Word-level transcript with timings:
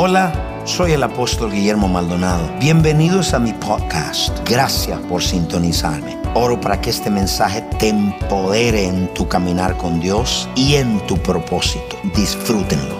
Hola, 0.00 0.62
soy 0.64 0.92
el 0.92 1.02
apóstol 1.02 1.50
Guillermo 1.50 1.88
Maldonado. 1.88 2.48
Bienvenidos 2.60 3.34
a 3.34 3.40
mi 3.40 3.52
podcast. 3.52 4.48
Gracias 4.48 4.96
por 5.08 5.20
sintonizarme. 5.20 6.16
Oro 6.36 6.60
para 6.60 6.80
que 6.80 6.90
este 6.90 7.10
mensaje 7.10 7.62
te 7.80 7.88
empodere 7.88 8.84
en 8.84 9.12
tu 9.12 9.28
caminar 9.28 9.76
con 9.76 9.98
Dios 9.98 10.48
y 10.54 10.76
en 10.76 11.04
tu 11.08 11.16
propósito. 11.16 11.96
Disfrútenlo. 12.14 12.94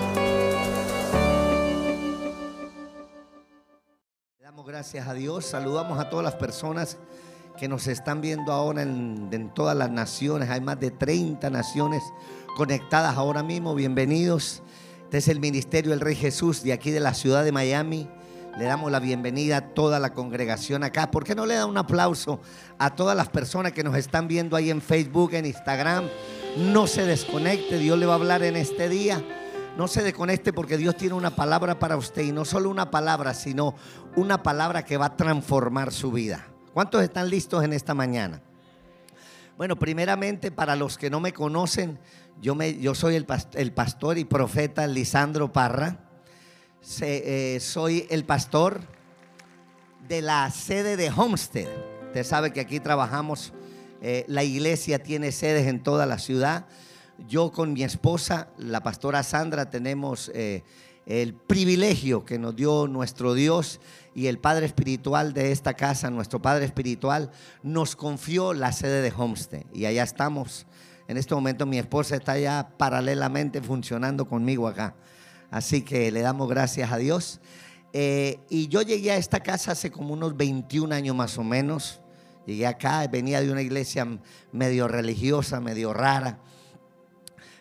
Damos 4.40 4.66
gracias 4.66 5.06
a 5.06 5.14
Dios. 5.14 5.46
Saludamos 5.46 6.00
a 6.00 6.10
todas 6.10 6.24
las 6.24 6.34
personas 6.34 6.98
que 7.56 7.68
nos 7.68 7.86
están 7.86 8.20
viendo 8.20 8.50
ahora 8.50 8.82
en, 8.82 9.28
en 9.30 9.54
todas 9.54 9.76
las 9.76 9.92
naciones. 9.92 10.50
Hay 10.50 10.60
más 10.60 10.80
de 10.80 10.90
30 10.90 11.48
naciones 11.48 12.02
conectadas 12.56 13.16
ahora 13.16 13.44
mismo. 13.44 13.76
Bienvenidos. 13.76 14.64
Este 15.08 15.16
es 15.16 15.28
el 15.28 15.40
Ministerio 15.40 15.92
del 15.92 16.00
Rey 16.00 16.14
Jesús 16.14 16.62
de 16.62 16.74
aquí 16.74 16.90
de 16.90 17.00
la 17.00 17.14
ciudad 17.14 17.42
de 17.42 17.50
Miami. 17.50 18.06
Le 18.58 18.66
damos 18.66 18.92
la 18.92 19.00
bienvenida 19.00 19.56
a 19.56 19.68
toda 19.72 19.98
la 19.98 20.12
congregación 20.12 20.84
acá. 20.84 21.10
¿Por 21.10 21.24
qué 21.24 21.34
no 21.34 21.46
le 21.46 21.54
da 21.54 21.64
un 21.64 21.78
aplauso 21.78 22.40
a 22.78 22.94
todas 22.94 23.16
las 23.16 23.30
personas 23.30 23.72
que 23.72 23.82
nos 23.82 23.96
están 23.96 24.28
viendo 24.28 24.54
ahí 24.54 24.68
en 24.68 24.82
Facebook, 24.82 25.32
en 25.32 25.46
Instagram? 25.46 26.04
No 26.58 26.86
se 26.86 27.06
desconecte, 27.06 27.78
Dios 27.78 27.98
le 27.98 28.04
va 28.04 28.12
a 28.12 28.16
hablar 28.16 28.42
en 28.42 28.54
este 28.56 28.90
día. 28.90 29.24
No 29.78 29.88
se 29.88 30.02
desconecte 30.02 30.52
porque 30.52 30.76
Dios 30.76 30.94
tiene 30.94 31.14
una 31.14 31.34
palabra 31.34 31.78
para 31.78 31.96
usted 31.96 32.24
y 32.24 32.32
no 32.32 32.44
solo 32.44 32.68
una 32.68 32.90
palabra, 32.90 33.32
sino 33.32 33.76
una 34.14 34.42
palabra 34.42 34.84
que 34.84 34.98
va 34.98 35.06
a 35.06 35.16
transformar 35.16 35.90
su 35.90 36.12
vida. 36.12 36.48
¿Cuántos 36.74 37.02
están 37.02 37.30
listos 37.30 37.64
en 37.64 37.72
esta 37.72 37.94
mañana? 37.94 38.42
Bueno, 39.58 39.76
primeramente 39.76 40.52
para 40.52 40.76
los 40.76 40.96
que 40.98 41.10
no 41.10 41.18
me 41.18 41.32
conocen, 41.32 41.98
yo, 42.40 42.54
me, 42.54 42.78
yo 42.78 42.94
soy 42.94 43.16
el, 43.16 43.26
el, 43.54 43.72
pastor 43.72 44.16
y 44.16 44.24
profeta 44.24 44.86
Lisandro 44.86 45.52
Parra. 45.52 45.98
Eh, 47.00 47.58
soy 47.60 48.06
el 48.08 48.24
pastor 48.24 48.82
de 50.06 50.22
la 50.22 50.48
sede 50.52 50.96
de 50.96 51.10
Homestead. 51.10 51.66
Usted 52.06 52.22
sabe 52.22 52.52
que 52.52 52.60
aquí 52.60 52.78
trabajamos, 52.78 53.52
eh, 54.00 54.24
la 54.28 54.44
iglesia 54.44 55.02
tiene 55.02 55.32
sedes 55.32 55.66
en 55.66 55.82
toda 55.82 56.06
la 56.06 56.20
ciudad. 56.20 56.66
Yo 57.26 57.50
con 57.50 57.72
mi 57.72 57.82
esposa, 57.82 58.50
la 58.58 58.84
pastora 58.84 59.24
Sandra, 59.24 59.70
tenemos 59.70 60.30
eh, 60.36 60.62
el 61.08 61.34
privilegio 61.34 62.24
que 62.24 62.38
nos 62.38 62.54
dio 62.54 62.86
nuestro 62.86 63.34
Dios 63.34 63.80
y 64.14 64.28
el 64.28 64.38
Padre 64.38 64.66
Espiritual 64.66 65.32
de 65.32 65.50
esta 65.50 65.74
casa, 65.74 66.10
nuestro 66.10 66.40
Padre 66.40 66.64
Espiritual, 66.64 67.32
nos 67.64 67.96
confió 67.96 68.54
la 68.54 68.70
sede 68.70 69.02
de 69.02 69.12
Homestead. 69.16 69.64
Y 69.72 69.86
allá 69.86 70.04
estamos 70.04 70.66
en 71.08 71.16
este 71.16 71.34
momento 71.34 71.64
mi 71.64 71.78
esposa 71.78 72.16
está 72.16 72.38
ya 72.38 72.68
paralelamente 72.76 73.62
funcionando 73.62 74.28
conmigo 74.28 74.68
acá. 74.68 74.94
Así 75.50 75.80
que 75.80 76.12
le 76.12 76.20
damos 76.20 76.50
gracias 76.50 76.92
a 76.92 76.98
Dios. 76.98 77.40
Eh, 77.94 78.40
y 78.50 78.68
yo 78.68 78.82
llegué 78.82 79.12
a 79.12 79.16
esta 79.16 79.40
casa 79.40 79.72
hace 79.72 79.90
como 79.90 80.12
unos 80.12 80.36
21 80.36 80.94
años 80.94 81.16
más 81.16 81.38
o 81.38 81.42
menos. 81.42 82.02
Llegué 82.44 82.66
acá, 82.66 83.06
venía 83.08 83.40
de 83.40 83.50
una 83.50 83.62
iglesia 83.62 84.06
medio 84.52 84.86
religiosa, 84.86 85.60
medio 85.60 85.94
rara. 85.94 86.40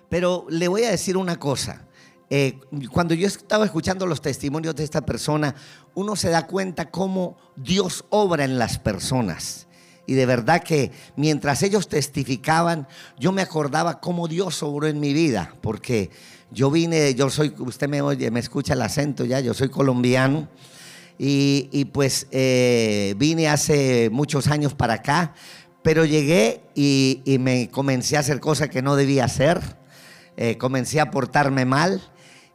Pero 0.10 0.46
le 0.50 0.68
voy 0.68 0.84
a 0.84 0.92
decir 0.92 1.16
una 1.16 1.40
cosa. 1.40 1.87
Eh, 2.30 2.60
cuando 2.92 3.14
yo 3.14 3.26
estaba 3.28 3.66
escuchando 3.66 4.06
los 4.06 4.22
testimonios 4.22 4.76
de 4.76 4.84
esta 4.84 5.06
persona, 5.06 5.56
uno 5.94 6.16
se 6.16 6.30
da 6.30 6.46
cuenta 6.46 6.90
cómo 6.92 7.38
Dios 7.56 8.06
obra 8.10 8.44
en 8.44 8.60
las 8.60 8.80
personas. 8.80 9.68
Y 10.06 10.14
de 10.14 10.26
verdad 10.26 10.64
que 10.64 10.92
mientras 11.16 11.64
ellos 11.64 11.88
testificaban, 11.88 12.88
yo 13.20 13.32
me 13.32 13.42
acordaba 13.42 14.00
cómo 14.00 14.28
Dios 14.28 14.64
obró 14.64 14.88
en 14.88 15.00
mi 15.00 15.14
vida, 15.14 15.54
porque 15.62 16.10
yo 16.50 16.72
vine, 16.72 17.14
yo 17.14 17.30
soy, 17.30 17.54
usted 17.58 17.90
me 17.90 18.02
oye, 18.02 18.32
me 18.32 18.40
escucha 18.40 18.74
el 18.74 18.82
acento 18.82 19.26
ya, 19.26 19.40
yo 19.42 19.54
soy 19.54 19.70
colombiano. 19.70 20.48
Y, 21.20 21.86
pues 21.94 22.28
eh, 22.30 23.16
vine 23.18 23.48
hace 23.48 24.10
muchos 24.12 24.48
años 24.48 24.76
para 24.76 24.96
acá, 24.96 25.34
pero 25.82 26.06
llegué 26.06 26.62
y, 26.76 27.38
me 27.40 27.70
comencé 27.70 28.18
a 28.18 28.20
hacer 28.20 28.40
cosas 28.40 28.70
que 28.70 28.84
no 28.84 28.96
debía 28.96 29.26
hacer, 29.26 29.60
eh, 30.38 30.58
comencé 30.58 31.00
a 31.00 31.10
portarme 31.10 31.66
mal. 31.66 32.02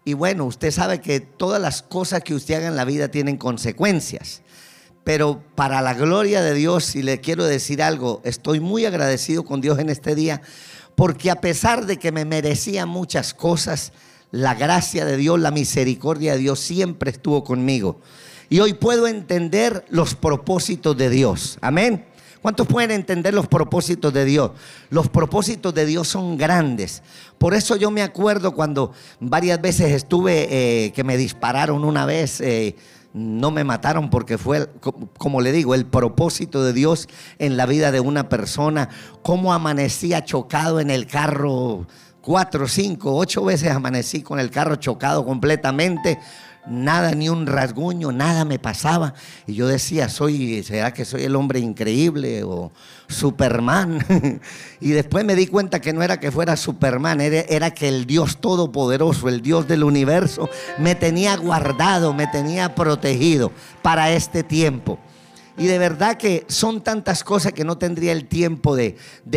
Y 0.05 0.15
bueno, 0.15 0.45
usted 0.45 0.71
sabe 0.71 1.01
que 1.01 1.21
todas 1.21 1.61
las 1.61 1.83
cosas 1.83 2.23
que 2.23 2.35
usted 2.35 2.55
haga 2.55 2.69
en 2.69 2.77
la 2.77 2.85
vida 2.85 3.09
tienen 3.09 3.37
consecuencias. 3.37 4.43
Pero 5.05 5.43
para 5.55 5.81
la 5.83 5.95
gloria 5.95 6.43
de 6.43 6.55
Dios, 6.55 6.95
y 6.95 7.03
le 7.03 7.21
quiero 7.21 7.45
decir 7.45 7.83
algo, 7.83 8.21
estoy 8.25 8.61
muy 8.61 8.85
agradecido 8.85 9.45
con 9.45 9.61
Dios 9.61 9.79
en 9.79 9.91
este 9.91 10.15
día, 10.15 10.43
porque 10.95 11.31
a 11.31 11.41
pesar 11.41 11.87
de 11.87 11.99
que 11.99 12.13
me 12.13 12.25
merecía 12.25 12.87
muchas 12.87 13.35
cosas, 13.35 13.93
la 14.31 14.55
gracia 14.55 15.05
de 15.05 15.17
Dios, 15.17 15.39
la 15.41 15.51
misericordia 15.51 16.33
de 16.33 16.39
Dios 16.39 16.61
siempre 16.61 17.11
estuvo 17.11 17.45
conmigo. 17.45 18.01
Y 18.49 18.61
hoy 18.61 18.75
puedo 18.75 19.07
entender 19.07 19.85
los 19.89 20.15
propósitos 20.15 20.97
de 20.97 21.11
Dios. 21.11 21.59
Amén. 21.61 22.05
¿Cuántos 22.43 22.67
pueden 22.67 22.91
entender 22.91 23.33
los 23.33 23.47
propósitos 23.47 24.13
de 24.13 24.25
Dios? 24.25 24.51
Los 24.91 25.09
propósitos 25.09 25.73
de 25.73 25.87
Dios 25.87 26.09
son 26.09 26.37
grandes. 26.37 27.05
Por 27.39 27.55
eso 27.55 27.77
yo 27.77 27.93
me 27.93 28.03
acuerdo 28.03 28.53
cuando 28.53 28.91
varias 29.21 29.61
veces 29.61 29.93
estuve, 29.93 30.49
eh, 30.51 30.93
que 30.93 31.05
me 31.05 31.17
dispararon 31.17 31.85
una 31.85 32.05
vez. 32.05 32.41
Eh, 32.41 32.75
no 33.15 33.53
me 33.53 33.63
mataron 33.63 34.11
porque 34.11 34.39
fue, 34.39 34.69
como 35.19 35.41
le 35.41 35.53
digo, 35.53 35.77
el 35.77 35.87
propósito 35.87 36.65
de 36.65 36.73
Dios 36.73 37.09
en 37.39 37.57
la 37.57 37.67
vida 37.67 37.93
de 37.93 38.01
una 38.01 38.29
persona. 38.29 38.89
Cómo 39.23 39.53
amanecía 39.53 40.25
chocado 40.25 40.81
en 40.81 40.91
el 40.91 41.07
carro, 41.07 41.87
cuatro, 42.23 42.67
cinco, 42.67 43.15
ocho 43.15 43.45
veces 43.45 43.71
amanecí 43.71 44.23
con 44.23 44.41
el 44.41 44.51
carro 44.51 44.77
chocado 44.77 45.25
completamente 45.25 46.19
nada, 46.67 47.13
ni 47.13 47.29
un 47.29 47.47
rasguño, 47.47 48.13
nada 48.13 48.45
me 48.45 48.59
pasaba. 48.59 49.15
Y 49.47 49.55
yo 49.55 49.67
decía, 49.67 50.09
soy, 50.09 50.63
¿será 50.63 50.93
que 50.93 51.05
soy 51.05 51.25
el 51.25 51.37
hombre 51.37 51.61
increíble 51.61 52.43
o 52.45 52.73
Superman? 53.09 54.05
y 54.81 54.91
después 54.91 55.25
me 55.25 55.35
di 55.35 55.47
cuenta 55.47 55.81
que 55.81 55.93
no 55.93 56.03
era 56.03 56.21
que 56.21 56.31
fuera 56.31 56.57
Superman, 56.57 57.21
era, 57.21 57.41
era 57.41 57.71
que 57.73 57.89
el 57.89 58.07
Dios 58.07 58.39
Todopoderoso, 58.39 59.29
el 59.29 59.43
Dios 59.43 59.69
del 59.69 59.85
universo, 59.85 60.49
me 60.79 60.95
tenía 60.95 61.37
guardado, 61.37 62.13
me 62.13 62.27
tenía 62.27 62.75
protegido 62.75 63.53
para 63.83 64.13
este 64.13 64.43
tiempo. 64.43 64.99
Y 65.59 65.67
de 65.67 65.79
verdad 65.79 66.17
que 66.17 66.47
son 66.49 66.83
tantas 66.83 67.23
cosas 67.25 67.53
que 67.53 67.65
no 67.65 67.77
tendría 67.77 68.13
el 68.13 68.27
tiempo 68.27 68.75
de, 68.75 68.97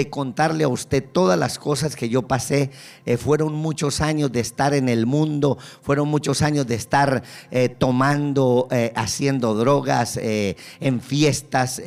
contarle 0.10 0.64
a 0.64 0.70
usted 0.70 1.04
todas 1.04 1.38
las 1.38 1.60
cosas 1.60 1.96
que 1.96 2.08
yo 2.08 2.22
pasé. 2.22 2.72
Eh, 3.06 3.18
fueron 3.18 3.54
muchos 3.54 4.00
años 4.00 4.32
de 4.32 4.40
estar 4.40 4.74
en 4.74 4.88
el 4.88 5.06
mundo, 5.06 5.58
fueron 5.82 6.08
muchos 6.08 6.42
años 6.42 6.68
de 6.68 6.76
estar 6.76 7.24
eh, 7.52 7.68
tomando, 7.68 8.70
eh, 8.72 8.94
haciendo 8.96 9.56
drogas, 9.56 10.18
en 10.18 11.02
fiestas, 11.02 11.82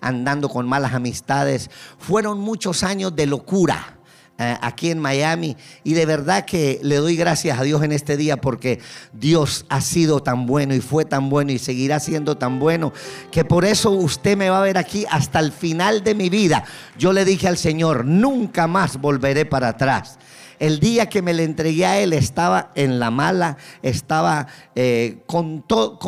andando 0.00 0.48
con 0.48 0.66
malas 0.68 0.94
amistades. 0.94 1.70
Fueron 1.98 2.40
muchos 2.40 2.82
años 2.82 3.14
de 3.14 3.26
locura. 3.26 3.99
Eh, 4.42 4.56
aquí 4.62 4.90
en 4.90 4.98
Miami. 4.98 5.54
Y 5.84 5.92
de 5.92 6.06
verdad 6.06 6.46
que 6.46 6.80
le 6.82 6.96
doy 6.96 7.14
gracias 7.14 7.58
a 7.58 7.62
Dios 7.62 7.82
en 7.82 7.92
este 7.92 8.16
día 8.16 8.38
porque 8.38 8.80
Dios 9.12 9.66
ha 9.68 9.82
sido 9.82 10.22
tan 10.22 10.46
bueno 10.46 10.74
y 10.74 10.80
fue 10.80 11.04
tan 11.04 11.28
bueno 11.28 11.52
y 11.52 11.58
seguirá 11.58 12.00
siendo 12.00 12.38
tan 12.38 12.58
bueno 12.58 12.94
que 13.30 13.44
por 13.44 13.66
eso 13.66 13.90
usted 13.90 14.38
me 14.38 14.48
va 14.48 14.60
a 14.60 14.62
ver 14.62 14.78
aquí 14.78 15.04
hasta 15.10 15.40
el 15.40 15.52
final 15.52 16.02
de 16.02 16.14
mi 16.14 16.30
vida. 16.30 16.64
Yo 16.96 17.12
le 17.12 17.26
dije 17.26 17.48
al 17.48 17.58
Señor, 17.58 18.06
nunca 18.06 18.66
más 18.66 18.98
volveré 18.98 19.44
para 19.44 19.68
atrás. 19.68 20.18
El 20.58 20.80
día 20.80 21.10
que 21.10 21.20
me 21.20 21.34
le 21.34 21.44
entregué 21.44 21.84
a 21.84 21.98
él 21.98 22.14
estaba 22.14 22.70
en 22.76 22.98
la 22.98 23.10
mala, 23.10 23.58
estaba 23.82 24.46
eh, 24.74 25.18
con 25.26 25.60
todo, 25.66 25.98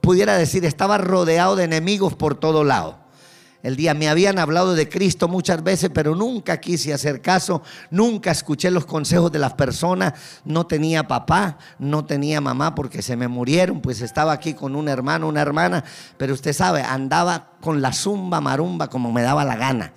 pudiera 0.00 0.36
decir, 0.36 0.64
estaba 0.64 0.98
rodeado 0.98 1.56
de 1.56 1.64
enemigos 1.64 2.14
por 2.14 2.36
todo 2.36 2.62
lado 2.62 3.05
el 3.66 3.74
día. 3.74 3.94
Me 3.94 4.08
habían 4.08 4.38
hablado 4.38 4.74
de 4.74 4.88
Cristo 4.88 5.26
muchas 5.26 5.62
veces, 5.64 5.90
pero 5.92 6.14
nunca 6.14 6.60
quise 6.60 6.94
hacer 6.94 7.20
caso, 7.20 7.62
nunca 7.90 8.30
escuché 8.30 8.70
los 8.70 8.86
consejos 8.86 9.32
de 9.32 9.40
las 9.40 9.54
personas. 9.54 10.14
No 10.44 10.66
tenía 10.66 11.08
papá, 11.08 11.58
no 11.80 12.04
tenía 12.04 12.40
mamá 12.40 12.76
porque 12.76 13.02
se 13.02 13.16
me 13.16 13.26
murieron, 13.26 13.80
pues 13.80 14.02
estaba 14.02 14.32
aquí 14.32 14.54
con 14.54 14.76
un 14.76 14.88
hermano, 14.88 15.26
una 15.26 15.42
hermana, 15.42 15.82
pero 16.16 16.34
usted 16.34 16.52
sabe, 16.52 16.82
andaba 16.82 17.50
con 17.60 17.82
la 17.82 17.92
zumba 17.92 18.40
marumba 18.40 18.88
como 18.88 19.10
me 19.10 19.22
daba 19.22 19.44
la 19.44 19.56
gana. 19.56 19.92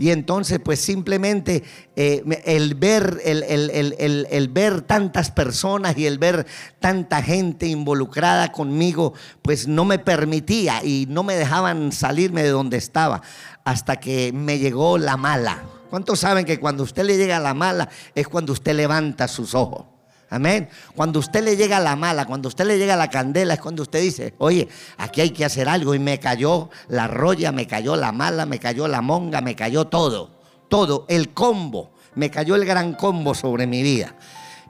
Y 0.00 0.12
entonces, 0.12 0.58
pues 0.64 0.80
simplemente 0.80 1.62
eh, 1.94 2.24
el, 2.46 2.74
ver, 2.74 3.20
el, 3.22 4.48
ver 4.48 4.80
tantas 4.80 5.30
personas 5.30 5.98
y 5.98 6.06
el 6.06 6.16
ver 6.16 6.46
tanta 6.78 7.22
gente 7.22 7.66
involucrada 7.66 8.50
conmigo, 8.50 9.12
pues 9.42 9.68
no 9.68 9.84
me 9.84 9.98
permitía 9.98 10.82
y 10.82 11.04
no 11.10 11.22
me 11.22 11.36
dejaban 11.36 11.92
salirme 11.92 12.42
de 12.42 12.48
donde 12.48 12.78
estaba 12.78 13.20
hasta 13.62 13.96
que 13.96 14.32
me 14.32 14.58
llegó 14.58 14.96
la 14.96 15.18
mala. 15.18 15.64
¿Cuántos 15.90 16.20
saben 16.20 16.46
que 16.46 16.58
cuando 16.58 16.82
usted 16.82 17.04
le 17.04 17.18
llega 17.18 17.38
la 17.38 17.52
mala 17.52 17.90
es 18.14 18.26
cuando 18.26 18.54
usted 18.54 18.74
levanta 18.74 19.28
sus 19.28 19.54
ojos? 19.54 19.99
Amén. 20.30 20.68
Cuando 20.94 21.18
usted 21.18 21.42
le 21.42 21.56
llega 21.56 21.80
la 21.80 21.96
mala, 21.96 22.24
cuando 22.24 22.48
usted 22.48 22.64
le 22.64 22.78
llega 22.78 22.94
la 22.94 23.10
candela, 23.10 23.54
es 23.54 23.60
cuando 23.60 23.82
usted 23.82 24.00
dice, 24.00 24.34
oye, 24.38 24.68
aquí 24.96 25.20
hay 25.20 25.30
que 25.30 25.44
hacer 25.44 25.68
algo. 25.68 25.92
Y 25.92 25.98
me 25.98 26.20
cayó 26.20 26.70
la 26.88 27.08
roya, 27.08 27.50
me 27.50 27.66
cayó 27.66 27.96
la 27.96 28.12
mala, 28.12 28.46
me 28.46 28.60
cayó 28.60 28.86
la 28.86 29.02
monga, 29.02 29.40
me 29.40 29.56
cayó 29.56 29.88
todo. 29.88 30.30
Todo, 30.68 31.04
el 31.08 31.30
combo. 31.30 31.90
Me 32.14 32.30
cayó 32.30 32.54
el 32.54 32.64
gran 32.64 32.94
combo 32.94 33.34
sobre 33.34 33.66
mi 33.66 33.82
vida. 33.82 34.14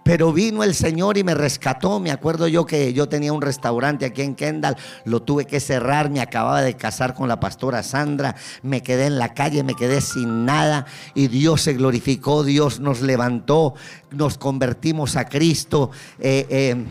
Pero 0.03 0.33
vino 0.33 0.65
el 0.65 0.75
Señor 0.75 1.19
y 1.19 1.25
me 1.25 1.35
rescató. 1.35 2.01
Me 2.01 2.11
acuerdo 2.11 2.49
yo 2.49 2.65
que 2.65 2.93
yo 2.93 3.09
tenía 3.09 3.33
un 3.33 3.43
restaurante 3.43 4.07
aquí 4.07 4.23
en 4.23 4.35
Kendall, 4.35 4.77
lo 5.05 5.23
tuve 5.23 5.45
que 5.45 5.61
cerrar, 5.61 6.11
me 6.11 6.21
acababa 6.21 6.63
de 6.63 6.75
casar 6.75 7.15
con 7.15 7.29
la 7.29 7.39
pastora 7.39 7.83
Sandra, 7.83 8.35
me 8.63 8.83
quedé 8.83 9.07
en 9.07 9.19
la 9.19 9.35
calle, 9.35 9.63
me 9.63 9.75
quedé 9.75 10.01
sin 10.01 10.45
nada 10.45 10.87
y 11.15 11.29
Dios 11.29 11.63
se 11.63 11.75
glorificó, 11.75 12.45
Dios 12.45 12.81
nos 12.81 13.03
levantó, 13.03 13.75
nos 14.11 14.39
convertimos 14.39 15.17
a 15.17 15.27
Cristo. 15.27 15.91
Eh, 16.19 16.47
eh, 16.49 16.87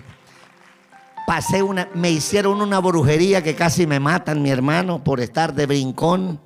pasé 1.25 1.63
una, 1.63 1.89
me 1.95 2.11
hicieron 2.11 2.61
una 2.61 2.79
brujería 2.79 3.44
que 3.44 3.56
casi 3.56 3.88
me 3.88 4.00
matan, 4.00 4.41
mi 4.41 4.51
hermano, 4.51 5.03
por 5.03 5.19
estar 5.19 5.53
de 5.53 5.65
brincón. 5.65 6.39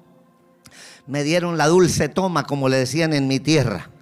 Me 1.06 1.24
dieron 1.24 1.58
la 1.58 1.68
dulce 1.68 2.08
toma, 2.08 2.46
como 2.46 2.70
le 2.70 2.78
decían 2.78 3.14
en 3.14 3.28
mi 3.28 3.42
tierra 3.42 3.93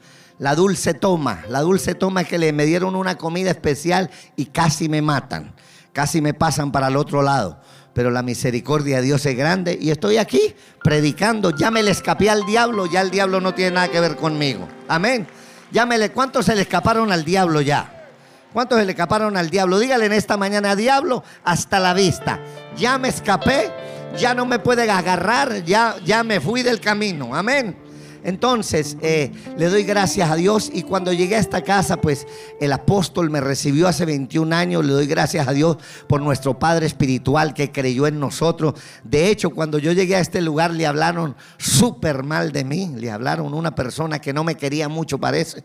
la 0.42 0.56
dulce 0.56 0.96
toma. 0.96 1.44
La 1.50 1.60
dulce 1.60 1.94
toma 1.94 2.24
que 2.24 2.40
le 2.40 2.52
me 2.52 2.66
dieron 2.66 2.96
una 2.96 3.16
comida 3.16 3.52
especial 3.52 4.10
y 4.36 4.48
casi 4.48 4.90
me 4.90 5.04
matan. 5.04 5.54
Casi 5.94 6.20
me 6.20 6.34
pasan 6.34 6.72
para 6.72 6.88
el 6.88 6.98
otro 6.98 7.22
lado. 7.22 7.62
Pero 7.94 8.10
la 8.10 8.24
misericordia 8.24 8.96
de 8.96 9.02
Dios 9.04 9.24
es 9.28 9.38
grande 9.38 9.78
y 9.80 9.92
estoy 9.92 10.18
aquí 10.18 10.56
predicando. 10.84 11.52
Ya 11.52 11.70
me 11.70 11.84
le 11.84 11.92
escapé 11.92 12.32
al 12.32 12.44
diablo, 12.48 12.88
ya 12.88 13.02
el 13.02 13.12
diablo 13.12 13.40
no 13.40 13.54
tiene 13.54 13.76
nada 13.76 13.90
que 13.90 14.00
ver 14.00 14.16
conmigo. 14.16 14.68
Amén. 14.88 15.28
Llámele, 15.72 16.10
¿cuántos 16.10 16.48
se 16.48 16.56
le 16.56 16.62
escaparon 16.62 17.12
al 17.12 17.24
diablo 17.24 17.62
ya? 17.62 18.10
¿Cuántos 18.52 18.80
se 18.80 18.86
le 18.86 18.94
escaparon 18.94 19.38
al 19.38 19.52
diablo? 19.52 19.78
Dígale 19.78 20.08
en 20.08 20.14
esta 20.14 20.38
mañana, 20.38 20.76
diablo, 20.76 21.24
hasta 21.44 21.80
la 21.80 21.94
vista. 21.94 22.40
Ya 22.76 22.98
me 22.98 23.10
escapé, 23.10 23.72
ya 24.18 24.34
no 24.34 24.48
me 24.48 24.58
puede 24.58 24.90
agarrar, 24.90 25.64
ya, 25.66 25.98
ya 26.04 26.24
me 26.24 26.40
fui 26.40 26.64
del 26.64 26.82
camino. 26.82 27.36
Amén. 27.36 27.81
Entonces, 28.24 28.98
eh, 29.02 29.32
le 29.58 29.70
doy 29.70 29.84
gracias 29.84 30.30
a 30.30 30.36
Dios 30.36 30.70
y 30.74 30.84
cuando 30.84 31.12
llegué 31.14 31.36
a 31.36 31.40
esta 31.40 31.64
casa, 31.64 31.98
pues 31.98 32.28
el 32.60 32.72
apóstol 32.72 33.30
me 33.30 33.42
recibió 33.42 33.88
hace 33.88 34.06
21 34.06 34.56
años, 34.56 34.86
le 34.86 34.94
doy 34.94 35.08
gracias 35.08 35.48
a 35.48 35.54
Dios 35.54 35.78
por 36.08 36.22
nuestro 36.22 36.60
Padre 36.60 36.86
Espiritual 36.86 37.54
que 37.54 37.72
creyó 37.72 38.08
en 38.08 38.20
nosotros. 38.20 38.76
De 39.04 39.30
hecho, 39.30 39.50
cuando 39.50 39.80
yo 39.80 39.92
llegué 39.92 40.16
a 40.16 40.20
este 40.20 40.42
lugar 40.42 40.72
le 40.72 40.86
hablaron 40.86 41.36
súper 41.58 42.24
mal 42.24 42.52
de 42.52 42.64
mí, 42.64 42.92
le 42.96 43.12
hablaron 43.12 43.54
una 43.54 43.76
persona 43.76 44.20
que 44.20 44.34
no 44.34 44.44
me 44.44 44.56
quería 44.56 44.90
mucho, 44.90 45.18
parece 45.18 45.64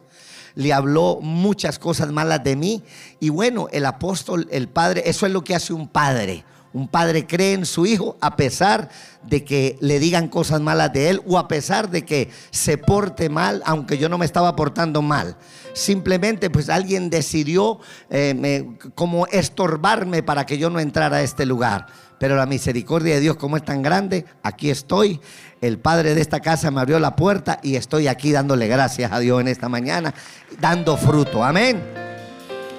le 0.56 0.72
habló 0.72 1.18
muchas 1.20 1.78
cosas 1.78 2.10
malas 2.10 2.42
de 2.42 2.56
mí. 2.56 2.82
Y 3.20 3.28
bueno, 3.28 3.68
el 3.72 3.84
apóstol, 3.84 4.48
el 4.50 4.68
padre, 4.68 5.02
eso 5.04 5.26
es 5.26 5.32
lo 5.32 5.44
que 5.44 5.54
hace 5.54 5.72
un 5.72 5.86
padre. 5.86 6.44
Un 6.76 6.88
padre 6.88 7.26
cree 7.26 7.54
en 7.54 7.64
su 7.64 7.86
hijo 7.86 8.18
a 8.20 8.36
pesar 8.36 8.90
de 9.22 9.46
que 9.46 9.78
le 9.80 9.98
digan 9.98 10.28
cosas 10.28 10.60
malas 10.60 10.92
de 10.92 11.08
él 11.08 11.22
o 11.26 11.38
a 11.38 11.48
pesar 11.48 11.88
de 11.88 12.04
que 12.04 12.28
se 12.50 12.76
porte 12.76 13.30
mal, 13.30 13.62
aunque 13.64 13.96
yo 13.96 14.10
no 14.10 14.18
me 14.18 14.26
estaba 14.26 14.54
portando 14.54 15.00
mal. 15.00 15.38
Simplemente 15.72 16.50
pues 16.50 16.68
alguien 16.68 17.08
decidió 17.08 17.80
eh, 18.10 18.68
como 18.94 19.26
estorbarme 19.28 20.22
para 20.22 20.44
que 20.44 20.58
yo 20.58 20.68
no 20.68 20.78
entrara 20.78 21.16
a 21.16 21.22
este 21.22 21.46
lugar. 21.46 21.86
Pero 22.18 22.36
la 22.36 22.44
misericordia 22.44 23.14
de 23.14 23.20
Dios 23.20 23.36
como 23.36 23.56
es 23.56 23.64
tan 23.64 23.80
grande, 23.80 24.26
aquí 24.42 24.68
estoy. 24.68 25.18
El 25.62 25.78
padre 25.78 26.14
de 26.14 26.20
esta 26.20 26.40
casa 26.40 26.70
me 26.70 26.82
abrió 26.82 26.98
la 26.98 27.16
puerta 27.16 27.58
y 27.62 27.76
estoy 27.76 28.06
aquí 28.06 28.32
dándole 28.32 28.68
gracias 28.68 29.12
a 29.12 29.18
Dios 29.18 29.40
en 29.40 29.48
esta 29.48 29.70
mañana, 29.70 30.12
dando 30.60 30.98
fruto. 30.98 31.42
Amén. 31.42 31.82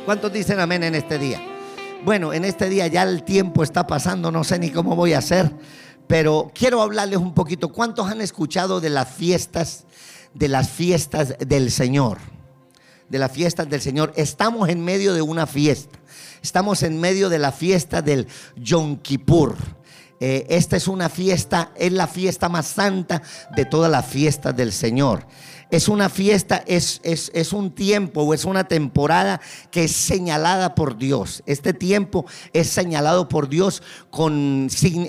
¿Cuántos 0.05 0.31
dicen 0.31 0.59
amén 0.59 0.83
en 0.83 0.93
este 0.93 1.17
día? 1.17 1.56
Bueno, 2.07 2.31
en 2.31 2.45
este 2.45 2.69
día 2.69 2.87
ya 2.87 3.03
el 3.03 3.23
tiempo 3.23 3.63
está 3.63 3.85
pasando, 3.85 4.31
no 4.31 4.45
sé 4.45 4.57
ni 4.59 4.69
cómo 4.69 4.95
voy 4.95 5.11
a 5.11 5.17
hacer, 5.17 5.51
pero 6.07 6.49
quiero 6.55 6.81
hablarles 6.81 7.19
un 7.19 7.33
poquito. 7.33 7.73
¿Cuántos 7.73 8.09
han 8.09 8.21
escuchado 8.21 8.79
de 8.79 8.89
las 8.89 9.09
fiestas, 9.09 9.83
de 10.33 10.47
las 10.47 10.69
fiestas 10.69 11.35
del 11.37 11.69
Señor? 11.69 12.19
De 13.09 13.19
las 13.19 13.29
fiestas 13.29 13.69
del 13.69 13.81
Señor. 13.81 14.13
Estamos 14.15 14.69
en 14.69 14.85
medio 14.85 15.13
de 15.13 15.21
una 15.21 15.47
fiesta. 15.47 15.99
Estamos 16.41 16.81
en 16.83 16.97
medio 16.97 17.27
de 17.27 17.39
la 17.39 17.51
fiesta 17.51 18.01
del 18.01 18.29
Yom 18.55 18.99
Kippur. 18.99 19.57
Eh, 20.21 20.45
esta 20.47 20.77
es 20.77 20.87
una 20.87 21.09
fiesta, 21.09 21.73
es 21.75 21.91
la 21.91 22.07
fiesta 22.07 22.47
más 22.47 22.67
santa 22.67 23.21
de 23.53 23.65
todas 23.65 23.91
las 23.91 24.05
fiestas 24.05 24.55
del 24.55 24.71
Señor 24.71 25.27
es 25.69 25.87
una 25.87 26.09
fiesta, 26.09 26.63
es, 26.65 27.01
es, 27.03 27.53
un 27.53 27.71
tiempo 27.71 28.21
o 28.21 28.33
es 28.33 28.45
una 28.45 28.65
temporada 28.65 29.41
que 29.71 29.85
es 29.85 29.91
señalada 29.91 30.75
por 30.75 30.97
Dios. 30.97 31.43
Este 31.45 31.73
tiempo 31.73 32.25
es 32.53 32.69
señalado 32.69 33.27
por 33.27 33.49
Dios 33.49 33.83
con 34.09 34.33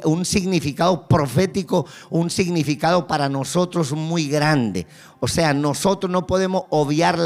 un 0.05 0.25
significado 0.25 1.07
profético, 1.09 1.87
un 2.11 2.31
significado 2.31 3.07
para 3.07 3.29
nosotros 3.29 3.93
muy 3.93 4.29
grande. 4.29 4.87
O 5.21 5.29
sea, 5.29 5.53
nosotros 5.53 6.11
no 6.11 6.27
podemos 6.27 6.65
obviar 6.71 7.19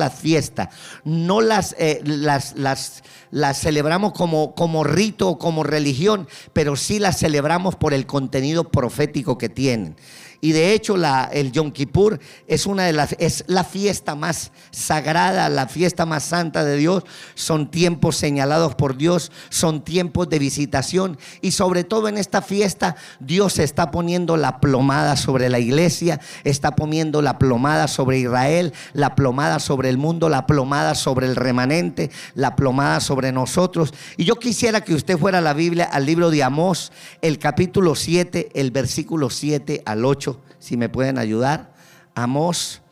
no 1.05 1.41
las, 1.41 1.75
eh, 1.79 2.01
las, 2.05 2.55
las, 2.57 3.03
las 3.31 3.61
celebramos 3.61 4.13
como, 4.13 4.55
como 4.55 4.85
rito 4.85 5.29
o 5.29 5.39
como 5.39 5.63
religión, 5.63 6.27
pero 6.53 6.77
sí 6.77 6.99
las 6.99 7.19
celebramos 7.19 7.77
por 7.77 7.93
el 7.93 8.07
contenido 8.07 8.71
profético 8.71 9.37
que 9.39 9.49
tienen. 9.49 9.97
Y 10.45 10.51
de 10.51 10.75
hecho 10.75 10.97
el 11.31 11.53
Yom 11.53 11.71
Kippur 11.71 12.19
es, 12.49 12.67
una 12.67 12.83
de 12.83 12.93
las, 12.93 13.15
es 13.21 13.45
la 13.47 13.63
fiesta 13.63 14.17
más 14.17 14.51
sagrada, 14.73 15.49
la 15.49 15.69
fiesta 15.69 16.05
más 16.05 16.25
santa 16.25 16.65
de 16.65 16.77
Dios. 16.77 17.05
Son 17.37 17.71
tiempos 17.71 18.17
señalados 18.17 18.75
por 18.75 18.97
Dios, 18.97 19.31
son 19.51 19.85
tiempos 19.85 20.29
de 20.29 20.41
visitación. 20.41 21.17
Y 21.43 21.53
sobre 21.53 21.85
todo 21.85 22.09
en 22.09 22.19
esta 22.19 22.43
fiesta 22.43 22.97
Dios 23.21 23.61
está 23.61 23.93
poniendo 23.93 24.37
la 24.37 24.59
plomada 24.59 25.15
sobre 25.17 25.49
la 25.49 25.61
iglesia, 25.61 26.19
está 26.43 26.75
poniendo 26.75 27.23
la 27.23 27.39
plomada 27.39 27.87
sobre 27.87 28.19
Israel, 28.19 28.73
la 28.95 29.15
plomada 29.15 29.61
sobre 29.61 29.91
el 29.91 29.97
mundo, 29.97 30.29
la 30.29 30.49
plomada 30.49 30.97
sobre 30.97 31.29
el 31.29 31.37
remanente, 31.37 32.11
la 32.35 32.57
plomada 32.57 32.99
sobre 32.99 33.31
nosotros. 33.31 33.95
Y 34.17 34.25
yo 34.25 34.35
quisiera 34.35 34.81
que 34.81 34.95
usted 34.95 35.17
fuera 35.17 35.39
a 35.39 35.41
la 35.41 35.55
Biblia, 35.55 35.85
al 35.85 36.05
libro 36.05 36.31
de 36.31 36.43
Amós, 36.43 36.91
el 37.21 37.39
capítulo 37.39 37.95
7, 37.95 38.49
el 38.55 38.73
versículo 38.73 39.31
7 39.31 39.83
al 39.87 40.05
8 40.05 40.32
si 40.59 40.77
me 40.77 40.89
pueden 40.89 41.19
ayudar. 41.19 41.75
Amós, 42.15 42.83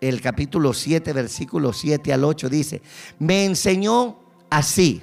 el 0.00 0.20
capítulo 0.20 0.72
7, 0.72 1.12
versículo 1.12 1.72
7 1.72 2.12
al 2.12 2.24
8 2.24 2.48
dice, 2.48 2.82
me 3.18 3.44
enseñó 3.44 4.18
así. 4.48 5.02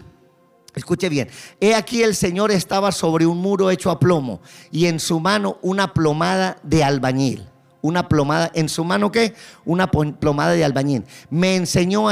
Escuche 0.75 1.09
bien, 1.09 1.29
he 1.59 1.73
aquí 1.73 2.03
el 2.03 2.15
Señor 2.15 2.51
estaba 2.51 2.91
sobre 2.91 3.25
un 3.25 3.39
muro 3.39 3.71
hecho 3.71 3.89
a 3.89 3.99
plomo 3.99 4.41
y 4.71 4.85
en 4.85 4.99
su 4.99 5.19
mano 5.19 5.57
una 5.61 5.93
plomada 5.93 6.59
de 6.63 6.83
albañil. 6.83 7.47
Una 7.81 8.07
plomada, 8.07 8.51
¿en 8.53 8.69
su 8.69 8.83
mano 8.83 9.11
qué? 9.11 9.33
Una 9.63 9.89
plomada 9.89 10.51
de 10.51 10.65
albañil. 10.65 11.03
Me 11.29 11.55
enseñó, 11.55 12.07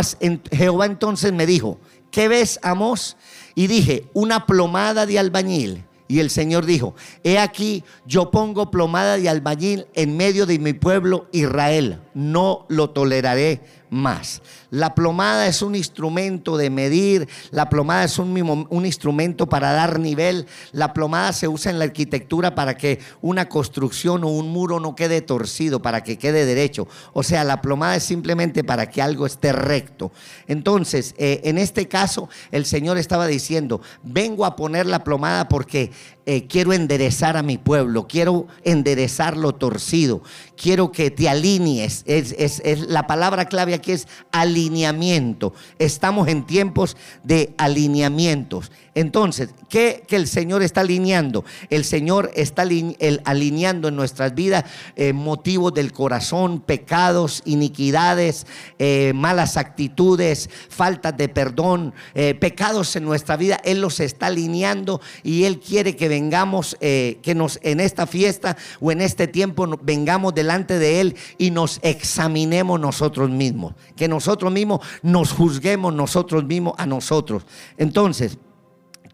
Jehová 0.51 0.85
entonces 0.85 1.33
me 1.33 1.45
dijo, 1.45 1.79
¿qué 2.11 2.27
ves, 2.27 2.59
Amós? 2.63 3.17
Y 3.55 3.67
dije, 3.67 4.09
una 4.13 4.45
plomada 4.45 5.05
de 5.05 5.19
albañil. 5.19 5.83
Y 6.07 6.19
el 6.19 6.29
Señor 6.29 6.65
dijo, 6.65 6.93
he 7.23 7.39
aquí, 7.39 7.83
yo 8.05 8.29
pongo 8.29 8.69
plomada 8.69 9.17
de 9.17 9.27
albañil 9.27 9.87
en 9.95 10.15
medio 10.15 10.45
de 10.45 10.59
mi 10.59 10.73
pueblo 10.73 11.27
Israel, 11.31 11.99
no 12.13 12.65
lo 12.69 12.91
toleraré 12.91 13.61
más. 13.89 14.41
La 14.75 14.93
plomada 14.93 15.47
es 15.47 15.61
un 15.61 15.73
instrumento 15.73 16.57
de 16.57 16.69
medir, 16.69 17.29
la 17.51 17.69
plomada 17.69 18.03
es 18.03 18.19
un, 18.19 18.85
instrumento 18.85 19.47
para 19.47 19.71
dar 19.71 20.01
nivel, 20.01 20.47
la 20.73 20.91
plomada 20.91 21.31
se 21.31 21.47
usa 21.47 21.71
en 21.71 21.79
la 21.79 21.85
arquitectura 21.85 22.55
para 22.55 22.75
que 22.75 22.99
una 23.21 23.47
construcción 23.47 24.25
o 24.25 24.27
un 24.27 24.49
muro 24.49 24.81
no 24.81 24.93
quede 24.93 25.21
torcido, 25.21 25.81
para 25.81 26.03
que 26.03 26.17
quede 26.17 26.45
derecho. 26.45 26.89
O 27.13 27.23
sea, 27.23 27.45
la 27.45 27.61
plomada 27.61 27.95
es 27.95 28.03
simplemente 28.03 28.65
para 28.65 28.89
que 28.89 29.01
algo 29.01 29.25
esté 29.25 29.53
recto. 29.53 30.11
Entonces, 30.45 31.15
eh, 31.17 31.39
en 31.45 31.57
este 31.57 31.87
caso, 31.87 32.27
el 32.51 32.65
Señor 32.65 32.97
estaba 32.97 33.27
diciendo, 33.27 33.79
vengo 34.03 34.43
a 34.43 34.57
poner 34.57 34.87
la 34.87 35.05
plomada 35.05 35.47
porque 35.47 35.91
eh, 36.27 36.47
quiero 36.47 36.73
enderezar 36.73 37.37
a 37.37 37.43
mi 37.43 37.59
pueblo, 37.59 38.07
quiero 38.07 38.47
enderezar 38.63 39.37
lo 39.37 39.53
torcido, 39.53 40.23
quiero 40.57 40.91
que 40.91 41.11
te 41.11 41.29
alinees. 41.29 42.03
Es, 42.07 42.33
es, 42.37 42.79
la 42.87 43.05
palabra 43.05 43.45
clave 43.45 43.75
aquí 43.75 43.91
es 43.91 44.07
alineamiento. 44.65 45.53
Estamos 45.79 46.27
en 46.27 46.45
tiempos 46.45 46.97
de 47.23 47.53
alineamientos. 47.57 48.71
Entonces, 48.93 49.49
¿qué 49.67 50.03
que 50.07 50.15
el 50.15 50.25
Señor 50.25 50.63
está 50.63 50.81
alineando? 50.81 51.43
El 51.69 51.83
Señor 51.83 52.31
está 52.33 52.61
alineando 52.61 53.89
en 53.89 53.95
nuestras 53.95 54.33
vidas 54.33 54.63
eh, 54.95 55.11
motivos 55.11 55.73
del 55.73 55.91
corazón, 55.91 56.61
pecados, 56.61 57.41
iniquidades, 57.43 58.47
eh, 58.79 59.11
malas 59.13 59.57
actitudes, 59.57 60.49
faltas 60.69 61.17
de 61.17 61.27
perdón, 61.27 61.93
pecados 62.39 62.95
en 62.95 63.03
nuestra 63.03 63.35
vida. 63.35 63.59
Él 63.65 63.81
los 63.81 63.99
está 63.99 64.27
alineando 64.27 65.01
y 65.23 65.43
Él 65.43 65.59
quiere 65.59 65.95
que 65.95 66.07
vengamos, 66.07 66.77
eh, 66.79 67.19
que 67.21 67.35
nos 67.35 67.59
en 67.63 67.79
esta 67.79 68.07
fiesta 68.07 68.55
o 68.79 68.91
en 68.91 69.01
este 69.01 69.27
tiempo 69.27 69.67
vengamos 69.81 70.33
delante 70.33 70.79
de 70.79 71.01
Él 71.01 71.15
y 71.37 71.51
nos 71.51 71.79
examinemos 71.81 72.79
nosotros 72.79 73.29
mismos. 73.29 73.73
Que 73.95 74.07
nosotros 74.07 74.51
mismos 74.55 74.79
nos 75.03 75.31
juzguemos 75.33 75.93
nosotros 75.93 76.45
mismos 76.45 76.73
a 76.77 76.85
nosotros. 76.85 77.45
Entonces, 77.77 78.37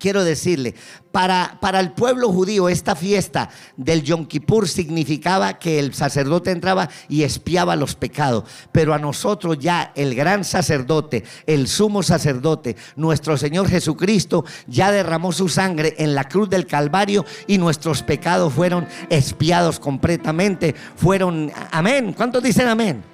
quiero 0.01 0.23
decirle, 0.23 0.73
para, 1.11 1.59
para, 1.61 1.79
el 1.79 1.91
pueblo 1.91 2.29
judío 2.29 2.69
esta 2.69 2.95
fiesta 2.95 3.49
del 3.77 4.01
Yom 4.01 4.25
Kippur 4.25 4.67
significaba 4.67 5.59
que 5.59 5.77
el 5.77 5.93
sacerdote 5.93 6.49
entraba 6.49 6.89
y 7.07 7.21
espiaba 7.21 7.75
los 7.75 7.95
pecados, 7.95 8.45
pero 8.71 8.95
a 8.95 8.99
nosotros 8.99 9.59
ya 9.59 9.91
el 9.95 10.15
gran 10.15 10.43
sacerdote, 10.43 11.23
el 11.45 11.67
sumo 11.67 12.01
sacerdote, 12.01 12.75
nuestro 12.95 13.37
Señor 13.37 13.69
Jesucristo, 13.69 14.43
ya 14.67 14.91
derramó 14.91 15.31
su 15.31 15.47
sangre 15.47 15.93
en 15.99 16.15
la 16.15 16.23
cruz 16.23 16.49
del 16.49 16.65
Calvario 16.65 17.23
y 17.45 17.59
nuestros 17.59 18.01
pecados 18.01 18.53
fueron 18.53 18.87
espiados 19.09 19.79
completamente, 19.79 20.73
fueron, 20.95 21.51
amén, 21.71 22.13
¿cuántos 22.13 22.41
dicen 22.41 22.67
amén? 22.67 23.10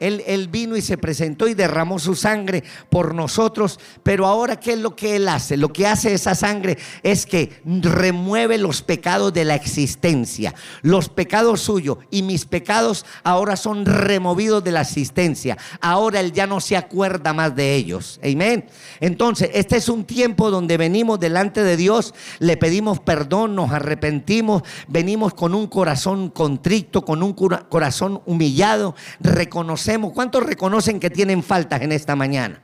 Él, 0.00 0.48
vino 0.50 0.76
y 0.76 0.82
se 0.82 0.96
presentó 0.96 1.46
y 1.46 1.52
derramó 1.52 1.98
su 1.98 2.14
sangre 2.14 2.64
por 2.88 3.14
nosotros. 3.14 3.78
Pero 4.02 4.26
ahora, 4.26 4.58
¿qué 4.58 4.72
es 4.72 4.78
lo 4.78 4.96
que 4.96 5.16
Él 5.16 5.28
hace? 5.28 5.58
Lo 5.58 5.68
que 5.68 5.86
hace 5.86 6.14
esa 6.14 6.34
sangre 6.34 6.78
es 7.02 7.26
que 7.26 7.60
remueve 7.64 8.56
los 8.56 8.80
pecados 8.80 9.32
de 9.34 9.44
la 9.44 9.54
existencia. 9.54 10.54
Los 10.80 11.10
pecados 11.10 11.60
suyos 11.60 11.98
y 12.10 12.22
mis 12.22 12.46
pecados 12.46 13.04
ahora 13.24 13.56
son 13.56 13.84
removidos 13.84 14.64
de 14.64 14.72
la 14.72 14.80
existencia. 14.80 15.58
Ahora 15.82 16.20
Él 16.20 16.32
ya 16.32 16.46
no 16.46 16.60
se 16.60 16.78
acuerda 16.78 17.34
más 17.34 17.54
de 17.54 17.74
ellos. 17.74 18.18
Amén. 18.24 18.64
Entonces, 19.00 19.50
este 19.52 19.76
es 19.76 19.90
un 19.90 20.04
tiempo 20.04 20.50
donde 20.50 20.78
venimos 20.78 21.20
delante 21.20 21.62
de 21.62 21.76
Dios, 21.76 22.14
le 22.38 22.56
pedimos 22.56 23.00
perdón, 23.00 23.54
nos 23.54 23.70
arrepentimos, 23.70 24.62
venimos 24.88 25.34
con 25.34 25.54
un 25.54 25.66
corazón 25.66 26.30
contrito, 26.30 27.04
con 27.04 27.22
un 27.22 27.34
corazón 27.34 28.22
humillado, 28.24 28.94
reconocemos 29.20 29.89
¿Cuántos 30.14 30.44
reconocen 30.44 31.00
que 31.00 31.10
tienen 31.10 31.42
faltas 31.42 31.82
en 31.82 31.92
esta 31.92 32.14
mañana? 32.14 32.60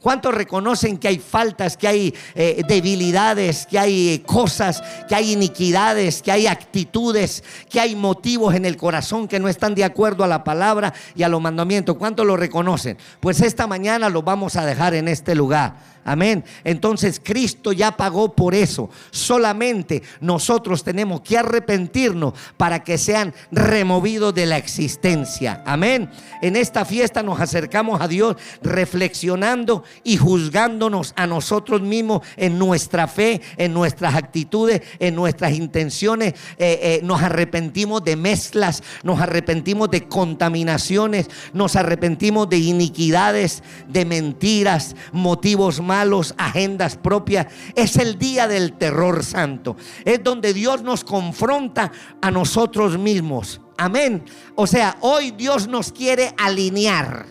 ¿Cuántos 0.00 0.34
reconocen 0.34 0.96
que 0.96 1.08
hay 1.08 1.18
faltas, 1.18 1.76
que 1.76 1.86
hay 1.86 2.14
eh, 2.34 2.62
debilidades, 2.66 3.66
que 3.66 3.78
hay 3.78 4.22
cosas, 4.24 4.82
que 5.06 5.14
hay 5.14 5.32
iniquidades, 5.32 6.22
que 6.22 6.32
hay 6.32 6.46
actitudes, 6.46 7.44
que 7.68 7.80
hay 7.80 7.94
motivos 7.94 8.54
en 8.54 8.64
el 8.64 8.78
corazón 8.78 9.28
que 9.28 9.38
no 9.38 9.48
están 9.48 9.74
de 9.74 9.84
acuerdo 9.84 10.24
a 10.24 10.26
la 10.26 10.42
palabra 10.42 10.94
y 11.14 11.22
a 11.22 11.28
los 11.28 11.42
mandamientos? 11.42 11.96
¿Cuántos 11.98 12.26
lo 12.26 12.38
reconocen? 12.38 12.96
Pues 13.20 13.42
esta 13.42 13.66
mañana 13.66 14.08
lo 14.08 14.22
vamos 14.22 14.56
a 14.56 14.64
dejar 14.64 14.94
en 14.94 15.06
este 15.06 15.34
lugar. 15.34 15.99
Amén. 16.04 16.44
Entonces 16.64 17.20
Cristo 17.22 17.72
ya 17.72 17.96
pagó 17.96 18.34
por 18.34 18.54
eso. 18.54 18.90
Solamente 19.10 20.02
nosotros 20.20 20.82
tenemos 20.82 21.20
que 21.20 21.36
arrepentirnos 21.36 22.34
para 22.56 22.82
que 22.82 22.96
sean 22.96 23.34
removidos 23.50 24.34
de 24.34 24.46
la 24.46 24.56
existencia. 24.56 25.62
Amén. 25.66 26.10
En 26.40 26.56
esta 26.56 26.84
fiesta 26.84 27.22
nos 27.22 27.40
acercamos 27.40 28.00
a 28.00 28.08
Dios 28.08 28.36
reflexionando 28.62 29.84
y 30.02 30.16
juzgándonos 30.16 31.12
a 31.16 31.26
nosotros 31.26 31.82
mismos 31.82 32.22
en 32.36 32.58
nuestra 32.58 33.06
fe, 33.06 33.42
en 33.56 33.74
nuestras 33.74 34.14
actitudes, 34.14 34.82
en 34.98 35.14
nuestras 35.14 35.52
intenciones. 35.52 36.34
Eh, 36.58 36.80
eh, 36.82 37.00
nos 37.02 37.22
arrepentimos 37.22 38.02
de 38.04 38.16
mezclas, 38.16 38.82
nos 39.02 39.20
arrepentimos 39.20 39.90
de 39.90 40.08
contaminaciones, 40.08 41.28
nos 41.52 41.76
arrepentimos 41.76 42.48
de 42.48 42.58
iniquidades, 42.58 43.62
de 43.88 44.04
mentiras, 44.04 44.96
motivos 45.12 45.80
malos, 45.80 45.89
agendas 46.36 46.96
propias. 46.96 47.46
Es 47.74 47.96
el 47.96 48.18
día 48.18 48.48
del 48.48 48.74
terror 48.74 49.24
santo. 49.24 49.76
Es 50.04 50.22
donde 50.22 50.52
Dios 50.52 50.82
nos 50.82 51.04
confronta 51.04 51.90
a 52.20 52.30
nosotros 52.30 52.98
mismos. 52.98 53.60
Amén. 53.76 54.24
O 54.54 54.66
sea, 54.66 54.96
hoy 55.00 55.30
Dios 55.30 55.66
nos 55.66 55.92
quiere 55.92 56.34
alinear. 56.36 57.26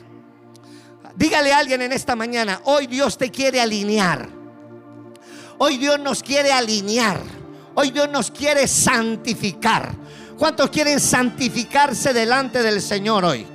Dígale 1.15 1.51
a 1.51 1.57
alguien 1.57 1.81
en 1.81 1.91
esta 1.91 2.15
mañana, 2.15 2.61
hoy 2.63 2.87
Dios 2.87 3.17
te 3.17 3.29
quiere 3.29 3.59
alinear. 3.59 4.29
Hoy 5.57 5.77
Dios 5.77 5.99
nos 5.99 6.23
quiere 6.23 6.51
alinear. 6.51 7.19
Hoy 7.75 7.91
Dios 7.91 8.09
nos 8.09 8.31
quiere 8.31 8.67
santificar. 8.67 9.93
¿Cuántos 10.37 10.69
quieren 10.69 10.99
santificarse 11.01 12.13
delante 12.13 12.63
del 12.63 12.81
Señor 12.81 13.25
hoy? 13.25 13.45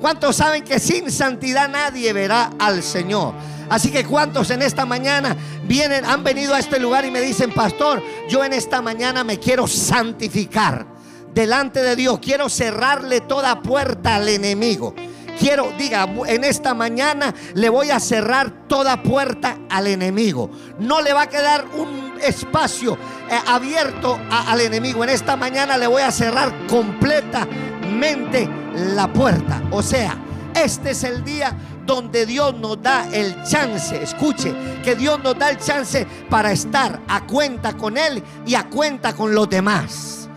¿Cuántos 0.00 0.36
saben 0.36 0.62
que 0.62 0.78
sin 0.78 1.10
santidad 1.10 1.68
nadie 1.68 2.12
verá 2.12 2.52
al 2.58 2.82
Señor? 2.84 3.34
Así 3.70 3.90
que 3.90 4.04
cuántos 4.04 4.50
en 4.50 4.62
esta 4.62 4.86
mañana 4.86 5.36
vienen, 5.64 6.04
han 6.04 6.24
venido 6.24 6.54
a 6.54 6.58
este 6.58 6.78
lugar 6.78 7.04
y 7.04 7.10
me 7.10 7.20
dicen, 7.20 7.52
pastor, 7.52 8.02
yo 8.28 8.44
en 8.44 8.52
esta 8.52 8.80
mañana 8.80 9.24
me 9.24 9.38
quiero 9.38 9.66
santificar 9.66 10.86
delante 11.34 11.82
de 11.82 11.96
Dios. 11.96 12.18
Quiero 12.20 12.48
cerrarle 12.48 13.20
toda 13.20 13.62
puerta 13.62 14.16
al 14.16 14.28
enemigo. 14.28 14.94
Quiero, 15.38 15.72
diga, 15.78 16.08
en 16.26 16.42
esta 16.42 16.74
mañana 16.74 17.32
le 17.54 17.68
voy 17.68 17.90
a 17.90 18.00
cerrar 18.00 18.66
toda 18.66 19.02
puerta 19.02 19.56
al 19.70 19.86
enemigo. 19.86 20.50
No 20.80 21.00
le 21.00 21.12
va 21.12 21.22
a 21.22 21.28
quedar 21.28 21.64
un 21.76 22.14
espacio 22.20 22.94
eh, 23.30 23.38
abierto 23.46 24.18
al 24.30 24.60
enemigo. 24.60 25.04
En 25.04 25.10
esta 25.10 25.36
mañana 25.36 25.78
le 25.78 25.86
voy 25.86 26.02
a 26.02 26.10
cerrar 26.10 26.66
completamente 26.66 28.48
la 28.74 29.12
puerta. 29.12 29.62
O 29.70 29.80
sea, 29.80 30.16
este 30.56 30.90
es 30.90 31.04
el 31.04 31.22
día 31.22 31.56
donde 31.88 32.26
Dios 32.26 32.54
nos 32.54 32.82
da 32.82 33.08
el 33.14 33.42
chance, 33.44 34.00
escuche, 34.02 34.54
que 34.84 34.94
Dios 34.94 35.18
nos 35.24 35.38
da 35.38 35.48
el 35.48 35.56
chance 35.56 36.06
para 36.28 36.52
estar 36.52 37.00
a 37.08 37.26
cuenta 37.26 37.78
con 37.78 37.96
Él 37.96 38.22
y 38.46 38.54
a 38.54 38.68
cuenta 38.68 39.14
con 39.14 39.34
los 39.34 39.48
demás. 39.48 40.28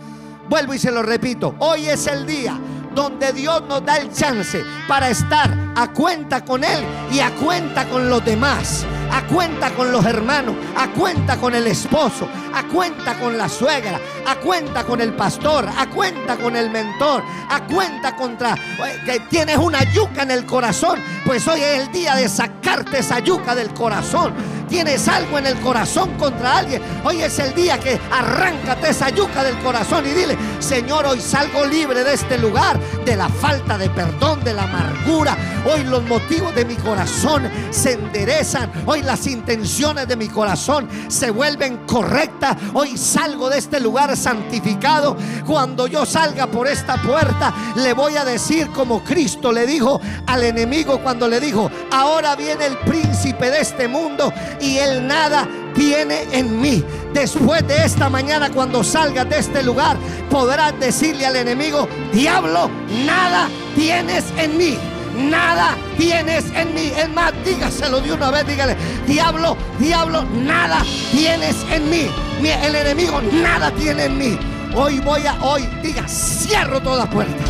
Vuelvo 0.48 0.72
y 0.72 0.78
se 0.78 0.90
lo 0.90 1.02
repito, 1.02 1.54
hoy 1.58 1.90
es 1.90 2.06
el 2.06 2.24
día 2.24 2.58
donde 2.94 3.34
Dios 3.34 3.62
nos 3.68 3.84
da 3.84 3.98
el 3.98 4.10
chance 4.10 4.64
para 4.88 5.10
estar 5.10 5.54
a 5.76 5.92
cuenta 5.92 6.42
con 6.42 6.64
Él 6.64 6.82
y 7.12 7.20
a 7.20 7.30
cuenta 7.34 7.86
con 7.86 8.08
los 8.08 8.24
demás, 8.24 8.86
a 9.12 9.26
cuenta 9.26 9.70
con 9.70 9.92
los 9.92 10.04
hermanos, 10.04 10.56
a 10.76 10.88
cuenta 10.88 11.36
con 11.36 11.54
el 11.54 11.66
esposo, 11.66 12.26
a 12.54 12.64
cuenta 12.64 13.14
con 13.18 13.36
la 13.36 13.48
suegra, 13.48 14.00
a 14.26 14.36
cuenta 14.36 14.84
con 14.84 15.00
el 15.00 15.12
pastor, 15.12 15.68
a 15.68 15.88
cuenta 15.90 16.36
con 16.36 16.56
el 16.56 16.70
mentor, 16.70 17.22
a 17.48 17.66
cuenta 17.66 18.16
contra 18.16 18.56
que 19.04 19.20
tienes 19.28 19.58
una 19.58 19.84
yuca 19.92 20.22
en 20.22 20.30
el 20.30 20.46
corazón, 20.46 20.98
pues 21.26 21.46
hoy 21.46 21.60
es 21.60 21.80
el 21.80 21.92
día 21.92 22.14
de 22.16 22.28
sacarte 22.28 22.98
esa 22.98 23.18
yuca 23.18 23.54
del 23.54 23.72
corazón 23.74 24.32
tienes 24.72 25.06
algo 25.06 25.38
en 25.38 25.46
el 25.46 25.60
corazón 25.60 26.16
contra 26.16 26.56
alguien, 26.56 26.80
hoy 27.04 27.20
es 27.20 27.38
el 27.38 27.54
día 27.54 27.78
que 27.78 28.00
arráncate 28.10 28.88
esa 28.88 29.10
yuca 29.10 29.44
del 29.44 29.58
corazón 29.58 30.06
y 30.06 30.14
dile, 30.14 30.34
Señor, 30.60 31.04
hoy 31.04 31.20
salgo 31.20 31.66
libre 31.66 32.02
de 32.02 32.14
este 32.14 32.38
lugar, 32.38 32.80
de 33.04 33.14
la 33.14 33.28
falta 33.28 33.76
de 33.76 33.90
perdón, 33.90 34.42
de 34.42 34.54
la 34.54 34.62
amargura. 34.62 35.36
Hoy 35.70 35.84
los 35.84 36.02
motivos 36.04 36.54
de 36.54 36.64
mi 36.64 36.74
corazón 36.76 37.50
se 37.70 37.92
enderezan. 37.92 38.72
Hoy 38.86 39.02
las 39.02 39.26
intenciones 39.26 40.08
de 40.08 40.16
mi 40.16 40.28
corazón 40.28 40.88
se 41.08 41.30
vuelven 41.30 41.86
correctas. 41.86 42.56
Hoy 42.72 42.96
salgo 42.96 43.50
de 43.50 43.58
este 43.58 43.78
lugar 43.78 44.16
santificado. 44.16 45.16
Cuando 45.46 45.86
yo 45.86 46.06
salga 46.06 46.46
por 46.46 46.66
esta 46.66 47.00
puerta, 47.02 47.52
le 47.76 47.92
voy 47.92 48.16
a 48.16 48.24
decir 48.24 48.68
como 48.68 49.04
Cristo 49.04 49.52
le 49.52 49.66
dijo 49.66 50.00
al 50.26 50.42
enemigo 50.44 51.02
cuando 51.02 51.28
le 51.28 51.40
dijo, 51.40 51.70
ahora 51.90 52.34
viene 52.36 52.66
el 52.66 52.78
príncipe 52.78 53.50
de 53.50 53.60
este 53.60 53.86
mundo 53.86 54.32
y 54.62 54.78
él 54.78 55.06
nada 55.06 55.46
tiene 55.74 56.22
en 56.32 56.60
mí. 56.60 56.82
Después 57.12 57.66
de 57.66 57.84
esta 57.84 58.08
mañana, 58.08 58.50
cuando 58.50 58.82
salgas 58.82 59.28
de 59.28 59.38
este 59.38 59.62
lugar, 59.62 59.96
podrás 60.30 60.78
decirle 60.78 61.26
al 61.26 61.36
enemigo, 61.36 61.88
diablo, 62.12 62.70
nada 63.04 63.48
tienes 63.74 64.24
en 64.38 64.56
mí. 64.56 64.78
Nada 65.14 65.76
tienes 65.98 66.46
en 66.54 66.72
mí. 66.74 66.90
Es 66.96 67.08
más, 67.10 67.32
dígaselo 67.44 68.00
de 68.00 68.12
una 68.12 68.30
vez, 68.30 68.46
dígale, 68.46 68.76
diablo, 69.06 69.58
diablo, 69.78 70.24
nada 70.32 70.82
tienes 71.10 71.56
en 71.70 71.90
mí. 71.90 72.06
El 72.42 72.74
enemigo 72.74 73.20
nada 73.20 73.70
tiene 73.72 74.06
en 74.06 74.16
mí. 74.16 74.38
Hoy 74.74 75.00
voy 75.00 75.26
a, 75.26 75.34
hoy, 75.42 75.68
diga, 75.82 76.08
cierro 76.08 76.80
toda 76.80 77.04
puerta. 77.10 77.44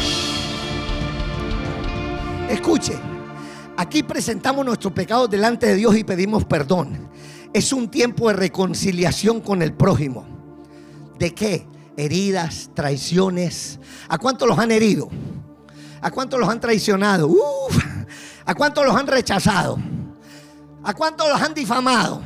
Escuche, 2.49 2.99
aquí 3.77 4.03
presentamos 4.03 4.65
nuestros 4.65 4.93
pecados 4.93 5.31
delante 5.31 5.67
de 5.67 5.77
Dios 5.77 5.97
y 5.97 6.05
pedimos 6.05 6.45
perdón 6.45 7.11
es 7.53 7.73
un 7.73 7.91
tiempo 7.91 8.29
de 8.29 8.35
reconciliación 8.35 9.41
con 9.41 9.63
el 9.63 9.75
prójimo. 9.75 10.27
¿De 11.19 11.35
qué? 11.35 11.67
Heridas, 11.97 12.71
traiciones. 12.75 13.79
¿A 14.09 14.19
cuántos 14.19 14.49
los 14.49 14.59
han 14.59 14.71
herido? 14.71 15.09
¿A 16.01 16.11
cuántos 16.11 16.41
los 16.41 16.49
han 16.49 16.61
traicionado? 16.61 17.31
¿A 18.45 18.55
cuántos 18.55 18.85
los 18.85 18.97
han 18.97 19.07
rechazado? 19.07 19.79
¿A 20.83 20.95
cuántos 20.95 21.29
los 21.29 21.41
han 21.41 21.55
difamado? 21.55 22.23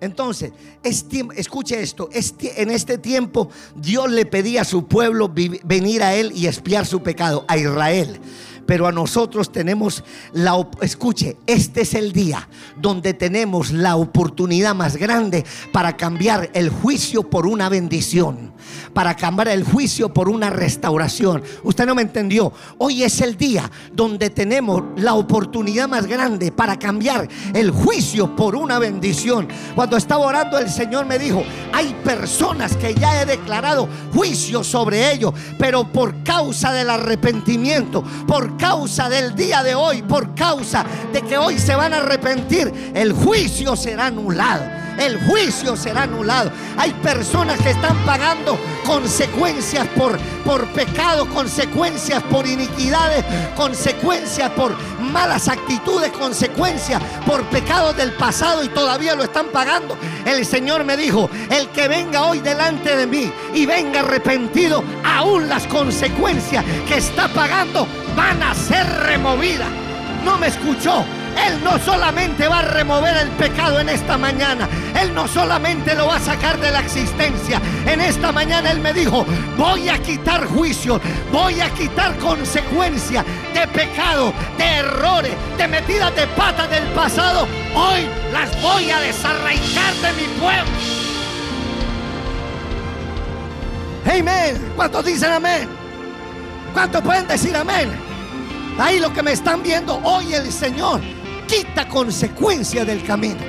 Entonces, 0.00 0.52
escuche 0.82 1.80
esto, 1.80 2.08
en 2.12 2.70
este 2.70 2.98
tiempo 2.98 3.50
Dios 3.76 4.10
le 4.10 4.26
pedía 4.26 4.62
a 4.62 4.64
su 4.64 4.88
pueblo 4.88 5.32
venir 5.32 6.02
a 6.02 6.14
él 6.14 6.32
y 6.34 6.46
espiar 6.46 6.86
su 6.86 7.02
pecado, 7.02 7.44
a 7.46 7.56
Israel. 7.56 8.20
Pero 8.66 8.86
a 8.86 8.92
nosotros 8.92 9.50
tenemos 9.50 10.04
la, 10.32 10.66
escuche, 10.80 11.36
este 11.46 11.82
es 11.82 11.94
el 11.94 12.12
día 12.12 12.48
donde 12.76 13.14
tenemos 13.14 13.72
la 13.72 13.96
oportunidad 13.96 14.74
más 14.74 14.96
grande 14.96 15.44
para 15.72 15.96
cambiar 15.96 16.50
el 16.54 16.70
juicio 16.70 17.28
por 17.28 17.46
una 17.46 17.68
bendición. 17.68 18.52
Para 18.92 19.16
cambiar 19.16 19.48
el 19.48 19.64
juicio 19.64 20.12
por 20.12 20.28
una 20.28 20.50
restauración. 20.50 21.42
Usted 21.62 21.86
no 21.86 21.94
me 21.94 22.02
entendió. 22.02 22.52
Hoy 22.78 23.02
es 23.02 23.20
el 23.20 23.36
día 23.36 23.70
donde 23.92 24.30
tenemos 24.30 24.82
la 24.96 25.14
oportunidad 25.14 25.88
más 25.88 26.06
grande 26.06 26.52
para 26.52 26.78
cambiar 26.78 27.28
el 27.54 27.70
juicio 27.70 28.34
por 28.36 28.54
una 28.54 28.78
bendición. 28.78 29.48
Cuando 29.74 29.96
estaba 29.96 30.26
orando 30.26 30.58
el 30.58 30.68
Señor 30.68 31.06
me 31.06 31.18
dijo, 31.18 31.42
hay 31.72 31.94
personas 32.04 32.76
que 32.76 32.94
ya 32.94 33.22
he 33.22 33.26
declarado 33.26 33.88
juicio 34.14 34.62
sobre 34.62 35.12
ellos, 35.12 35.32
pero 35.58 35.84
por 35.84 36.22
causa 36.22 36.72
del 36.72 36.90
arrepentimiento, 36.90 38.02
por 38.26 38.56
causa 38.56 39.08
del 39.08 39.34
día 39.34 39.62
de 39.62 39.74
hoy, 39.74 40.02
por 40.02 40.34
causa 40.34 40.84
de 41.12 41.22
que 41.22 41.38
hoy 41.38 41.58
se 41.58 41.74
van 41.74 41.94
a 41.94 41.98
arrepentir, 41.98 42.92
el 42.94 43.12
juicio 43.12 43.76
será 43.76 44.06
anulado 44.06 44.82
el 44.98 45.18
juicio 45.24 45.76
será 45.76 46.02
anulado. 46.02 46.50
Hay 46.76 46.92
personas 46.94 47.60
que 47.60 47.70
están 47.70 47.96
pagando 48.04 48.58
consecuencias 48.84 49.86
por, 49.88 50.18
por 50.44 50.66
pecado, 50.68 51.26
consecuencias 51.28 52.22
por 52.24 52.46
iniquidades, 52.46 53.24
consecuencias 53.56 54.50
por 54.50 54.76
malas 55.00 55.48
actitudes, 55.48 56.10
consecuencias 56.12 57.02
por 57.26 57.42
pecados 57.44 57.96
del 57.96 58.12
pasado 58.12 58.64
y 58.64 58.68
todavía 58.68 59.14
lo 59.14 59.24
están 59.24 59.46
pagando. 59.46 59.96
El 60.24 60.44
Señor 60.46 60.84
me 60.84 60.96
dijo, 60.96 61.28
el 61.50 61.68
que 61.68 61.88
venga 61.88 62.24
hoy 62.24 62.40
delante 62.40 62.96
de 62.96 63.06
mí 63.06 63.32
y 63.54 63.66
venga 63.66 64.00
arrepentido, 64.00 64.82
aún 65.04 65.48
las 65.48 65.66
consecuencias 65.66 66.64
que 66.88 66.96
está 66.96 67.28
pagando 67.28 67.86
van 68.16 68.42
a 68.42 68.54
ser 68.54 68.86
removidas. 69.04 69.68
No 70.24 70.38
me 70.38 70.48
escuchó. 70.48 71.04
Él 71.36 71.62
no 71.64 71.78
solamente 71.78 72.46
va 72.46 72.60
a 72.60 72.62
remover 72.62 73.16
el 73.16 73.28
pecado 73.30 73.80
en 73.80 73.88
esta 73.88 74.18
mañana, 74.18 74.68
Él 75.00 75.14
no 75.14 75.26
solamente 75.26 75.94
lo 75.94 76.06
va 76.06 76.16
a 76.16 76.20
sacar 76.20 76.58
de 76.60 76.70
la 76.70 76.80
existencia. 76.80 77.60
En 77.86 78.00
esta 78.00 78.32
mañana 78.32 78.70
Él 78.70 78.80
me 78.80 78.92
dijo, 78.92 79.24
voy 79.56 79.88
a 79.88 79.98
quitar 79.98 80.46
juicio, 80.46 81.00
voy 81.30 81.60
a 81.60 81.70
quitar 81.70 82.16
consecuencias 82.18 83.24
de 83.54 83.66
pecado, 83.68 84.32
de 84.58 84.64
errores, 84.64 85.32
de 85.56 85.68
metidas 85.68 86.14
de 86.14 86.26
pata 86.28 86.66
del 86.66 86.84
pasado. 86.88 87.46
Hoy 87.74 88.06
las 88.32 88.60
voy 88.62 88.90
a 88.90 89.00
desarraigar 89.00 89.94
de 89.94 90.12
mi 90.12 90.28
pueblo. 90.38 90.72
Amén. 94.04 94.72
¿Cuántos 94.76 95.04
dicen 95.04 95.32
amén? 95.32 95.68
¿Cuántos 96.72 97.02
pueden 97.02 97.26
decir 97.26 97.56
amén? 97.56 97.90
Ahí 98.78 98.98
lo 98.98 99.12
que 99.12 99.22
me 99.22 99.32
están 99.32 99.62
viendo 99.62 100.00
hoy 100.02 100.34
el 100.34 100.50
Señor 100.50 101.00
consecuencia 101.92 102.84
del 102.84 103.04
camino. 103.04 103.40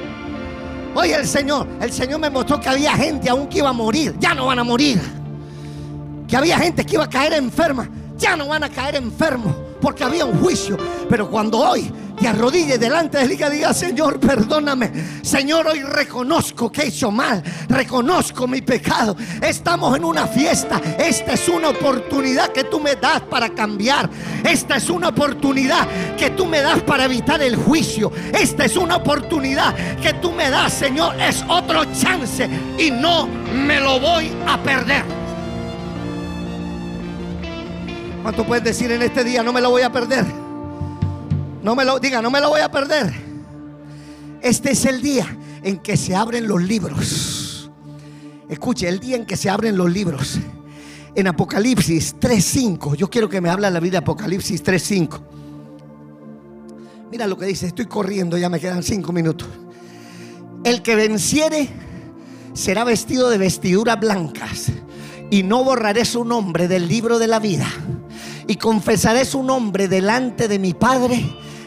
Oye, 0.96 1.16
el 1.16 1.26
Señor, 1.26 1.66
el 1.82 1.92
Señor 1.92 2.20
me 2.20 2.30
mostró 2.30 2.60
que 2.60 2.70
había 2.70 2.92
gente 2.92 3.30
aún 3.30 3.48
que 3.48 3.60
iba 3.60 3.70
a 3.70 3.74
morir, 3.74 4.16
ya 4.20 4.36
no 4.36 4.48
van 4.48 4.60
a 4.60 4.64
morir. 4.64 5.02
Que 6.28 6.36
había 6.36 6.60
gente 6.60 6.86
que 6.86 6.96
iba 6.96 7.06
a 7.06 7.10
caer 7.10 7.34
enferma, 7.34 7.90
ya 8.18 8.36
no 8.36 8.48
van 8.48 8.64
a 8.64 8.70
caer 8.70 8.96
enfermos, 8.96 9.56
porque 9.82 10.04
había 10.04 10.26
un 10.26 10.40
juicio. 10.40 10.78
Pero 11.10 11.30
cuando 11.32 11.58
hoy 11.58 11.92
te 12.20 12.28
arrodille 12.28 12.78
delante 12.78 13.18
de 13.18 13.24
él 13.24 13.32
y 13.34 13.56
diga, 13.56 13.74
Señor, 13.74 14.20
perdóname. 14.20 14.92
Señor, 15.22 15.68
hoy 15.68 15.82
reconozco 15.82 16.72
que 16.72 16.82
he 16.82 16.88
hecho 16.88 17.12
mal. 17.12 17.44
Reconozco 17.68 18.48
mi 18.48 18.62
pecado. 18.62 19.16
Estamos 19.42 19.96
en 19.98 20.06
una 20.06 20.28
fiesta. 20.28 20.80
Esta 20.98 21.34
es 21.34 21.50
una 21.50 21.70
oportunidad 21.70 22.52
que 22.52 22.66
tú 22.66 22.80
me 22.80 22.96
das 22.96 23.22
para 23.22 23.50
cambiar. 23.50 24.10
Esta 24.44 24.78
es 24.78 24.90
una 24.90 25.10
oportunidad 25.10 25.88
que 26.18 26.30
tú 26.32 26.46
me 26.46 26.62
das 26.62 26.82
para 26.82 27.06
evitar 27.06 27.42
el 27.42 27.56
juicio. 27.56 28.12
Esta 28.34 28.66
es 28.66 28.78
una 28.78 28.98
oportunidad 28.98 29.76
que 30.02 30.14
tú 30.14 30.32
me 30.32 30.50
das, 30.50 30.74
Señor. 30.74 31.20
Es 31.20 31.44
otro 31.48 31.86
chance 31.94 32.50
y 32.78 32.92
no 32.92 33.28
me 33.28 33.80
lo 33.80 34.00
voy 34.00 34.32
a 34.48 34.62
perder. 34.62 35.04
¿Cuánto 38.22 38.46
puedes 38.46 38.64
decir 38.64 38.92
en 38.92 39.02
este 39.02 39.24
día? 39.24 39.44
No 39.44 39.52
me 39.52 39.60
lo 39.60 39.70
voy 39.70 39.82
a 39.82 39.92
perder. 39.92 40.43
No 41.64 41.76
me 41.76 41.86
lo 41.86 41.98
diga, 41.98 42.22
no 42.22 42.30
me 42.30 42.42
lo 42.42 42.50
voy 42.50 42.62
a 42.62 42.70
perder. 42.70 43.14
Este 44.42 44.72
es 44.72 44.86
el 44.86 45.02
día 45.02 45.26
en 45.64 45.78
que 45.78 45.96
se 45.96 46.14
abren 46.14 46.46
los 46.46 46.62
libros. 46.62 47.72
Escuche, 48.50 48.90
el 48.90 49.00
día 49.00 49.16
en 49.16 49.26
que 49.26 49.38
se 49.38 49.50
abren 49.50 49.78
los 49.78 49.90
libros. 49.90 50.38
En 51.16 51.28
Apocalipsis 51.28 52.18
3:5, 52.20 52.96
yo 52.96 53.10
quiero 53.10 53.30
que 53.30 53.40
me 53.40 53.50
hable 53.50 53.72
la 53.72 53.80
vida 53.80 53.92
de 53.94 53.98
Apocalipsis 54.00 54.62
3:5. 54.62 55.22
Mira 57.10 57.28
lo 57.28 57.38
que 57.38 57.46
dice, 57.46 57.68
estoy 57.68 57.86
corriendo, 57.86 58.38
ya 58.38 58.50
me 58.50 58.60
quedan 58.60 58.84
cinco 58.84 59.14
minutos. 59.14 59.48
El 60.66 60.82
que 60.82 60.96
venciere 60.96 61.70
será 62.54 62.84
vestido 62.84 63.30
de 63.30 63.38
vestiduras 63.38 64.00
blancas 64.00 64.72
y 65.30 65.44
no 65.44 65.64
borraré 65.64 66.04
su 66.04 66.26
nombre 66.26 66.68
del 66.68 66.88
libro 66.88 67.20
de 67.20 67.28
la 67.28 67.40
vida 67.40 67.68
y 68.48 68.56
confesaré 68.58 69.24
su 69.24 69.44
nombre 69.44 69.88
delante 69.88 70.48
de 70.48 70.60
mi 70.60 70.74
Padre 70.74 71.24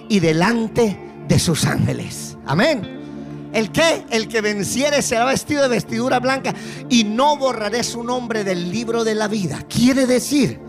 y 0.09 0.21
delante 0.21 0.99
de 1.29 1.39
sus 1.39 1.65
ángeles. 1.65 2.37
Amén. 2.47 3.51
¿El 3.53 3.73
que 3.73 4.05
El 4.11 4.29
que 4.29 4.41
venciere 4.41 5.03
será 5.03 5.25
vestido 5.25 5.63
de 5.63 5.69
vestidura 5.69 6.21
blanca 6.21 6.55
y 6.89 7.05
no 7.05 7.37
borraré 7.37 7.83
su 7.83 8.05
nombre 8.05 8.45
del 8.45 8.71
libro 8.71 9.05
de 9.05 9.15
la 9.15 9.29
vida. 9.29 9.63
Quiere 9.69 10.07
decir 10.07 10.61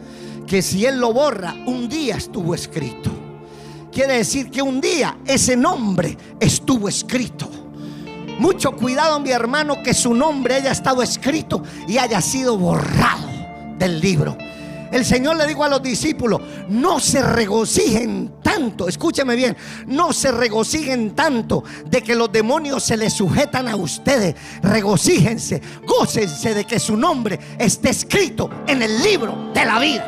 que 0.47 0.61
si 0.61 0.85
él 0.85 0.99
lo 0.99 1.13
borra, 1.13 1.53
un 1.65 1.89
día 1.89 2.15
estuvo 2.15 2.55
escrito. 2.55 3.11
Quiere 3.91 4.19
decir 4.19 4.49
que 4.49 4.61
un 4.61 4.79
día 4.79 5.17
ese 5.25 5.57
nombre 5.57 6.17
estuvo 6.39 6.87
escrito. 6.87 7.49
Mucho 8.39 8.71
cuidado, 8.73 9.19
mi 9.19 9.31
hermano, 9.31 9.81
que 9.81 9.93
su 9.93 10.13
nombre 10.13 10.55
haya 10.55 10.71
estado 10.71 11.01
escrito 11.01 11.63
y 11.87 11.97
haya 11.97 12.21
sido 12.21 12.57
borrado 12.57 13.27
del 13.77 13.99
libro. 13.99 14.37
El 14.91 15.05
Señor 15.05 15.37
le 15.37 15.45
dijo 15.45 15.63
a 15.63 15.69
los 15.69 15.81
discípulos, 15.81 16.41
no 16.69 16.99
se 16.99 17.21
regocijen 17.21 18.35
tanto, 18.41 18.87
escúcheme 18.87 19.35
bien, 19.35 19.55
no 19.85 20.13
se 20.13 20.31
regocijen 20.31 21.15
tanto 21.15 21.63
de 21.85 22.01
que 22.01 22.15
los 22.15 22.31
demonios 22.31 22.83
se 22.83 22.97
les 22.97 23.13
sujetan 23.13 23.67
a 23.67 23.75
ustedes. 23.75 24.35
Regocíjense, 24.61 25.61
gócense 25.85 26.53
de 26.53 26.65
que 26.65 26.79
su 26.79 26.95
nombre 26.95 27.39
esté 27.59 27.89
escrito 27.89 28.49
en 28.67 28.81
el 28.81 29.01
libro 29.03 29.51
de 29.53 29.65
la 29.65 29.79
vida. 29.79 30.05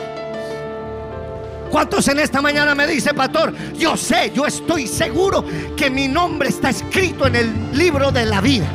¿Cuántos 1.70 2.08
en 2.08 2.20
esta 2.20 2.42
mañana 2.42 2.74
me 2.74 2.88
dice, 2.88 3.14
pastor? 3.14 3.54
Yo 3.78 3.96
sé, 3.96 4.32
yo 4.34 4.46
estoy 4.48 4.88
seguro 4.88 5.46
que 5.78 5.90
mi 5.90 6.08
nombre 6.08 6.50
está 6.50 6.70
escrito 6.70 7.28
en 7.28 7.36
el 7.36 7.78
libro 7.78 8.12
de 8.12 8.26
la 8.26 8.42
vida. 8.42 8.68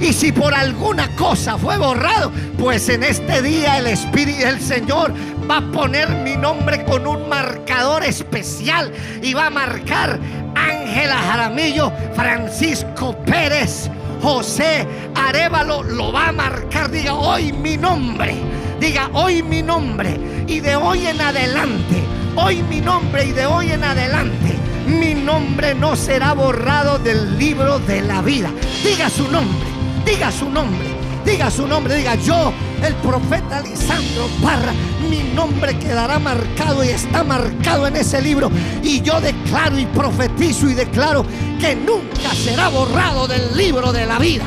Y 0.00 0.12
si 0.12 0.30
por 0.30 0.54
alguna 0.54 1.08
cosa 1.16 1.58
fue 1.58 1.76
borrado, 1.76 2.30
pues 2.56 2.88
en 2.88 3.02
este 3.02 3.42
día 3.42 3.78
el 3.78 3.88
Espíritu 3.88 4.44
del 4.44 4.60
Señor 4.60 5.12
va 5.50 5.58
a 5.58 5.72
poner 5.72 6.08
mi 6.22 6.36
nombre 6.36 6.84
con 6.84 7.06
un 7.06 7.28
marcador 7.28 8.04
especial 8.04 8.92
y 9.22 9.34
va 9.34 9.46
a 9.46 9.50
marcar 9.50 10.20
Ángela 10.54 11.16
Jaramillo, 11.16 11.92
Francisco 12.14 13.16
Pérez, 13.24 13.90
José 14.22 14.86
Arevalo, 15.16 15.82
lo 15.82 16.12
va 16.12 16.28
a 16.28 16.32
marcar. 16.32 16.90
Diga 16.90 17.14
hoy 17.14 17.52
mi 17.52 17.76
nombre, 17.76 18.36
diga 18.78 19.10
hoy 19.12 19.42
mi 19.42 19.62
nombre 19.62 20.16
y 20.46 20.60
de 20.60 20.76
hoy 20.76 21.06
en 21.06 21.20
adelante, 21.20 22.02
hoy 22.36 22.62
mi 22.62 22.80
nombre 22.80 23.24
y 23.24 23.32
de 23.32 23.46
hoy 23.46 23.72
en 23.72 23.82
adelante. 23.82 24.54
Mi 24.86 25.14
nombre 25.14 25.74
no 25.74 25.96
será 25.96 26.34
borrado 26.34 26.98
del 26.98 27.36
libro 27.36 27.78
de 27.80 28.00
la 28.00 28.22
vida. 28.22 28.50
Diga 28.82 29.10
su 29.10 29.30
nombre 29.30 29.77
Diga 30.08 30.32
su 30.32 30.48
nombre. 30.48 30.88
Diga 31.22 31.50
su 31.50 31.66
nombre. 31.66 31.94
Diga 31.94 32.14
yo, 32.14 32.50
el 32.82 32.94
profeta 32.96 33.60
Lisandro 33.60 34.26
Parra. 34.42 34.72
Mi 35.10 35.34
nombre 35.34 35.78
quedará 35.78 36.18
marcado 36.18 36.82
y 36.82 36.88
está 36.88 37.22
marcado 37.22 37.86
en 37.86 37.96
ese 37.96 38.22
libro. 38.22 38.50
Y 38.82 39.02
yo 39.02 39.20
declaro 39.20 39.78
y 39.78 39.84
profetizo 39.84 40.70
y 40.70 40.72
declaro 40.72 41.26
que 41.60 41.76
nunca 41.76 42.34
será 42.34 42.68
borrado 42.68 43.28
del 43.28 43.54
libro 43.54 43.92
de 43.92 44.06
la 44.06 44.18
vida. 44.18 44.46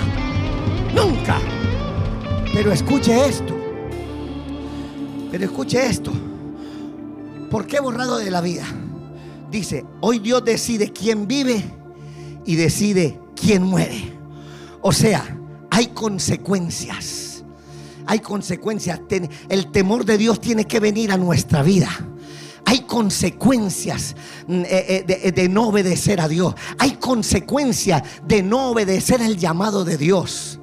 Nunca. 0.96 1.38
Pero 2.54 2.72
escuche 2.72 3.28
esto. 3.28 3.56
Pero 5.30 5.46
escuche 5.46 5.86
esto. 5.86 6.12
¿Por 7.52 7.68
qué 7.68 7.80
borrado 7.80 8.18
de 8.18 8.32
la 8.32 8.42
vida? 8.42 8.66
Dice, 9.52 9.86
hoy 10.00 10.18
Dios 10.18 10.44
decide 10.44 10.92
quién 10.92 11.28
vive 11.28 11.64
y 12.48 12.56
decide 12.56 13.20
quién 13.36 13.62
muere. 13.62 14.18
O 14.82 14.92
sea, 14.92 15.38
hay 15.72 15.88
consecuencias. 15.88 17.44
Hay 18.06 18.20
consecuencias. 18.20 19.00
El 19.50 19.72
temor 19.72 20.06
de 20.06 20.18
Dios 20.18 20.40
tiene 20.40 20.66
que 20.66 20.80
venir 20.80 21.12
a 21.12 21.18
nuestra 21.18 21.64
vida. 21.64 21.90
Hay 22.66 22.82
consecuencias 22.82 24.16
mm, 24.48 24.62
eh, 24.66 25.06
eh, 25.08 25.32
de, 25.32 25.50
no 25.50 25.70
obedecer 25.70 26.20
a 26.22 26.28
Dios. 26.28 26.54
Hay 26.78 26.92
consecuencias 26.92 28.04
de 28.28 28.44
no 28.44 28.72
obedecer 28.72 29.22
el 29.22 29.38
llamado 29.38 29.84
de 29.86 29.98
Dios. 29.98 30.60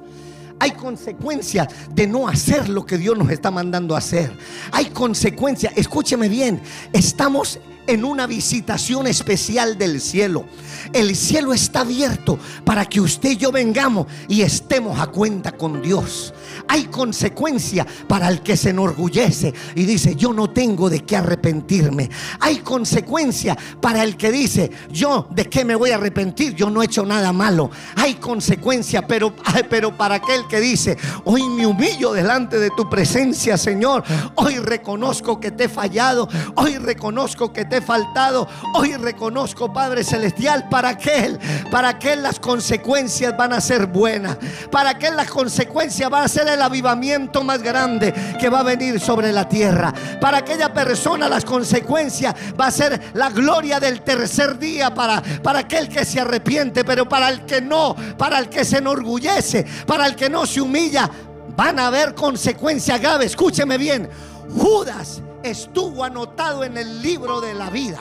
Hay 0.59 0.71
consecuencias 0.71 1.67
de 1.91 2.05
no 2.05 2.27
hacer 2.27 2.69
lo 2.69 2.85
que 2.85 2.97
Dios 2.97 3.17
nos 3.17 3.31
está 3.31 3.49
mandando 3.49 3.95
a 3.95 3.99
hacer. 3.99 4.31
Hay 4.71 4.85
consecuencias, 4.85 5.73
escúcheme 5.75 6.29
bien, 6.29 6.61
estamos 6.93 7.59
en 7.87 8.05
una 8.05 8.27
visitación 8.27 9.07
especial 9.07 9.77
del 9.77 9.99
cielo. 9.99 10.45
El 10.93 11.15
cielo 11.15 11.53
está 11.53 11.81
abierto 11.81 12.39
para 12.63 12.85
que 12.85 13.01
usted 13.01 13.31
y 13.31 13.37
yo 13.37 13.51
vengamos 13.51 14.07
y 14.27 14.41
estemos 14.41 14.99
a 14.99 15.07
cuenta 15.07 15.51
con 15.51 15.81
Dios. 15.81 16.33
Hay 16.67 16.85
consecuencia 16.85 17.85
para 18.07 18.27
el 18.27 18.41
que 18.41 18.57
se 18.57 18.69
enorgullece 18.69 19.53
y 19.75 19.85
dice, 19.85 20.15
yo 20.15 20.33
no 20.33 20.49
tengo 20.49 20.89
de 20.89 21.01
qué 21.01 21.17
arrepentirme. 21.17 22.09
Hay 22.39 22.59
consecuencia 22.59 23.57
para 23.81 24.03
el 24.03 24.17
que 24.17 24.31
dice, 24.31 24.69
yo 24.91 25.27
de 25.31 25.45
qué 25.49 25.65
me 25.65 25.75
voy 25.75 25.91
a 25.91 25.95
arrepentir, 25.95 26.53
yo 26.55 26.69
no 26.69 26.81
he 26.81 26.85
hecho 26.85 27.05
nada 27.05 27.33
malo. 27.33 27.71
Hay 27.95 28.15
consecuencia, 28.15 29.05
pero, 29.05 29.33
pero 29.69 29.95
para 29.95 30.15
aquel 30.15 30.47
que 30.47 30.59
dice, 30.59 30.97
hoy 31.25 31.47
me 31.49 31.65
humillo 31.65 32.13
delante 32.13 32.59
de 32.59 32.69
tu 32.75 32.89
presencia, 32.89 33.57
Señor. 33.57 34.03
Hoy 34.35 34.57
reconozco 34.57 35.39
que 35.39 35.51
te 35.51 35.65
he 35.65 35.69
fallado. 35.69 36.27
Hoy 36.55 36.77
reconozco 36.77 37.51
que 37.51 37.65
te 37.65 37.77
he 37.77 37.78
faltado. 37.81 38.47
Hoy 38.75 38.95
reconozco, 38.95 39.71
Padre 39.71 40.03
Celestial, 40.03 40.69
para 40.69 40.89
aquel, 40.89 41.39
para 41.71 41.89
aquel 41.89 42.23
las 42.23 42.39
consecuencias 42.39 43.35
van 43.37 43.53
a 43.53 43.61
ser 43.61 43.87
buenas. 43.87 44.37
Para 44.71 44.91
aquel 44.91 45.15
las 45.15 45.29
consecuencias 45.29 46.09
van 46.09 46.23
a 46.23 46.27
ser 46.27 46.47
el 46.47 46.61
avivamiento 46.61 47.43
más 47.43 47.61
grande 47.61 48.13
que 48.39 48.49
va 48.49 48.59
a 48.59 48.63
venir 48.63 48.99
sobre 48.99 49.31
la 49.31 49.47
tierra. 49.47 49.93
Para 50.19 50.39
aquella 50.39 50.73
persona 50.73 51.29
las 51.29 51.45
consecuencias 51.45 52.35
va 52.59 52.67
a 52.67 52.71
ser 52.71 53.11
la 53.13 53.29
gloria 53.29 53.79
del 53.79 54.01
tercer 54.01 54.57
día 54.57 54.93
para, 54.93 55.21
para 55.43 55.59
aquel 55.59 55.89
que 55.89 56.05
se 56.05 56.19
arrepiente, 56.19 56.83
pero 56.83 57.07
para 57.07 57.29
el 57.29 57.45
que 57.45 57.61
no, 57.61 57.95
para 58.17 58.39
el 58.39 58.49
que 58.49 58.65
se 58.65 58.77
enorgullece, 58.77 59.65
para 59.85 60.05
el 60.05 60.15
que 60.15 60.29
no 60.29 60.45
se 60.45 60.61
humilla, 60.61 61.09
van 61.55 61.79
a 61.79 61.87
haber 61.87 62.15
consecuencias 62.15 62.99
graves. 63.01 63.31
Escúcheme 63.31 63.77
bien, 63.77 64.09
Judas 64.57 65.21
estuvo 65.49 66.03
anotado 66.03 66.63
en 66.63 66.77
el 66.77 67.01
libro 67.01 67.41
de 67.41 67.53
la 67.53 67.69
vida. 67.69 67.99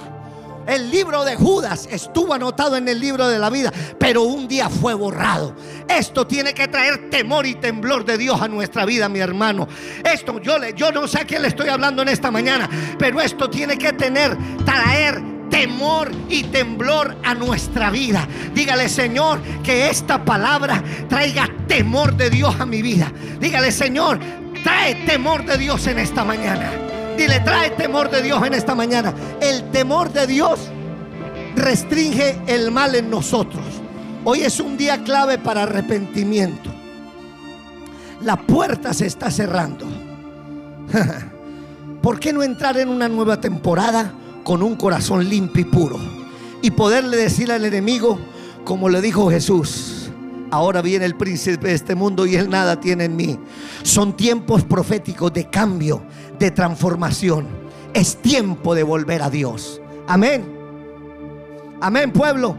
El 0.68 0.90
libro 0.90 1.24
de 1.24 1.34
Judas 1.34 1.88
estuvo 1.90 2.34
anotado 2.34 2.76
en 2.76 2.86
el 2.88 3.00
libro 3.00 3.26
de 3.26 3.38
la 3.38 3.48
vida, 3.48 3.72
pero 3.98 4.24
un 4.24 4.46
día 4.46 4.68
fue 4.68 4.92
borrado. 4.92 5.56
Esto 5.88 6.26
tiene 6.26 6.52
que 6.52 6.68
traer 6.68 7.08
temor 7.08 7.46
y 7.46 7.54
temblor 7.54 8.04
de 8.04 8.18
Dios 8.18 8.38
a 8.42 8.48
nuestra 8.48 8.84
vida, 8.84 9.08
mi 9.08 9.18
hermano. 9.18 9.66
Esto 10.04 10.38
yo 10.40 10.58
le, 10.58 10.74
yo 10.74 10.92
no 10.92 11.08
sé 11.08 11.20
a 11.20 11.24
quién 11.24 11.40
le 11.40 11.48
estoy 11.48 11.70
hablando 11.70 12.02
en 12.02 12.08
esta 12.08 12.30
mañana, 12.30 12.68
pero 12.98 13.18
esto 13.18 13.48
tiene 13.48 13.78
que 13.78 13.94
tener, 13.94 14.36
traer 14.66 15.22
temor 15.48 16.10
y 16.28 16.42
temblor 16.44 17.16
a 17.24 17.32
nuestra 17.32 17.90
vida. 17.90 18.28
Dígale, 18.52 18.90
Señor, 18.90 19.40
que 19.62 19.88
esta 19.88 20.22
palabra 20.22 20.84
traiga 21.08 21.48
temor 21.66 22.14
de 22.14 22.28
Dios 22.28 22.60
a 22.60 22.66
mi 22.66 22.82
vida. 22.82 23.10
Dígale, 23.40 23.72
Señor, 23.72 24.20
trae 24.62 24.96
temor 25.06 25.46
de 25.46 25.56
Dios 25.56 25.86
en 25.86 25.98
esta 25.98 26.24
mañana. 26.24 26.97
Dile, 27.18 27.40
trae 27.40 27.70
temor 27.70 28.10
de 28.10 28.22
Dios 28.22 28.40
en 28.46 28.54
esta 28.54 28.76
mañana. 28.76 29.12
El 29.40 29.72
temor 29.72 30.12
de 30.12 30.28
Dios 30.28 30.60
restringe 31.56 32.38
el 32.46 32.70
mal 32.70 32.94
en 32.94 33.10
nosotros. 33.10 33.64
Hoy 34.22 34.42
es 34.42 34.60
un 34.60 34.76
día 34.76 35.02
clave 35.02 35.36
para 35.36 35.64
arrepentimiento. 35.64 36.70
La 38.22 38.36
puerta 38.36 38.94
se 38.94 39.06
está 39.06 39.32
cerrando. 39.32 39.84
¿Por 42.02 42.20
qué 42.20 42.32
no 42.32 42.44
entrar 42.44 42.78
en 42.78 42.88
una 42.88 43.08
nueva 43.08 43.40
temporada 43.40 44.12
con 44.44 44.62
un 44.62 44.76
corazón 44.76 45.28
limpio 45.28 45.62
y 45.62 45.64
puro? 45.64 45.98
Y 46.62 46.70
poderle 46.70 47.16
decir 47.16 47.50
al 47.50 47.64
enemigo, 47.64 48.16
como 48.64 48.88
le 48.88 49.00
dijo 49.00 49.28
Jesús, 49.28 50.08
ahora 50.50 50.82
viene 50.82 51.04
el 51.04 51.16
príncipe 51.16 51.68
de 51.68 51.74
este 51.74 51.94
mundo 51.94 52.26
y 52.26 52.36
él 52.36 52.48
nada 52.48 52.80
tiene 52.80 53.06
en 53.06 53.16
mí. 53.16 53.38
Son 53.82 54.16
tiempos 54.16 54.64
proféticos 54.64 55.32
de 55.32 55.48
cambio, 55.50 56.02
de 56.38 56.50
transformación. 56.50 57.46
Es 57.94 58.16
tiempo 58.16 58.74
de 58.74 58.82
volver 58.82 59.22
a 59.22 59.30
Dios. 59.30 59.80
Amén. 60.06 60.56
Amén, 61.80 62.12
pueblo. 62.12 62.56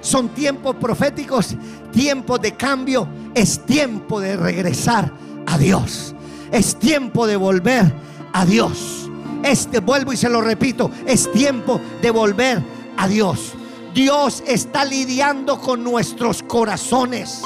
Son 0.00 0.30
tiempos 0.30 0.76
proféticos, 0.76 1.56
tiempos 1.92 2.40
de 2.40 2.52
cambio. 2.52 3.06
Es 3.34 3.64
tiempo 3.66 4.20
de 4.20 4.36
regresar 4.36 5.12
a 5.46 5.58
Dios. 5.58 6.14
Es 6.50 6.76
tiempo 6.78 7.26
de 7.26 7.36
volver 7.36 7.92
a 8.32 8.44
Dios. 8.44 9.08
Este 9.42 9.80
vuelvo 9.80 10.12
y 10.12 10.16
se 10.16 10.28
lo 10.28 10.40
repito, 10.40 10.90
es 11.06 11.30
tiempo 11.32 11.80
de 12.02 12.10
volver 12.10 12.62
a 12.96 13.08
Dios. 13.08 13.54
Dios 13.94 14.42
está 14.46 14.84
lidiando 14.84 15.58
con 15.58 15.82
nuestros 15.82 16.42
corazones. 16.42 17.42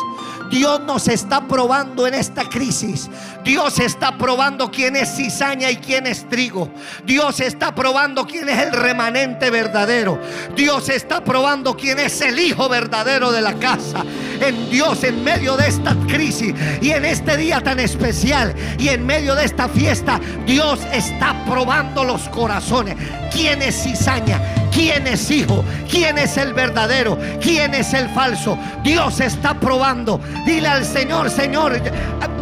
Dios 0.54 0.82
nos 0.82 1.08
está 1.08 1.48
probando 1.48 2.06
en 2.06 2.14
esta 2.14 2.48
crisis. 2.48 3.10
Dios 3.42 3.80
está 3.80 4.16
probando 4.16 4.70
quién 4.70 4.94
es 4.94 5.16
cizaña 5.16 5.68
y 5.68 5.78
quién 5.78 6.06
es 6.06 6.28
trigo. 6.28 6.70
Dios 7.04 7.40
está 7.40 7.74
probando 7.74 8.24
quién 8.24 8.48
es 8.48 8.60
el 8.60 8.70
remanente 8.70 9.50
verdadero. 9.50 10.16
Dios 10.54 10.88
está 10.90 11.24
probando 11.24 11.76
quién 11.76 11.98
es 11.98 12.20
el 12.20 12.38
hijo 12.38 12.68
verdadero 12.68 13.32
de 13.32 13.42
la 13.42 13.54
casa. 13.54 14.04
En 14.40 14.70
Dios, 14.70 15.02
en 15.02 15.24
medio 15.24 15.56
de 15.56 15.66
esta 15.66 15.96
crisis 16.06 16.54
y 16.80 16.90
en 16.92 17.04
este 17.04 17.36
día 17.36 17.60
tan 17.60 17.80
especial 17.80 18.54
y 18.78 18.90
en 18.90 19.04
medio 19.04 19.34
de 19.34 19.46
esta 19.46 19.68
fiesta, 19.68 20.20
Dios 20.46 20.78
está 20.92 21.34
probando 21.46 22.04
los 22.04 22.28
corazones. 22.28 22.96
¿Quién 23.32 23.60
es 23.60 23.82
cizaña? 23.82 24.63
¿Quién 24.74 25.06
es 25.06 25.30
hijo? 25.30 25.64
¿Quién 25.88 26.18
es 26.18 26.36
el 26.36 26.52
verdadero? 26.52 27.16
¿Quién 27.40 27.74
es 27.74 27.94
el 27.94 28.08
falso? 28.08 28.58
Dios 28.82 29.20
está 29.20 29.54
probando. 29.54 30.20
Dile 30.44 30.66
al 30.66 30.84
Señor, 30.84 31.30
Señor, 31.30 31.80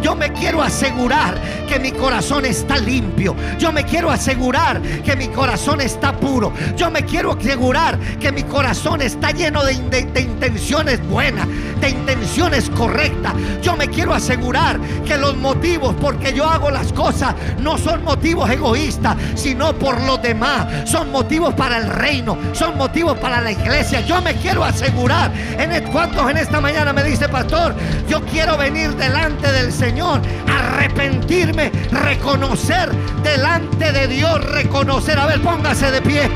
yo 0.01 0.15
me 0.15 0.33
quiero 0.33 0.61
asegurar 0.61 1.35
que 1.67 1.79
mi 1.79 1.91
corazón 1.91 2.45
está 2.45 2.77
limpio. 2.77 3.35
Yo 3.57 3.71
me 3.71 3.83
quiero 3.83 4.11
asegurar 4.11 4.81
que 4.81 5.15
mi 5.15 5.27
corazón 5.29 5.79
está 5.81 6.11
puro. 6.15 6.53
Yo 6.75 6.91
me 6.91 7.03
quiero 7.03 7.31
asegurar 7.31 7.97
que 8.19 8.31
mi 8.31 8.43
corazón 8.43 9.01
está 9.01 9.31
lleno 9.31 9.63
de, 9.63 9.73
intenciones 9.73 11.05
buenas, 11.07 11.47
de 11.79 11.89
intenciones 11.89 12.69
correctas. 12.71 13.33
Yo 13.61 13.77
me 13.77 13.87
quiero 13.87 14.13
asegurar 14.13 14.79
que 15.05 15.17
los 15.17 15.37
motivos 15.37 15.95
porque 16.01 16.33
yo 16.33 16.49
hago 16.49 16.69
las 16.69 16.91
cosas 16.93 17.33
no 17.59 17.77
son 17.77 18.03
motivos 18.03 18.49
egoístas, 18.49 19.15
sino 19.35 19.73
por 19.73 20.01
los 20.01 20.21
demás. 20.21 20.89
Son 20.89 21.11
motivos 21.11 21.53
para 21.53 21.77
el 21.77 21.87
reino, 21.87 22.22
son 22.53 22.77
motivos 22.77 23.17
para 23.17 23.41
la 23.41 23.51
iglesia. 23.51 24.01
Yo 24.01 24.21
me 24.21 24.35
quiero 24.35 24.63
asegurar. 24.63 25.31
En 25.57 25.73
¿Cuántos 25.91 26.29
en 26.29 26.37
esta 26.37 26.61
mañana 26.61 26.93
me 26.93 27.03
dice, 27.03 27.27
pastor? 27.27 27.75
Yo 28.07 28.21
quiero 28.25 28.57
venir 28.57 28.95
delante 28.95 29.51
del 29.51 29.71
Señor, 29.71 30.21
arrepentirme, 30.47 31.71
reconocer 31.91 32.91
delante 33.23 33.91
de 33.91 34.07
Dios, 34.07 34.43
reconocer. 34.51 35.19
A 35.19 35.25
ver, 35.25 35.41
póngase 35.41 35.91
de 35.91 36.01
pie. 36.01 36.29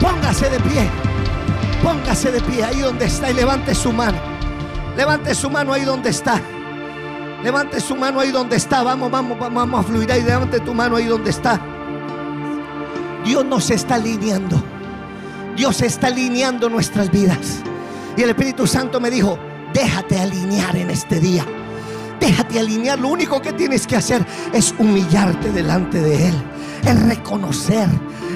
Póngase 0.00 0.50
de 0.50 0.60
pie. 0.60 0.88
Póngase 1.82 2.32
de 2.32 2.40
pie 2.40 2.64
ahí 2.64 2.80
donde 2.80 3.06
está 3.06 3.30
y 3.30 3.34
levante 3.34 3.74
su 3.74 3.92
mano. 3.92 4.18
Levante 4.96 5.34
su 5.34 5.50
mano 5.50 5.72
ahí 5.72 5.82
donde 5.84 6.10
está. 6.10 6.40
Levante 7.42 7.80
su 7.80 7.94
mano 7.94 8.20
ahí 8.20 8.30
donde 8.30 8.56
está. 8.56 8.82
Vamos, 8.82 9.10
vamos, 9.10 9.38
vamos, 9.38 9.54
vamos 9.54 9.80
a 9.80 9.82
fluir 9.82 10.10
ahí. 10.10 10.22
Levante 10.22 10.60
tu 10.60 10.72
mano 10.72 10.96
ahí 10.96 11.04
donde 11.04 11.30
está. 11.30 11.60
Dios 13.24 13.44
nos 13.44 13.70
está 13.70 13.96
alineando. 13.96 14.62
Dios 15.56 15.82
está 15.82 16.08
alineando 16.08 16.68
nuestras 16.68 17.10
vidas. 17.10 17.62
Y 18.16 18.22
el 18.22 18.30
Espíritu 18.30 18.66
Santo 18.66 19.00
me 19.00 19.10
dijo, 19.10 19.38
déjate 19.72 20.18
alinear 20.18 20.76
en 20.76 20.90
este 20.90 21.20
día. 21.20 21.44
Déjate 22.20 22.58
alinear. 22.58 22.98
Lo 22.98 23.08
único 23.08 23.40
que 23.40 23.52
tienes 23.52 23.86
que 23.86 23.96
hacer 23.96 24.24
es 24.52 24.74
humillarte 24.78 25.52
delante 25.52 26.00
de 26.00 26.28
Él. 26.28 26.34
Es 26.86 27.02
reconocer. 27.02 27.88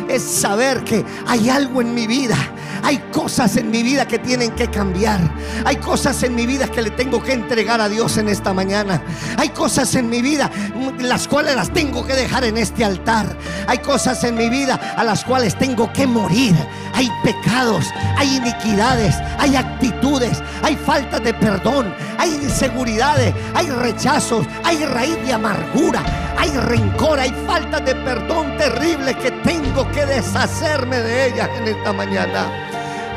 Es 0.09 0.23
saber 0.23 0.85
que 0.85 1.05
hay 1.27 1.51
algo 1.51 1.81
en 1.81 1.95
mi 1.95 2.07
vida. 2.07 2.37
Hay 2.83 2.99
cosas 3.13 3.57
en 3.57 3.71
mi 3.71 3.83
vida 3.83 4.07
que 4.07 4.19
tienen 4.19 4.53
que 4.53 4.69
cambiar. 4.69 5.21
Hay 5.65 5.77
cosas 5.77 6.23
en 6.23 6.35
mi 6.35 6.47
vida 6.47 6.69
que 6.69 6.83
le 6.83 6.91
tengo 6.91 7.23
que 7.23 7.33
entregar 7.33 7.81
a 7.81 7.89
Dios 7.89 8.17
en 8.19 8.29
esta 8.29 8.55
mañana. 8.55 9.03
Hay 9.37 9.51
cosas 9.51 9.95
en 9.95 10.09
mi 10.09 10.23
vida 10.23 10.51
las 10.99 11.29
cuales 11.29 11.57
las 11.57 11.73
tengo 11.73 12.07
que 12.07 12.15
dejar 12.15 12.45
en 12.45 12.57
este 12.57 12.85
altar. 12.85 13.37
Hay 13.67 13.79
cosas 13.79 14.23
en 14.25 14.37
mi 14.37 14.49
vida 14.49 14.95
a 14.97 15.05
las 15.05 15.25
cuales 15.25 15.57
tengo 15.59 15.93
que 15.93 16.07
morir. 16.07 16.55
Hay 16.95 17.11
pecados, 17.23 17.87
hay 18.17 18.37
iniquidades, 18.37 19.15
hay 19.39 19.55
actitudes, 19.55 20.43
hay 20.63 20.75
falta 20.77 21.21
de 21.21 21.33
perdón, 21.35 21.95
hay 22.19 22.31
inseguridades, 22.35 23.35
hay 23.55 23.69
rechazos, 23.71 24.47
hay 24.65 24.85
raíz 24.85 25.17
de 25.25 25.33
amargura, 25.33 26.03
hay 26.37 26.51
rencor, 26.51 27.21
hay 27.21 27.33
falta 27.47 27.79
de 27.79 27.95
perdón 27.95 28.57
terrible 28.57 29.15
que 29.15 29.31
tengo 29.31 29.89
que 29.93 29.98
deshacerme 30.07 31.01
de 31.01 31.27
ellas 31.29 31.49
en 31.59 31.69
esta 31.69 31.93
mañana. 31.93 32.47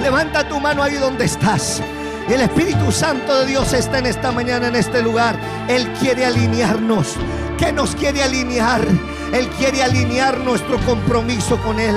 Levanta 0.02 0.48
tu 0.48 0.60
mano 0.60 0.84
ahí 0.84 0.96
donde 0.96 1.26
estás. 1.26 1.82
El 2.30 2.42
Espíritu 2.42 2.92
Santo 2.92 3.40
de 3.40 3.48
Dios 3.48 3.74
está 3.74 4.00
en 4.00 4.06
esta 4.06 4.32
mañana 4.32 4.68
en 4.68 4.76
este 4.76 5.02
lugar. 5.02 5.36
Él 5.68 5.92
quiere 6.00 6.26
alinearnos. 6.26 7.16
¿Qué 7.58 7.72
nos 7.72 7.96
quiere 7.96 8.24
alinear? 8.24 8.82
Él 9.34 9.48
quiere 9.58 9.84
alinear 9.84 10.38
nuestro 10.40 10.80
compromiso 10.86 11.58
con 11.62 11.80
Él. 11.80 11.96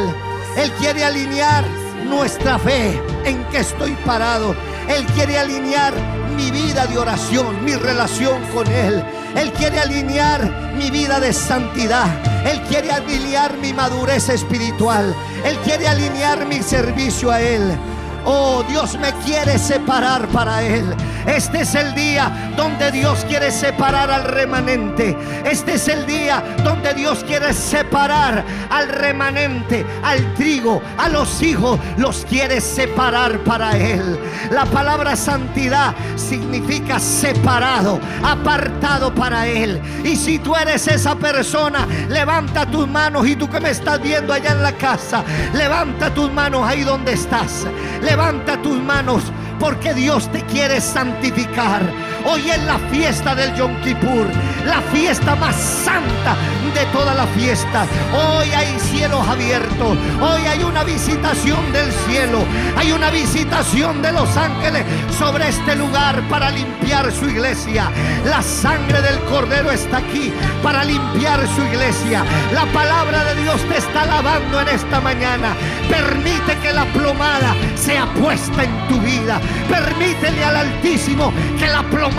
Él 0.56 0.70
quiere 0.72 1.04
alinear 1.04 1.64
nuestra 2.08 2.58
fe 2.58 3.00
en 3.24 3.44
que 3.44 3.58
estoy 3.58 3.92
parado. 4.04 4.54
Él 4.88 5.04
quiere 5.14 5.38
alinear 5.38 5.94
mi 6.36 6.50
vida 6.50 6.86
de 6.86 6.98
oración, 6.98 7.64
mi 7.64 7.74
relación 7.74 8.42
con 8.54 8.66
Él. 8.66 9.04
Él 9.36 9.52
quiere 9.52 9.80
alinear 9.80 10.72
mi 10.76 10.90
vida 10.90 11.20
de 11.20 11.32
santidad. 11.32 12.06
Él 12.46 12.60
quiere 12.62 12.90
alinear 12.92 13.56
mi 13.58 13.72
madurez 13.72 14.28
espiritual. 14.28 15.14
Él 15.44 15.56
quiere 15.58 15.88
alinear 15.88 16.46
mi 16.46 16.62
servicio 16.62 17.30
a 17.30 17.40
Él. 17.40 17.76
Oh, 18.24 18.62
Dios 18.68 18.98
me 18.98 19.12
quiere 19.24 19.58
separar 19.58 20.26
para 20.28 20.62
Él. 20.62 20.84
Este 21.26 21.62
es 21.62 21.74
el 21.74 21.94
día 21.94 22.52
donde 22.56 22.90
Dios 22.90 23.24
quiere 23.26 23.50
separar 23.50 24.10
al 24.10 24.24
remanente. 24.24 25.16
Este 25.44 25.74
es 25.74 25.88
el 25.88 26.06
día 26.06 26.42
donde 26.62 26.94
Dios 26.94 27.24
quiere 27.24 27.52
separar 27.52 28.44
al 28.70 28.88
remanente, 28.88 29.86
al 30.02 30.34
trigo, 30.34 30.82
a 30.98 31.08
los 31.08 31.42
hijos. 31.42 31.80
Los 31.96 32.26
quiere 32.26 32.60
separar 32.60 33.38
para 33.40 33.76
Él. 33.76 34.18
La 34.50 34.66
palabra 34.66 35.16
santidad 35.16 35.94
significa 36.16 36.98
separado, 36.98 38.00
apartado 38.22 39.14
para 39.14 39.46
Él. 39.46 39.80
Y 40.04 40.16
si 40.16 40.38
tú 40.38 40.54
eres 40.54 40.86
esa 40.88 41.14
persona, 41.14 41.86
levanta 42.08 42.66
tus 42.66 42.86
manos 42.86 43.26
y 43.26 43.36
tú 43.36 43.48
que 43.48 43.60
me 43.60 43.70
estás 43.70 44.00
viendo 44.00 44.32
allá 44.32 44.52
en 44.52 44.62
la 44.62 44.72
casa, 44.72 45.24
levanta 45.54 46.12
tus 46.12 46.30
manos 46.32 46.66
ahí 46.66 46.82
donde 46.82 47.12
estás. 47.12 47.66
Levanta 48.02 48.60
tus 48.60 48.76
manos 48.78 49.24
porque 49.58 49.94
Dios 49.94 50.30
te 50.30 50.42
quiere 50.46 50.80
santificar. 50.80 51.82
Hoy 52.26 52.50
es 52.50 52.62
la 52.64 52.78
fiesta 52.90 53.34
del 53.34 53.54
Yom 53.54 53.78
Kippur, 53.82 54.26
la 54.64 54.80
fiesta 54.92 55.36
más 55.36 55.54
santa 55.54 56.34
de 56.74 56.86
toda 56.86 57.12
la 57.12 57.26
fiesta. 57.28 57.86
Hoy 58.14 58.48
hay 58.50 58.78
cielos 58.80 59.28
abiertos, 59.28 59.98
hoy 60.20 60.46
hay 60.46 60.62
una 60.62 60.84
visitación 60.84 61.70
del 61.72 61.92
cielo, 62.08 62.42
hay 62.76 62.92
una 62.92 63.10
visitación 63.10 64.00
de 64.00 64.12
los 64.12 64.34
ángeles 64.38 64.84
sobre 65.18 65.50
este 65.50 65.76
lugar 65.76 66.26
para 66.30 66.50
limpiar 66.50 67.12
su 67.12 67.28
iglesia. 67.28 67.90
La 68.24 68.40
sangre 68.40 69.02
del 69.02 69.20
Cordero 69.24 69.70
está 69.70 69.98
aquí 69.98 70.32
para 70.62 70.82
limpiar 70.82 71.46
su 71.54 71.62
iglesia. 71.62 72.24
La 72.54 72.64
palabra 72.72 73.22
de 73.24 73.42
Dios 73.42 73.60
te 73.68 73.76
está 73.76 74.06
lavando 74.06 74.62
en 74.62 74.68
esta 74.68 74.98
mañana. 75.00 75.54
Permite 75.90 76.56
que 76.62 76.72
la 76.72 76.86
plomada 76.86 77.54
sea 77.74 78.06
puesta 78.14 78.64
en 78.64 78.88
tu 78.88 78.98
vida. 79.00 79.40
Permítele 79.68 80.42
al 80.42 80.54
Altísimo 80.64 81.32
que 81.58 81.66
la 81.66 81.82
plomada 81.82 82.13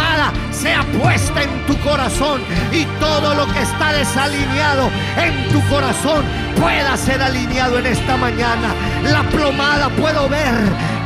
sea 0.52 0.84
puesta 1.00 1.44
en 1.44 1.66
tu 1.66 1.78
corazón 1.80 2.42
y 2.72 2.86
todo 3.00 3.36
lo 3.36 3.46
que 3.54 3.62
está 3.62 3.92
desalineado 3.94 4.90
en 5.18 5.50
tu 5.50 5.62
corazón 5.68 6.26
pueda 6.60 6.98
ser 6.98 7.22
alineado 7.22 7.80
en 7.80 7.86
esta 7.86 8.18
mañana. 8.18 8.74
La 9.04 9.24
plomada 9.30 9.90
puedo 9.90 10.28
ver, 10.30 10.56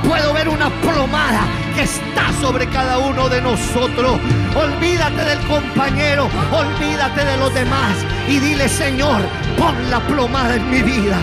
puedo 0.08 0.34
ver 0.34 0.48
una 0.50 0.70
plomada 0.82 1.42
que 1.76 1.84
está 1.84 2.32
sobre 2.42 2.68
cada 2.68 3.00
uno 3.00 3.28
de 3.30 3.42
nosotros. 3.42 4.20
Olvídate 4.56 5.26
del 5.26 5.40
compañero, 5.48 6.30
olvídate 6.52 7.26
de 7.26 7.38
los 7.38 7.54
demás 7.54 7.96
y 8.28 8.40
dile, 8.40 8.70
Señor, 8.70 9.22
pon 9.58 9.76
la 9.90 10.00
plomada 10.02 10.56
en 10.56 10.70
mi 10.70 10.82
vida. 10.82 11.18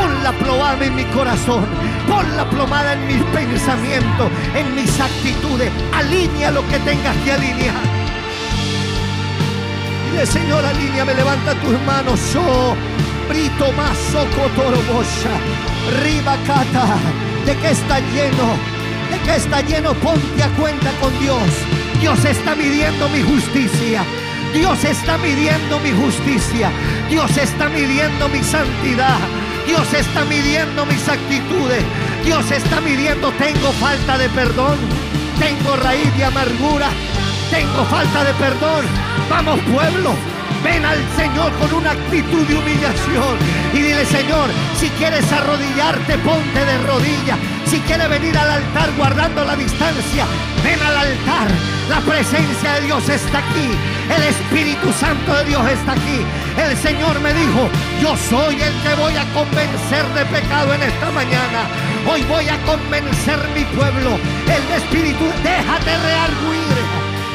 Pon 0.00 0.22
la 0.22 0.32
plomada 0.32 0.82
en 0.82 0.94
mi 0.94 1.04
corazón. 1.04 1.66
Pon 2.08 2.24
la 2.34 2.48
plomada 2.48 2.94
en 2.94 3.06
mis 3.06 3.22
pensamientos, 3.38 4.30
en 4.54 4.74
mis 4.74 4.98
actitudes. 4.98 5.70
Alinea 5.92 6.50
lo 6.52 6.66
que 6.68 6.78
tengas 6.78 7.14
que 7.18 7.32
alinear. 7.32 7.74
Dile, 10.10 10.24
Señor, 10.24 10.64
me 11.04 11.14
levanta 11.14 11.54
tus 11.56 11.78
manos. 11.82 12.18
Yo, 12.32 12.74
brito 13.28 13.72
más 13.72 13.94
socotorobosha. 14.10 15.34
Riba 16.02 16.36
cata. 16.46 16.96
¿De 17.44 17.54
qué 17.56 17.70
está 17.70 18.00
lleno? 18.00 18.56
¿De 19.10 19.18
qué 19.26 19.36
está 19.36 19.60
lleno? 19.60 19.92
Ponte 19.94 20.42
a 20.42 20.48
cuenta 20.56 20.90
con 21.02 21.12
Dios. 21.20 21.50
Dios 22.00 22.24
está 22.24 22.54
midiendo 22.54 23.06
mi 23.10 23.20
justicia. 23.20 24.02
Dios 24.54 24.82
está 24.82 25.18
midiendo 25.18 25.78
mi 25.80 25.92
justicia. 25.92 26.70
Dios 27.10 27.36
está 27.36 27.68
midiendo 27.68 28.30
mi 28.30 28.42
santidad. 28.42 29.18
Dios 29.70 29.94
está 29.94 30.24
midiendo 30.24 30.84
mis 30.84 31.08
actitudes. 31.08 31.84
Dios 32.24 32.50
está 32.50 32.80
midiendo, 32.80 33.30
tengo 33.34 33.70
falta 33.74 34.18
de 34.18 34.28
perdón. 34.30 34.76
Tengo 35.38 35.76
raíz 35.76 36.12
de 36.16 36.24
amargura. 36.24 36.88
Tengo 37.52 37.84
falta 37.84 38.24
de 38.24 38.34
perdón. 38.34 38.84
Vamos 39.30 39.60
pueblo. 39.60 40.39
Ven 40.62 40.84
al 40.84 40.98
Señor 41.16 41.52
con 41.54 41.72
una 41.72 41.92
actitud 41.92 42.46
de 42.46 42.54
humillación 42.54 43.38
y 43.72 43.78
dile, 43.78 44.04
Señor, 44.04 44.50
si 44.78 44.88
quieres 44.90 45.30
arrodillarte, 45.32 46.18
ponte 46.18 46.64
de 46.64 46.78
rodillas. 46.86 47.38
Si 47.64 47.78
quieres 47.80 48.08
venir 48.10 48.36
al 48.36 48.50
altar 48.50 48.90
guardando 48.96 49.44
la 49.44 49.56
distancia, 49.56 50.26
ven 50.64 50.80
al 50.82 50.96
altar. 50.96 51.48
La 51.88 52.00
presencia 52.00 52.74
de 52.74 52.86
Dios 52.86 53.08
está 53.08 53.38
aquí. 53.38 53.70
El 54.14 54.22
Espíritu 54.24 54.92
Santo 54.92 55.34
de 55.36 55.44
Dios 55.44 55.62
está 55.70 55.92
aquí. 55.92 56.20
El 56.58 56.76
Señor 56.76 57.20
me 57.20 57.32
dijo, 57.32 57.68
yo 58.02 58.16
soy 58.28 58.54
el 58.60 58.74
que 58.82 58.94
voy 59.00 59.16
a 59.16 59.24
convencer 59.32 60.04
de 60.14 60.24
pecado 60.26 60.74
en 60.74 60.82
esta 60.82 61.10
mañana. 61.12 61.62
Hoy 62.10 62.22
voy 62.24 62.48
a 62.48 62.58
convencer 62.66 63.38
mi 63.54 63.64
pueblo. 63.76 64.18
El 64.46 64.82
Espíritu, 64.82 65.24
déjate 65.42 65.96
rearguir. 65.96 66.60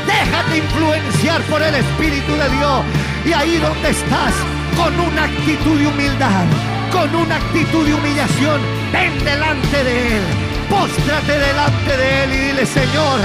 Déjate 0.06 0.58
influenciar 0.58 1.42
por 1.44 1.62
el 1.62 1.76
Espíritu 1.76 2.34
de 2.36 2.50
Dios. 2.58 3.15
Y 3.26 3.34
ahí 3.34 3.58
donde 3.58 3.90
estás, 3.90 4.34
con 4.78 5.00
una 5.00 5.24
actitud 5.24 5.80
de 5.80 5.88
humildad, 5.88 6.46
con 6.92 7.16
una 7.16 7.36
actitud 7.38 7.86
de 7.86 7.94
humillación, 7.94 8.62
ven 8.94 9.18
delante 9.24 9.84
de 9.84 10.18
Él. 10.18 10.24
Póstrate 10.70 11.40
delante 11.40 11.98
de 11.98 12.24
Él 12.24 12.34
y 12.34 12.38
dile, 12.38 12.66
Señor, 12.66 13.20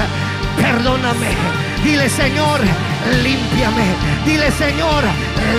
perdóname. 0.57 1.29
Dile, 1.83 2.09
Señor, 2.09 2.61
límpiame. 3.23 3.95
Dile, 4.25 4.51
Señor, 4.51 5.03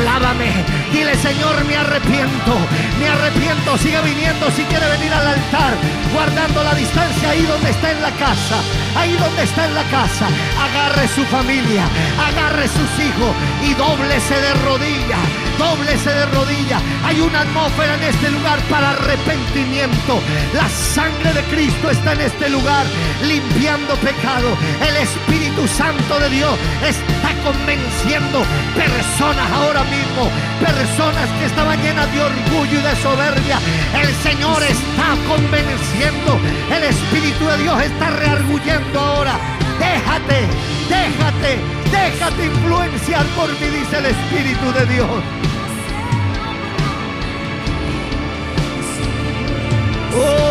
lávame. 0.05 0.53
Dile, 0.93 1.15
Señor, 1.17 1.65
me 1.65 1.77
arrepiento. 1.77 2.55
Me 2.99 3.09
arrepiento. 3.09 3.77
Sigue 3.79 4.01
viniendo 4.03 4.51
si 4.51 4.63
quiere 4.65 4.87
venir 4.89 5.13
al 5.13 5.27
altar, 5.27 5.75
guardando 6.13 6.63
la 6.63 6.75
distancia 6.75 7.31
ahí 7.31 7.43
donde 7.43 7.71
está 7.71 7.91
en 7.91 8.03
la 8.03 8.11
casa. 8.13 8.61
Ahí 8.97 9.17
donde 9.17 9.43
está 9.43 9.65
en 9.67 9.75
la 9.75 9.85
casa. 9.85 10.29
Agarre 10.61 11.09
su 11.09 11.25
familia, 11.25 11.85
agarre 12.19 12.69
sus 12.69 13.05
hijos 13.05 13.35
y 13.63 13.75
dóblese 13.75 14.35
de 14.35 14.55
rodillas. 14.55 15.52
Dóblese 15.59 16.11
de 16.11 16.27
rodillas. 16.27 16.83
Hay 17.05 17.21
una 17.21 17.41
atmósfera 17.41 17.95
en 17.95 18.03
este 18.05 18.31
lugar 18.31 18.59
para 18.71 18.91
arrepentimiento. 18.91 20.21
La 20.55 20.69
sangre 20.69 21.33
de 21.33 21.43
Cristo 21.45 21.91
está 21.91 22.13
en 22.13 22.23
este 22.23 22.49
lugar, 22.49 22.87
limpiando 23.23 23.95
pecado. 23.97 24.57
El 24.81 24.97
Espíritu 24.97 25.67
Santo 25.69 26.19
de 26.21 26.31
Dios 26.31 26.59
está 26.85 27.31
convenciendo 27.43 28.43
personas 28.75 29.51
ahora 29.53 29.85
mismo, 29.85 30.31
personas 30.61 31.29
que 31.39 31.47
estaban 31.47 31.81
llenas 31.83 32.13
de 32.13 32.21
orgullo 32.23 32.79
y 32.79 32.83
de 32.83 32.97
soberbia. 32.97 33.59
El 34.01 34.15
Señor 34.23 34.63
está 34.63 35.17
convenciendo, 35.29 36.39
el 36.75 36.85
Espíritu 36.85 37.47
de 37.47 37.59
Dios 37.59 37.83
está 37.83 38.11
reargullendo 38.11 39.01
ahora. 39.01 39.62
Déjate, 39.93 40.49
déjate, 40.89 41.61
déjate 41.91 42.47
influenciar 42.47 43.27
por 43.37 43.49
mí, 43.51 43.67
dice 43.67 43.99
el 43.99 44.07
Espíritu 44.07 44.73
de 44.73 44.87
Dios. 44.87 45.23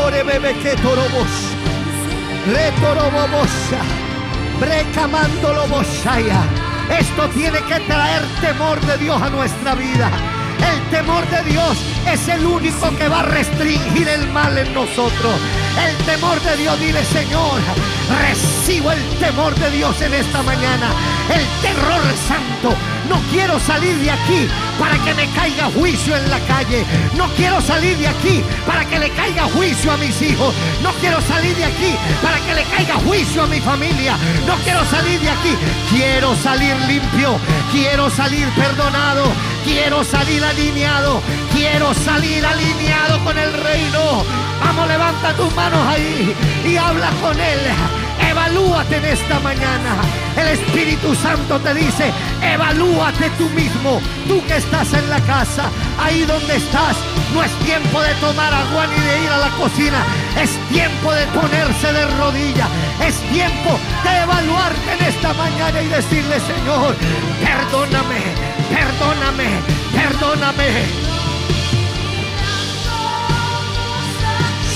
Ore 0.06 0.23
bebé 0.23 0.54
que 0.62 0.75
torobos, 0.75 1.32
retorobobosha, 2.54 3.82
brecamandolo 4.60 5.67
bosaya. 5.69 6.43
Esto 6.99 7.27
tiene 7.30 7.62
que 7.63 7.80
traer 7.80 8.21
temor 8.41 8.80
de 8.82 8.97
Dios 8.99 9.19
a 9.19 9.30
nuestra 9.32 9.73
vida. 9.73 10.12
El 10.62 10.89
temor 10.89 11.28
de 11.30 11.43
Dios 11.52 11.78
es 12.08 12.28
el 12.28 12.45
único 12.45 12.95
que 12.97 13.08
va 13.08 13.21
a 13.21 13.24
restringir 13.24 14.08
el 14.08 14.28
mal 14.30 14.58
en 14.58 14.74
nosotros. 14.74 15.36
El 15.80 16.06
temor 16.06 16.39
de 16.41 16.58
Dios, 16.58 16.80
dile 16.80 17.04
Señor, 17.06 17.60
recibo 18.21 18.91
el 18.91 19.02
temor 19.19 19.56
de 19.56 19.71
Dios 19.71 20.02
en 20.02 20.13
esta 20.13 20.43
mañana. 20.43 20.91
El 21.34 21.45
terror 21.62 22.02
santo. 22.28 23.01
No 23.12 23.19
quiero 23.30 23.60
salir 23.60 23.97
de 23.97 24.10
aquí 24.10 24.47
para 24.80 24.97
que 25.04 25.13
me 25.13 25.28
caiga 25.32 25.65
juicio 25.78 26.15
en 26.15 26.32
la 26.32 26.39
calle. 26.47 26.86
No 27.17 27.28
quiero 27.36 27.60
salir 27.60 27.97
de 27.97 28.08
aquí 28.08 28.41
para 28.65 28.86
que 28.86 28.97
le 29.00 29.10
caiga 29.10 29.50
juicio 29.50 29.91
a 29.91 29.97
mis 29.97 30.21
hijos. 30.21 30.56
No 30.82 30.93
quiero 30.93 31.19
salir 31.19 31.54
de 31.58 31.65
aquí 31.65 31.93
para 32.24 32.39
que 32.39 32.56
le 32.56 32.63
caiga 32.63 32.95
juicio 33.06 33.43
a 33.43 33.47
mi 33.47 33.60
familia. 33.60 34.15
No 34.47 34.56
quiero 34.63 34.86
salir 34.86 35.19
de 35.19 35.30
aquí. 35.30 35.58
Quiero 35.89 36.34
salir 36.38 36.74
limpio. 36.88 37.38
Quiero 37.74 38.10
salir 38.10 38.47
perdonado. 38.52 39.26
Quiero 39.65 40.06
salir 40.06 40.41
alineado. 40.41 41.21
Quiero 41.54 41.93
salir 41.93 42.45
alineado 42.45 43.21
con 43.26 43.38
el 43.38 43.52
reino. 43.52 44.24
Vamos, 44.63 44.88
levanta 44.88 45.34
tus 45.34 45.54
manos 45.54 45.86
ahí 45.86 46.34
y 46.65 46.78
habla 46.78 47.10
con 47.21 47.38
Él. 47.38 47.60
Evalúate 48.32 48.96
en 48.96 49.06
esta 49.06 49.39
mañana. 49.41 49.96
El 50.38 50.48
Espíritu 50.48 51.13
Santo 51.15 51.60
te 51.60 51.74
dice, 51.74 52.12
evalúate 52.41 53.30
tú 53.38 53.50
mismo, 53.50 54.02
tú 54.26 54.41
que 54.48 54.56
estás 54.56 54.94
en 54.94 55.10
la 55.10 55.20
casa, 55.22 55.70
ahí 56.00 56.24
donde 56.24 56.56
estás. 56.56 56.96
No 57.34 57.44
es 57.44 57.52
tiempo 57.60 58.02
de 58.02 58.13
tomar 58.15 58.54
agua 58.54 58.88
ni 58.88 59.00
de 59.06 59.24
ir 59.26 59.30
a 59.30 59.38
la 59.38 59.50
cocina. 59.58 60.04
Es 60.41 60.52
tiempo 60.70 61.12
de 61.13 61.26
ponerse 61.28 61.91
de 61.91 62.06
rodillas. 62.17 62.70
Es 63.06 63.15
tiempo 63.32 63.78
de 64.04 64.22
evaluarte 64.24 64.94
en 64.98 65.06
esta 65.06 65.34
mañana 65.34 65.82
y 65.82 65.88
decirle, 65.88 66.39
Señor, 66.39 66.96
perdóname, 67.44 68.22
perdóname, 68.70 69.50
perdóname. 69.94 71.12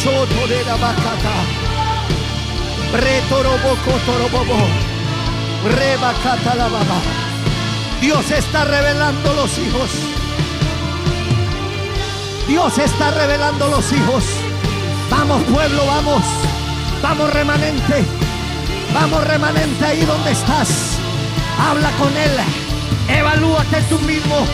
soto 0.05 0.47
de 0.47 0.63
la 0.65 0.75
bacata. 0.75 1.64
Dios 7.99 8.29
está 8.31 8.65
revelando 8.65 9.33
los 9.33 9.57
hijos. 9.57 9.89
Dios 12.47 12.77
está 12.77 13.11
revelando 13.11 13.67
los 13.67 13.91
hijos. 13.91 14.23
Vamos 15.09 15.43
pueblo, 15.43 15.85
vamos. 15.85 16.21
Vamos 17.01 17.33
remanente. 17.33 18.05
Vamos 18.93 19.27
remanente 19.27 19.85
ahí 19.85 20.05
donde 20.05 20.31
estás. 20.31 20.97
Habla 21.59 21.91
con 21.97 22.15
Él. 22.15 22.31
Evalúate 23.09 23.81
tú 23.89 23.99
mismo. 23.99 24.45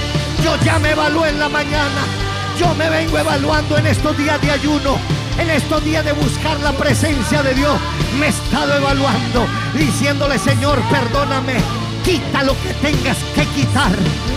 Yo 0.44 0.56
ya 0.64 0.80
me 0.80 0.92
evalué 0.92 1.30
en 1.30 1.40
la 1.40 1.50
mañana. 1.50 2.31
Yo 2.58 2.74
me 2.76 2.90
vengo 2.90 3.18
evaluando 3.18 3.78
en 3.78 3.88
estos 3.88 4.18
días 4.18 4.40
de 4.42 4.52
ayuno. 4.52 4.98
En 5.38 5.50
estos 5.50 5.84
días 5.84 6.04
de 6.06 6.12
buscar 6.12 6.60
la 6.60 6.72
presencia 6.74 7.42
de 7.44 7.54
Dios. 7.54 7.80
Me 8.20 8.28
he 8.28 8.30
estado 8.30 8.78
evaluando. 8.78 9.48
Diciéndole, 9.74 10.38
Señor, 10.38 10.80
perdóname. 10.90 11.56
Quita 12.04 12.44
lo 12.44 12.54
que 12.62 12.74
tengas 12.82 13.18
que 13.36 13.46
quitar. 13.48 13.92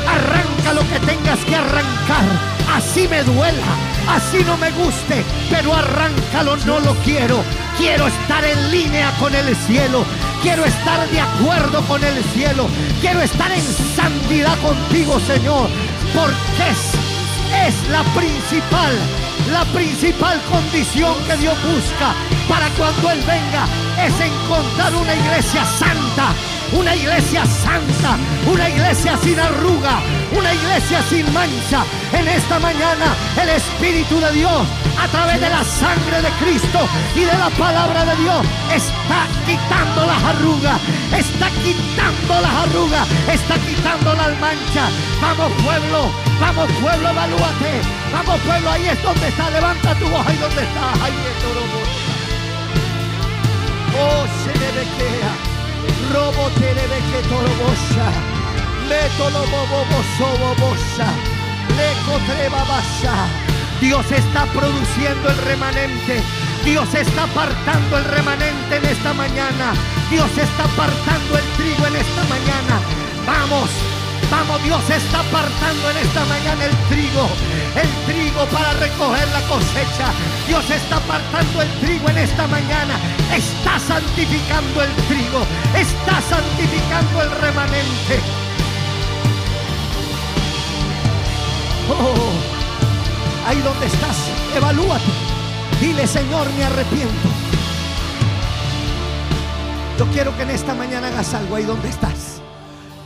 Arranca 0.07 0.73
lo 0.75 0.81
que 0.89 1.01
tengas 1.07 1.39
que 1.45 1.57
arrancar. 1.57 2.25
Así 2.75 3.09
me 3.09 3.23
duela. 3.23 3.67
Así 4.09 4.45
no 4.45 4.57
me 4.57 4.71
guste. 4.73 5.25
Pero 5.51 5.75
arráncalo, 5.75 6.57
no 6.65 6.81
lo 6.81 6.95
quiero. 6.97 7.43
Quiero 7.77 8.07
estar 8.07 8.45
en 8.45 8.71
línea 8.71 9.13
con 9.19 9.35
el 9.35 9.55
cielo. 9.57 10.05
Quiero 10.43 10.65
estar 10.65 11.09
de 11.09 11.21
acuerdo 11.21 11.83
con 11.83 12.05
el 12.05 12.23
cielo. 12.35 12.69
Quiero 13.01 13.21
estar 13.21 13.51
en 13.51 13.65
santidad 13.97 14.57
contigo, 14.61 15.19
Señor. 15.21 15.69
Porque 16.15 16.71
es, 16.71 17.14
es 17.67 17.89
la 17.89 18.03
principal, 18.15 18.93
la 19.51 19.65
principal 19.73 20.41
condición 20.51 21.15
que 21.27 21.37
Dios 21.37 21.57
busca 21.63 22.15
para 22.49 22.69
cuando 22.71 23.11
Él 23.11 23.21
venga. 23.27 23.67
Es 24.05 24.15
encontrar 24.21 24.95
una 24.95 25.15
iglesia 25.15 25.65
santa. 25.65 26.35
Una 26.73 26.95
iglesia 26.95 27.45
santa, 27.47 28.17
una 28.51 28.69
iglesia 28.69 29.17
sin 29.23 29.39
arruga, 29.39 30.01
una 30.37 30.53
iglesia 30.53 31.03
sin 31.09 31.33
mancha. 31.33 31.85
En 32.13 32.27
esta 32.27 32.59
mañana 32.59 33.15
el 33.41 33.49
Espíritu 33.51 34.19
de 34.21 34.33
Dios, 34.33 34.67
a 34.99 35.07
través 35.09 35.41
de 35.41 35.49
la 35.49 35.63
sangre 35.65 36.23
de 36.23 36.31
Cristo 36.43 36.81
y 37.15 37.21
de 37.21 37.37
la 37.37 37.51
palabra 37.51 38.05
de 38.05 38.17
Dios, 38.17 38.47
está 38.73 39.27
quitando 39.47 40.07
las 40.07 40.23
arrugas, 40.23 40.81
está 41.17 41.49
quitando 41.63 42.41
las 42.41 42.55
arrugas, 42.67 43.09
está 43.29 43.55
quitando 43.59 44.15
las 44.15 44.39
manchas. 44.41 44.91
Vamos 45.21 45.53
pueblo, 45.63 46.11
vamos 46.41 46.71
pueblo, 46.81 47.09
evalúate. 47.09 47.81
Vamos 48.13 48.41
pueblo, 48.41 48.71
ahí 48.71 48.87
es 48.89 49.03
donde 49.03 49.29
está, 49.29 49.51
levanta 49.51 49.95
tu 49.97 50.09
voz, 50.09 50.27
ahí 50.27 50.37
donde 50.37 50.63
está, 50.63 50.93
ahí 51.05 51.13
es 51.13 51.45
Oh, 53.97 54.27
se 54.45 54.53
que 54.53 55.54
Robo 56.13 56.49
terebe 56.61 56.95
sobobosa. 60.19 61.07
Leco 61.77 62.19
trebabasa. 62.27 63.27
Dios 63.81 64.11
está 64.13 64.47
produciendo 64.47 65.29
el 65.31 65.39
remanente. 65.39 66.23
Dios 66.65 66.95
está 66.95 67.25
apartando 67.25 67.99
el 67.99 68.05
remanente 68.05 68.77
en 68.77 68.85
esta 68.85 69.13
mañana. 69.13 69.75
Dios 70.11 70.31
está 70.39 70.65
apartando 70.65 71.39
el 71.39 71.45
trigo 71.57 71.87
en 71.87 71.97
esta 71.97 72.25
mañana. 72.25 72.81
Vamos, 73.27 73.71
Vamos, 74.31 74.63
Dios 74.63 74.83
está 74.91 75.21
apartando 75.21 75.91
en 75.91 75.97
esta 75.99 76.25
mañana 76.25 76.65
el 76.65 76.77
trigo, 76.89 77.29
el 77.77 78.13
trigo 78.13 78.47
para 78.47 78.73
recoger 78.75 79.29
la 79.29 79.41
cosecha. 79.43 80.13
Dios 80.47 80.69
está 80.71 80.97
apartando 80.97 81.63
el 81.63 81.71
trigo 81.81 82.09
en 82.09 82.19
esta 82.19 82.47
mañana. 82.47 82.99
Está 83.35 83.79
santificando 83.79 84.83
el 84.83 84.93
trigo, 85.09 85.47
está 85.77 86.21
santificando 86.23 87.23
el 87.23 87.31
remanente. 87.31 88.21
Oh, 91.91 93.49
ahí 93.49 93.61
donde 93.61 93.87
estás, 93.87 94.17
evalúate. 94.57 95.05
Dile, 95.81 96.07
Señor, 96.07 96.49
me 96.57 96.65
arrepiento. 96.65 97.29
Yo 99.99 100.07
quiero 100.07 100.37
que 100.37 100.43
en 100.43 100.51
esta 100.51 100.75
mañana 100.75 101.09
hagas 101.09 101.35
algo 101.35 101.57
ahí 101.57 101.65
donde 101.65 101.89
estás. 101.89 102.34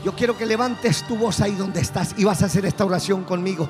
Yo 0.09 0.17
quiero 0.17 0.39
que 0.39 0.47
levantes 0.47 1.07
tu 1.07 1.19
voz 1.19 1.43
ahí 1.43 1.53
donde 1.53 1.83
estás 1.83 2.15
y 2.17 2.25
vas 2.25 2.43
a 2.43 2.47
hacer 2.47 2.65
esta 2.65 2.83
oración 2.83 3.25
conmigo. 3.25 3.69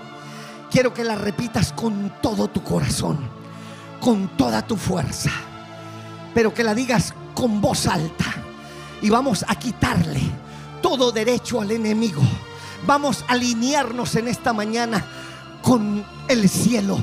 Quiero 0.70 0.94
que 0.94 1.02
la 1.02 1.16
repitas 1.16 1.72
con 1.72 2.12
todo 2.22 2.46
tu 2.46 2.62
corazón, 2.62 3.18
con 4.00 4.28
toda 4.36 4.64
tu 4.64 4.76
fuerza, 4.76 5.32
pero 6.32 6.54
que 6.54 6.62
la 6.62 6.76
digas 6.76 7.12
con 7.34 7.60
voz 7.60 7.88
alta. 7.88 8.26
Y 9.02 9.10
vamos 9.10 9.44
a 9.48 9.56
quitarle 9.56 10.20
todo 10.80 11.10
derecho 11.10 11.60
al 11.60 11.72
enemigo. 11.72 12.22
Vamos 12.86 13.24
a 13.26 13.32
alinearnos 13.32 14.14
en 14.14 14.28
esta 14.28 14.52
mañana 14.52 15.04
con 15.60 16.04
el 16.28 16.48
cielo. 16.48 17.00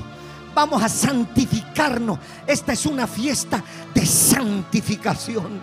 Vamos 0.54 0.82
a 0.82 0.88
santificarnos. 0.88 2.20
Esta 2.48 2.72
es 2.72 2.86
una 2.86 3.06
fiesta 3.06 3.62
de 3.94 4.06
santificación. 4.06 5.60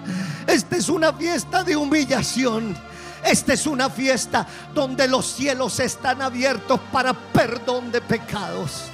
Esta 0.47 0.77
es 0.77 0.91
una 0.91 1.11
fiesta 1.15 1.65
de 1.65 1.75
humillación. 1.75 2.92
Esta 3.25 3.53
es 3.53 3.67
una 3.67 3.89
fiesta 3.89 4.47
donde 4.75 5.07
los 5.07 5.27
cielos 5.27 5.79
están 5.81 6.23
abiertos 6.23 6.81
para 6.91 7.13
perdón 7.13 7.93
de 7.93 8.01
pecados. 8.01 8.85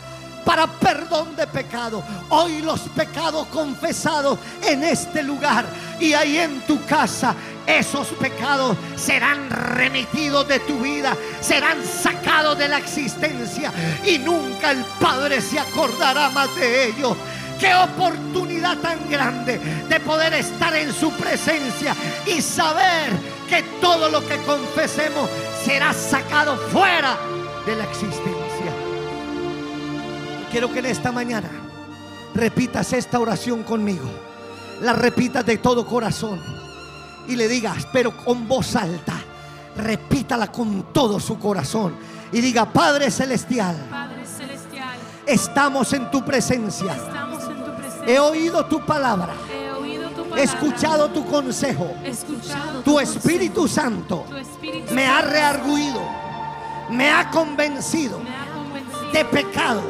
Para 0.45 0.67
perdón 0.67 1.37
de 1.37 1.47
pecado. 1.47 2.03
Hoy 2.31 2.63
los 2.63 2.81
pecados 2.81 3.47
confesados 3.49 4.39
en 4.63 4.85
este 4.85 5.23
lugar 5.23 5.67
y 6.01 6.15
ahí 6.15 6.39
en 6.39 6.61
tu 6.63 6.83
casa 6.87 7.35
esos 7.67 8.09
pecados 8.09 8.77
serán 8.97 9.51
remitidos 9.51 10.49
de 10.49 10.59
tu 10.61 10.81
vida, 10.81 11.15
serán 11.41 11.85
sacados 11.85 12.57
de 12.59 12.69
la 12.69 12.79
existencia 12.79 13.71
y 14.07 14.19
nunca 14.19 14.71
el 14.71 14.83
Padre 14.99 15.43
se 15.43 15.59
acordará 15.59 16.31
más 16.31 16.55
de 16.57 16.89
ellos. 16.89 17.15
Qué 17.61 17.75
oportunidad 17.75 18.79
tan 18.79 19.11
grande 19.11 19.59
de 19.89 20.01
poder 20.01 20.33
estar 20.33 20.75
en 20.77 20.95
su 20.95 21.11
presencia 21.13 21.95
y 22.25 22.41
saber 22.41 23.38
que 23.49 23.63
todo 23.81 24.09
lo 24.11 24.25
que 24.27 24.39
confesemos 24.43 25.29
será 25.65 25.93
sacado 25.93 26.57
fuera 26.57 27.17
de 27.67 27.75
la 27.77 27.85
existencia. 27.85 28.73
Quiero 30.51 30.73
que 30.73 30.79
en 30.79 30.87
esta 30.87 31.11
mañana 31.11 31.49
repitas 32.35 32.93
esta 32.93 33.19
oración 33.19 33.63
conmigo. 33.63 34.09
La 34.83 34.93
repitas 34.93 35.45
de 35.45 35.59
todo 35.59 35.87
corazón 35.87 36.41
y 37.27 37.35
le 37.35 37.49
digas, 37.49 37.87
pero 37.93 38.17
con 38.17 38.47
voz 38.47 38.77
alta, 38.77 39.15
repítala 39.77 40.53
con 40.53 40.93
todo 40.93 41.19
su 41.19 41.39
corazón 41.39 41.97
y 42.31 42.41
diga, 42.41 42.73
Padre 42.73 43.11
Celestial, 43.11 43.77
estamos 45.27 45.93
en 45.93 46.11
tu 46.11 46.25
presencia. 46.25 46.97
He 48.07 48.19
oído 48.19 48.65
tu 48.67 48.81
palabra 48.87 49.35
He 49.51 49.68
escuchado 50.43 51.09
tu 51.11 51.25
consejo. 51.27 51.95
tu 52.85 52.99
Espíritu 52.99 53.69
Santo 53.69 54.25
me 54.93 55.07
ha 55.07 55.23
rearguido, 55.23 56.01
me 56.91 57.11
ha 57.11 57.31
convencido 57.31 58.21
de 59.13 59.25
pecado, 59.25 59.83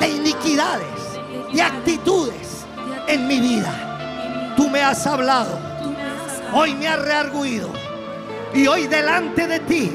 de 0.00 0.08
iniquidades, 0.08 0.86
de 1.52 1.62
actitudes 1.62 2.64
en 3.08 3.26
mi 3.26 3.40
vida. 3.40 4.54
Tú 4.56 4.68
me 4.68 4.82
has 4.82 5.06
hablado. 5.06 5.58
Hoy 6.52 6.74
me 6.74 6.88
has 6.88 7.00
rearguido. 7.00 7.70
Y 8.54 8.66
hoy 8.66 8.86
delante 8.86 9.46
de 9.46 9.60
ti 9.60 9.90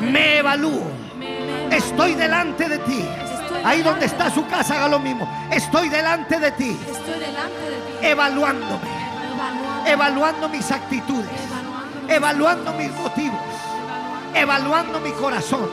me 0.00 0.38
evalúo. 0.38 0.82
Estoy 1.70 2.14
delante 2.14 2.68
de 2.68 2.78
ti. 2.78 3.04
Ahí 3.64 3.82
donde 3.82 4.06
está 4.06 4.30
su 4.30 4.46
casa, 4.46 4.74
haga 4.74 4.88
lo 4.88 4.98
mismo. 4.98 5.28
Estoy 5.50 5.88
delante 5.88 6.38
de 6.38 6.50
ti. 6.52 6.76
Evaluándome. 8.02 9.02
Evaluando 9.86 10.48
mis 10.48 10.70
actitudes. 10.70 11.30
Evaluando 12.08 12.72
mis 12.74 12.90
motivos. 12.92 13.40
Evaluando 14.34 15.00
mi 15.00 15.12
corazón. 15.12 15.68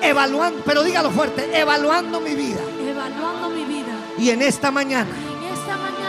Evaluando, 0.00 0.62
pero 0.64 0.82
dígalo 0.82 1.10
fuerte, 1.10 1.48
evaluando 1.58 2.20
mi 2.20 2.34
vida. 2.34 2.60
Evaluando 2.80 3.50
mi 3.50 3.64
vida. 3.64 3.92
Y 4.18 4.30
en 4.30 4.42
esta 4.42 4.70
mañana. 4.70 5.10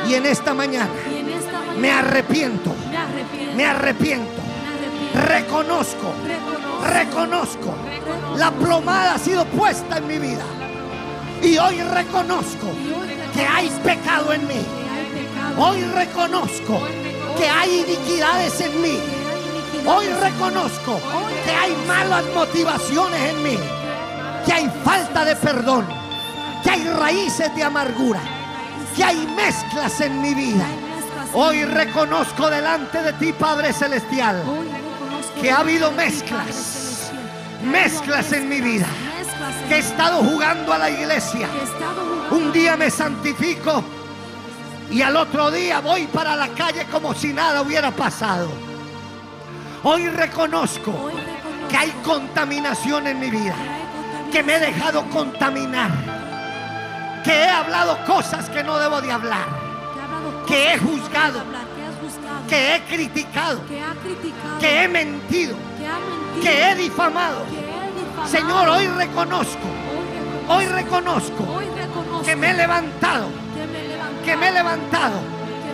Y 0.08 0.16
en 0.16 0.26
esta 0.26 0.54
mañana. 0.54 0.90
Me 1.80 1.92
arrepiento. 1.92 2.74
Me 3.56 3.66
arrepiento. 3.66 4.42
Reconozco. 5.28 6.14
Reconozco. 6.84 7.76
La 8.36 8.52
plomada 8.52 9.14
ha 9.16 9.20
sido 9.20 9.46
puesta 9.46 9.98
en 9.98 10.08
mi 10.08 10.18
vida. 10.18 10.44
Y 11.44 11.58
hoy 11.58 11.82
reconozco 11.82 12.68
que 13.34 13.46
hay 13.46 13.70
pecado 13.84 14.34
en 14.34 14.48
mí. 14.48 14.66
Hoy 15.58 15.84
reconozco 15.84 16.82
que 17.38 17.48
hay 17.48 17.82
iniquidades 17.82 18.62
en 18.62 18.82
mí. 18.82 18.98
Hoy 19.86 20.08
reconozco 20.08 21.00
que 21.46 21.52
hay 21.52 21.76
malas 21.86 22.24
motivaciones 22.34 23.20
en 23.32 23.44
mí. 23.44 23.58
Que 24.46 24.54
hay 24.54 24.72
falta 24.84 25.26
de 25.26 25.36
perdón. 25.36 25.86
Que 26.64 26.70
hay 26.72 26.84
raíces 26.88 27.54
de 27.56 27.64
amargura. 27.64 28.22
que 28.96 29.04
hay 29.04 29.28
mezclas 29.36 30.00
en 30.02 30.22
mi 30.22 30.34
vida. 30.34 30.66
Hoy 31.34 31.66
reconozco 31.66 32.50
delante 32.50 33.02
de 33.02 33.14
ti, 33.14 33.34
Padre 33.34 33.74
Celestial, 33.74 34.42
que 35.42 35.52
ha 35.52 35.60
habido 35.60 35.92
mezclas, 35.92 37.12
mezclas 37.64 38.32
en 38.34 38.50
mi 38.50 38.62
vida, 38.62 38.86
que 39.74 39.78
he 39.78 39.82
estado 39.82 40.18
jugando 40.24 40.72
a 40.72 40.78
la 40.78 40.90
iglesia. 40.92 41.50
Un 42.30 42.52
día 42.52 42.78
me 42.78 42.92
santifico 42.92 43.84
y 44.92 45.02
al 45.02 45.16
otro 45.16 45.50
día 45.50 45.80
voy 45.80 46.06
para 46.06 46.36
la 46.36 46.50
calle 46.50 46.86
como 46.92 47.16
si 47.16 47.34
nada 47.34 47.64
hubiera 47.64 47.90
pasado. 47.90 48.50
Hoy 49.82 50.10
reconozco 50.10 51.10
que 51.70 51.76
hay 51.76 51.90
contaminación 52.06 53.08
en 53.08 53.20
mi 53.20 53.32
vida, 53.32 53.56
que 54.32 54.44
me 54.44 54.58
he 54.58 54.60
dejado 54.60 55.10
contaminar, 55.10 55.90
que 57.24 57.32
he 57.32 57.50
hablado 57.50 57.98
cosas 58.06 58.50
que 58.52 58.64
no 58.64 58.78
debo 58.78 59.02
de 59.02 59.12
hablar 59.12 59.64
que 60.48 60.74
he 60.74 60.78
juzgado, 60.78 61.42
que 62.48 62.76
he 62.76 62.82
criticado, 62.82 63.60
que 64.60 64.84
he 64.84 64.88
mentido, 64.88 65.56
que 66.42 66.70
he 66.70 66.76
difamado. 66.76 67.63
Señor, 68.28 68.70
hoy 68.70 68.88
reconozco, 68.88 69.68
hoy 70.48 70.66
reconozco 70.66 71.62
que 72.26 72.36
me 72.36 72.52
he 72.52 72.54
levantado, 72.54 73.28
que 74.24 74.36
me 74.36 74.50
he 74.50 74.52
levantado 74.52 75.20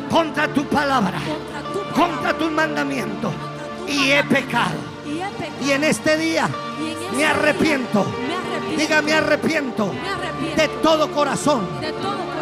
contra 0.09 0.47
tu 0.47 0.65
palabra, 0.65 1.19
contra 1.95 2.33
tu 2.33 2.49
mandamiento 2.49 3.31
y 3.87 4.11
he 4.11 4.23
pecado. 4.23 4.75
Y 5.63 5.71
en 5.71 5.83
este 5.83 6.17
día 6.17 6.49
me 7.15 7.25
arrepiento. 7.25 8.05
Diga, 8.77 9.01
me 9.01 9.13
arrepiento 9.13 9.91
de 10.55 10.67
todo 10.81 11.11
corazón. 11.11 11.67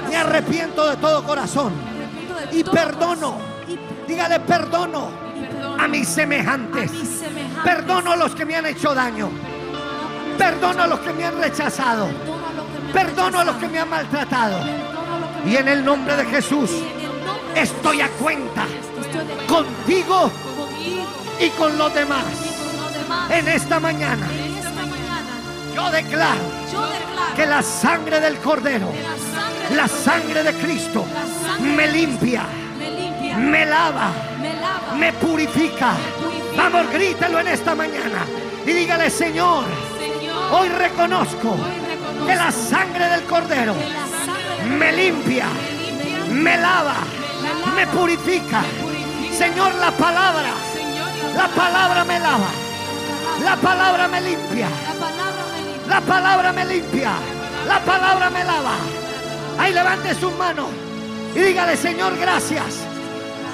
Me 0.09 0.15
arrepiento 0.15 0.87
de 0.87 0.97
todo 0.97 1.23
corazón 1.23 1.73
y 2.51 2.63
perdono. 2.63 3.37
Dígale 4.07 4.39
perdono 4.41 5.09
a 5.79 5.87
mis 5.87 6.07
semejantes. 6.07 6.91
Perdono 7.63 8.11
a 8.11 8.15
los 8.15 8.35
que 8.35 8.45
me 8.45 8.55
han 8.55 8.65
hecho 8.67 8.93
daño. 8.93 9.29
Perdono 10.37 10.83
a 10.83 10.87
los 10.87 10.99
que 10.99 11.13
me 11.13 11.25
han 11.25 11.39
rechazado. 11.39 12.07
Perdono 12.93 13.39
a 13.39 13.43
los 13.43 13.55
que 13.57 13.67
me 13.67 13.79
han 13.79 13.89
maltratado. 13.89 14.59
Y 15.45 15.55
en 15.55 15.67
el 15.67 15.83
nombre 15.83 16.15
de 16.15 16.25
Jesús 16.25 16.71
estoy 17.55 18.01
a 18.01 18.09
cuenta 18.09 18.65
contigo 19.47 20.31
y 21.39 21.49
con 21.51 21.77
los 21.77 21.93
demás. 21.93 22.25
En 23.29 23.47
esta 23.47 23.79
mañana 23.79 24.27
yo 25.75 25.89
declaro 25.91 26.41
que 27.35 27.45
la 27.45 27.61
sangre 27.61 28.19
del 28.19 28.37
cordero, 28.37 28.91
la 29.75 29.87
sangre 29.87 30.43
de 30.43 30.53
Cristo, 30.53 31.05
me 31.61 31.87
limpia, 31.87 32.43
me 33.37 33.65
lava, 33.65 34.11
me 34.97 35.13
purifica. 35.13 35.93
Vamos, 36.55 36.91
grítelo 36.91 37.39
en 37.39 37.49
esta 37.49 37.75
mañana 37.75 38.25
y 38.65 38.71
dígale, 38.71 39.09
Señor, 39.09 39.65
hoy 40.51 40.69
reconozco 40.69 41.55
que 42.25 42.35
la 42.35 42.51
sangre 42.51 43.09
del 43.09 43.23
Cordero 43.23 43.73
me 44.77 44.91
limpia, 44.91 45.45
me 46.29 46.57
lava, 46.57 46.95
me 47.75 47.87
purifica. 47.87 48.61
Señor, 49.31 49.75
la 49.75 49.91
palabra, 49.91 50.51
la 51.35 51.47
palabra 51.47 52.03
me 52.03 52.19
lava, 52.19 52.49
la 53.43 53.55
palabra 53.55 54.07
me 54.07 54.21
limpia, 54.21 54.67
la 55.87 56.01
palabra 56.01 56.51
me 56.51 56.65
limpia, 56.65 57.11
la 57.67 57.79
palabra 57.79 58.29
me 58.29 58.43
lava. 58.43 58.75
Ahí 59.59 59.73
levante 59.73 60.13
sus 60.15 60.33
manos. 60.37 60.67
Y 61.35 61.39
dígale, 61.39 61.77
Señor, 61.77 62.17
gracias. 62.17 62.79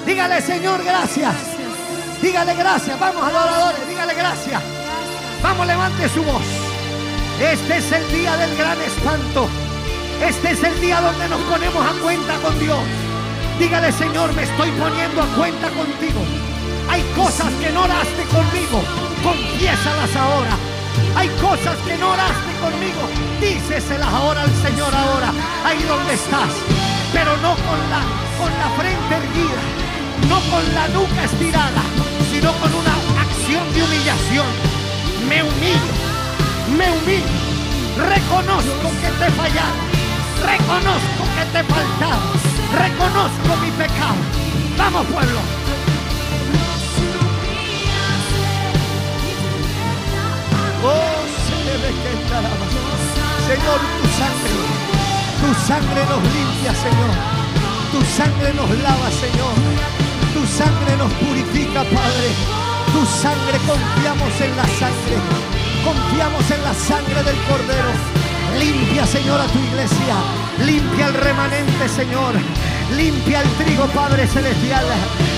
Dígale, 0.06 0.40
Señor, 0.40 0.82
gracias. 0.84 1.34
Dígale 2.20 2.54
gracias. 2.54 2.98
Vamos, 2.98 3.22
adoradores, 3.22 3.88
dígale 3.88 4.14
gracias. 4.14 4.62
Vamos, 5.42 5.66
levante 5.66 6.08
su 6.08 6.22
voz. 6.22 6.63
Este 7.40 7.78
es 7.78 7.92
el 7.92 8.12
día 8.12 8.36
del 8.36 8.56
gran 8.56 8.80
espanto. 8.80 9.48
Este 10.22 10.52
es 10.52 10.62
el 10.62 10.80
día 10.80 11.00
donde 11.00 11.28
nos 11.28 11.40
ponemos 11.42 11.86
a 11.86 11.92
cuenta 12.00 12.34
con 12.38 12.58
Dios. 12.58 12.78
Dígale, 13.58 13.92
Señor, 13.92 14.32
me 14.34 14.42
estoy 14.42 14.70
poniendo 14.72 15.22
a 15.22 15.26
cuenta 15.36 15.68
contigo. 15.70 16.20
Hay 16.88 17.02
cosas 17.16 17.52
que 17.62 17.70
no 17.70 17.84
oraste 17.84 18.22
conmigo. 18.24 18.82
Confiésalas 19.22 20.16
ahora. 20.16 20.56
Hay 21.16 21.28
cosas 21.40 21.76
que 21.86 21.96
no 21.96 22.10
oraste 22.10 22.52
conmigo. 22.60 23.08
Díceselas 23.40 24.08
ahora 24.08 24.42
al 24.42 24.54
Señor 24.62 24.94
ahora. 24.94 25.32
Ahí 25.64 25.82
donde 25.82 26.14
estás 26.14 26.50
pero 27.14 27.36
no 27.36 27.54
con 27.54 27.78
la, 27.90 28.02
con 28.36 28.50
la 28.58 28.68
frente 28.76 29.14
erguida, 29.14 29.62
no 30.28 30.40
con 30.50 30.64
la 30.74 30.88
nuca 30.88 31.24
estirada, 31.24 31.82
sino 32.30 32.52
con 32.58 32.74
una 32.74 32.94
acción 33.22 33.62
de 33.72 33.82
humillación. 33.84 34.46
Me 35.28 35.42
humillo, 35.44 35.94
me 36.76 36.90
humillo, 36.90 37.26
reconozco 37.96 38.88
que 39.00 39.10
te 39.18 39.26
he 39.26 39.30
fallado, 39.30 39.74
reconozco 40.42 41.22
que 41.36 41.44
te 41.52 41.58
he 41.60 41.64
faltado, 41.64 42.22
reconozco 42.72 43.56
mi 43.62 43.70
pecado. 43.72 44.16
Vamos 44.76 45.06
pueblo. 45.06 45.40
Oh, 50.86 51.24
Señor, 53.46 53.80
tu 54.00 54.08
sangre 54.18 54.74
tu 55.44 55.52
sangre 55.66 56.06
nos 56.08 56.22
limpia, 56.22 56.72
Señor. 56.74 57.10
Tu 57.92 58.00
sangre 58.16 58.54
nos 58.54 58.70
lava, 58.78 59.10
Señor. 59.10 59.54
Tu 60.32 60.46
sangre 60.46 60.96
nos 60.96 61.12
purifica, 61.14 61.84
Padre. 61.84 62.28
Tu 62.92 63.04
sangre, 63.04 63.58
confiamos 63.66 64.40
en 64.40 64.56
la 64.56 64.64
sangre. 64.78 65.53
Confiamos 65.84 66.50
en 66.50 66.64
la 66.64 66.72
sangre 66.72 67.22
del 67.22 67.36
Cordero. 67.44 67.90
Limpia, 68.58 69.06
Señor, 69.06 69.40
a 69.40 69.46
tu 69.46 69.58
iglesia. 69.58 70.16
Limpia 70.64 71.08
el 71.08 71.14
remanente, 71.14 71.88
Señor. 71.88 72.34
Limpia 72.96 73.42
el 73.42 73.48
trigo, 73.60 73.84
Padre 73.88 74.26
Celestial. 74.26 74.86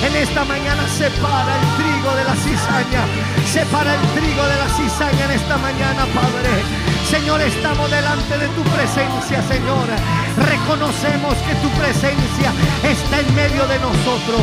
En 0.06 0.14
esta 0.14 0.44
mañana 0.44 0.86
separa 0.86 1.52
el 1.58 1.66
trigo 1.82 2.14
de 2.14 2.24
la 2.24 2.36
cizaña. 2.36 3.02
Separa 3.50 3.94
el 3.94 4.00
trigo 4.14 4.42
de 4.46 4.56
la 4.56 4.68
cizaña 4.68 5.24
en 5.24 5.30
esta 5.32 5.56
mañana, 5.56 6.06
Padre. 6.14 6.50
Señor, 7.10 7.40
estamos 7.40 7.90
delante 7.90 8.38
de 8.38 8.48
tu 8.48 8.62
presencia, 8.70 9.42
Señor. 9.48 9.86
Reconocemos 10.36 11.34
que 11.46 11.54
tu 11.56 11.70
presencia 11.78 12.52
está 12.82 13.20
en 13.20 13.34
medio 13.34 13.66
de 13.66 13.78
nosotros. 13.78 14.42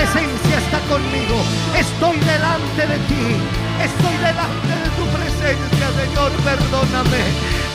Presencia 0.00 0.56
está 0.56 0.80
conmigo, 0.88 1.36
estoy 1.76 2.16
delante 2.20 2.86
de 2.86 2.98
ti. 3.04 3.36
Estoy 3.84 4.16
delante 4.16 4.72
de 4.82 4.88
tu 4.96 5.04
presencia, 5.12 5.86
Señor. 6.00 6.30
Perdóname, 6.44 7.22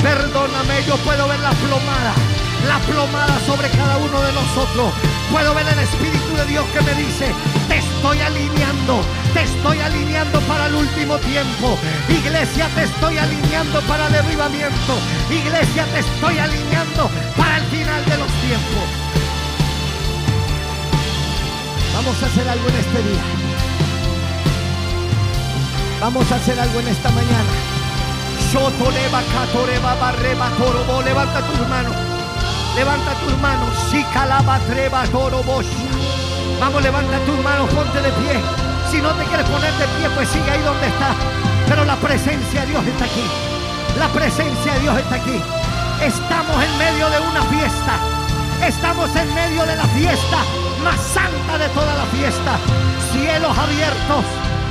perdóname. 0.01 0.75
Yo 0.87 0.97
puedo 0.97 1.27
ver 1.27 1.39
la 1.39 1.51
plomada 1.51 2.13
la 2.67 2.79
plomada 2.79 3.37
sobre 3.45 3.69
cada 3.69 3.97
uno 3.97 4.21
de 4.21 4.33
nosotros. 4.33 4.91
Puedo 5.31 5.53
ver 5.53 5.67
el 5.67 5.79
Espíritu 5.79 6.35
de 6.35 6.45
Dios 6.45 6.65
que 6.73 6.81
me 6.81 6.95
dice, 6.95 7.27
te 7.67 7.77
estoy 7.77 8.19
alineando, 8.19 9.01
te 9.35 9.43
estoy 9.43 9.79
alineando 9.81 10.39
para 10.41 10.65
el 10.65 10.73
último 10.73 11.17
tiempo. 11.19 11.77
Iglesia, 12.09 12.67
te 12.73 12.83
estoy 12.85 13.19
alineando 13.19 13.81
para 13.81 14.09
derribamiento. 14.09 14.93
Iglesia, 15.29 15.85
te 15.93 15.99
estoy 15.99 16.39
alineando 16.39 17.11
para 17.37 17.57
el 17.57 17.65
final 17.65 18.03
de 18.05 18.17
los 18.17 18.31
tiempos. 18.41 19.04
Vamos 21.95 22.21
a 22.21 22.25
hacer 22.25 22.49
algo 22.49 22.67
en 22.67 22.75
este 22.75 23.03
día. 23.03 23.23
Vamos 26.01 26.29
a 26.29 26.35
hacer 26.35 26.59
algo 26.59 26.79
en 26.81 26.89
esta 26.89 27.09
mañana. 27.11 27.53
Levanta 31.05 31.45
tus 31.45 31.67
manos. 31.69 31.95
Levanta 32.75 33.15
tus 33.15 33.37
manos. 33.39 33.55
Vamos, 36.59 36.83
levanta 36.83 37.17
tus 37.19 37.39
manos, 37.39 37.69
ponte 37.73 38.01
de 38.01 38.11
pie. 38.11 38.41
Si 38.91 39.01
no 39.01 39.13
te 39.13 39.23
quieres 39.23 39.47
poner 39.47 39.73
de 39.75 39.87
pie, 39.95 40.09
pues 40.15 40.27
sigue 40.27 40.51
ahí 40.51 40.61
donde 40.63 40.87
está. 40.87 41.15
Pero 41.65 41.85
la 41.85 41.95
presencia 41.95 42.61
de 42.61 42.67
Dios 42.67 42.85
está 42.85 43.05
aquí. 43.05 43.23
La 43.97 44.09
presencia 44.09 44.73
de 44.73 44.79
Dios 44.81 44.97
está 44.97 45.15
aquí. 45.15 45.41
Estamos 46.03 46.61
en 46.61 46.77
medio 46.77 47.09
de 47.09 47.19
una 47.19 47.41
fiesta. 47.43 47.99
Estamos 48.67 49.15
en 49.15 49.33
medio 49.33 49.65
de 49.65 49.77
la 49.77 49.85
fiesta 49.85 50.64
más 50.85 51.01
santa 51.01 51.57
de 51.57 51.67
toda 51.69 51.93
la 51.95 52.05
fiesta. 52.15 52.57
Cielos 53.11 53.57
abiertos. 53.57 54.23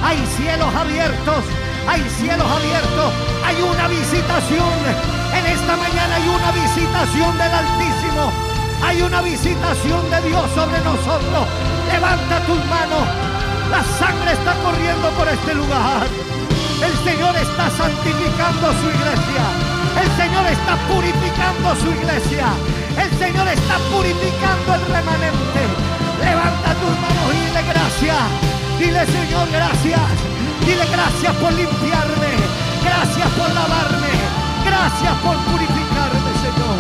Hay 0.02 0.18
cielos 0.38 0.74
abiertos. 0.74 1.44
Hay 1.86 2.02
cielos 2.08 2.48
abiertos. 2.50 3.12
Hay 3.44 3.60
una 3.60 3.88
visitación 3.88 5.14
en 5.34 5.46
esta 5.46 5.76
mañana 5.76 6.14
hay 6.14 6.28
una 6.28 6.52
visitación 6.52 7.36
del 7.36 7.52
Altísimo. 7.52 8.30
Hay 8.84 9.02
una 9.02 9.20
visitación 9.20 10.08
de 10.08 10.28
Dios 10.28 10.44
sobre 10.54 10.78
nosotros. 10.80 11.42
Levanta 11.90 12.38
tus 12.46 12.58
manos. 12.70 13.02
La 13.68 13.82
sangre 13.98 14.32
está 14.32 14.54
corriendo 14.62 15.10
por 15.18 15.26
este 15.26 15.54
lugar. 15.54 16.06
El 16.78 16.94
Señor 17.02 17.34
está 17.34 17.68
santificando 17.70 18.72
su 18.78 18.86
iglesia. 18.94 19.44
El 19.98 20.10
Señor 20.22 20.46
está 20.46 20.76
purificando 20.86 21.74
su 21.82 21.90
iglesia. 21.90 22.46
El 22.96 23.10
Señor 23.18 23.48
está 23.48 23.76
purificando 23.90 24.74
el 24.74 24.86
remanente. 24.86 25.84
Levanta 26.45 26.74
tus 26.74 26.90
manos 27.01 27.34
y 27.34 27.47
dile 27.47 27.62
gracias. 27.62 28.18
Dile 28.78 29.07
Señor 29.07 29.49
gracias. 29.51 30.01
Dile 30.61 30.86
gracias 30.92 31.34
por 31.36 31.53
limpiarme. 31.53 32.32
Gracias 32.84 33.28
por 33.30 33.49
lavarme. 33.49 34.12
Gracias 34.66 35.12
por 35.22 35.36
purificarme, 35.36 36.30
Señor. 36.45 36.78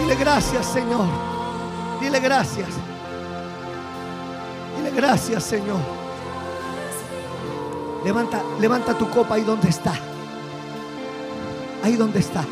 Dile 0.00 0.16
gracias, 0.16 0.66
Señor. 0.66 1.06
Dile 2.00 2.18
gracias. 2.18 2.68
Dile 4.76 4.90
gracias, 4.90 5.44
Señor. 5.44 5.78
Levanta, 8.04 8.42
levanta 8.58 8.94
tu 8.98 9.08
copa 9.10 9.36
ahí 9.36 9.42
donde 9.42 9.68
está. 9.68 10.09
Ahí 11.82 11.96
donde 11.96 12.20
está. 12.20 12.44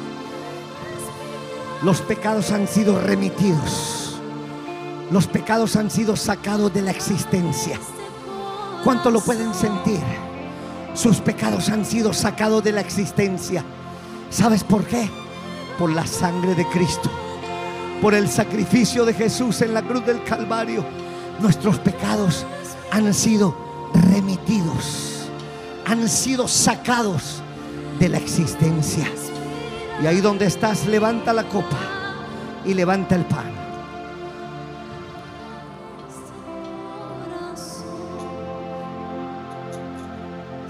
Los 1.83 2.01
pecados 2.01 2.51
han 2.51 2.67
sido 2.67 3.01
remitidos. 3.01 4.19
Los 5.11 5.27
pecados 5.27 5.77
han 5.77 5.91
sido 5.91 6.17
sacados 6.17 6.73
de 6.75 6.83
la 6.83 6.91
existencia. 6.91 7.79
¿Cuánto 8.85 9.11
lo 9.11 9.21
pueden 9.21 9.55
sentir? 9.55 10.01
Sus 10.95 11.19
pecados 11.21 11.69
han 11.69 11.85
sido 11.85 12.13
sacados 12.13 12.65
de 12.65 12.73
la 12.73 12.81
existencia. 12.81 13.65
¿Sabes 14.31 14.65
por 14.65 14.85
qué? 14.85 15.09
Por 15.79 15.91
la 15.91 16.07
sangre 16.07 16.55
de 16.55 16.67
Cristo. 16.69 17.11
Por 18.03 18.15
el 18.15 18.29
sacrificio 18.29 19.05
de 19.05 19.15
Jesús 19.15 19.63
en 19.63 19.75
la 19.75 19.83
cruz 19.83 20.05
del 20.05 20.23
Calvario. 20.25 20.85
Nuestros 21.41 21.79
pecados 21.79 22.45
han 22.91 23.15
sido 23.15 23.57
remitidos. 23.95 25.29
Han 25.87 26.09
sido 26.09 26.49
sacados 26.49 27.43
de 27.99 28.09
la 28.09 28.19
existencia. 28.19 29.07
Y 30.03 30.07
ahí 30.07 30.21
donde 30.21 30.47
estás, 30.47 30.87
levanta 30.87 31.33
la 31.33 31.45
copa 31.45 31.79
y 32.65 32.75
levanta 32.75 33.17
el 33.17 33.25
pan. 33.25 33.51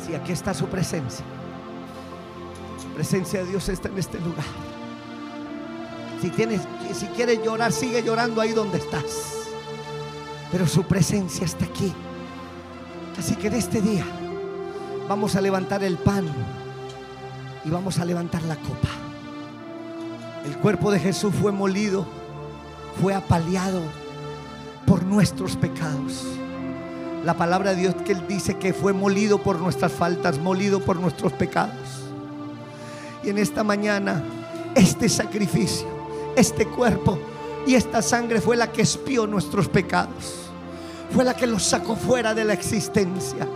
Si 0.07 0.15
aquí 0.15 0.33
está 0.33 0.55
su 0.55 0.67
presencia. 0.67 1.25
Su 2.81 2.89
presencia 2.95 3.41
de 3.41 3.51
Dios 3.51 3.69
está 3.69 3.89
en 3.89 3.99
este 3.99 4.19
lugar. 4.19 4.47
Si 6.23 6.31
tienes, 6.31 6.63
si 6.95 7.07
quieres 7.09 7.45
llorar, 7.45 7.73
sigue 7.73 8.03
llorando 8.03 8.41
ahí 8.41 8.53
donde 8.53 8.79
estás. 8.79 9.47
Pero 10.51 10.67
su 10.67 10.85
presencia 10.85 11.45
está 11.45 11.67
aquí. 11.67 11.93
Así 13.19 13.37
que 13.37 13.49
en 13.49 13.55
este 13.55 13.83
día 13.83 14.05
vamos 15.09 15.37
a 15.37 15.41
levantar 15.41 15.85
el 15.85 15.99
pan 15.99 16.27
y 17.69 17.71
vamos 17.71 17.99
a 17.99 18.05
levantar 18.07 18.43
la 18.45 18.57
copa. 18.57 18.89
El 20.47 20.57
cuerpo 20.57 20.91
de 20.91 20.99
Jesús 20.99 21.35
fue 21.39 21.53
molido, 21.53 22.07
fue 23.03 23.13
apaleado 23.13 23.83
por 24.87 25.03
nuestros 25.05 25.55
pecados. 25.57 26.25
La 27.27 27.35
palabra 27.35 27.75
de 27.75 27.83
Dios 27.83 27.95
que 28.07 28.13
Él 28.13 28.25
dice 28.27 28.57
que 28.57 28.73
fue 28.73 28.95
molido 28.95 29.43
por 29.43 29.61
nuestras 29.61 29.93
faltas, 29.93 30.39
molido 30.39 30.81
por 30.81 30.99
nuestros 30.99 31.35
pecados. 31.35 32.05
Y 33.23 33.29
en 33.29 33.37
esta 33.37 33.63
mañana, 33.63 34.25
este 34.75 35.11
sacrificio, 35.11 35.87
este 36.37 36.65
cuerpo 36.65 37.19
y 37.67 37.75
esta 37.75 38.01
sangre 38.01 38.41
fue 38.41 38.57
la 38.57 38.73
que 38.73 38.81
espió 38.81 39.27
nuestros 39.27 39.69
pecados. 39.69 40.49
Fue 41.11 41.23
la 41.23 41.35
que 41.35 41.47
los 41.47 41.65
sacó 41.65 41.97
fuera 41.97 42.35
de 42.35 42.47
la 42.47 42.55
existencia. 42.55 43.47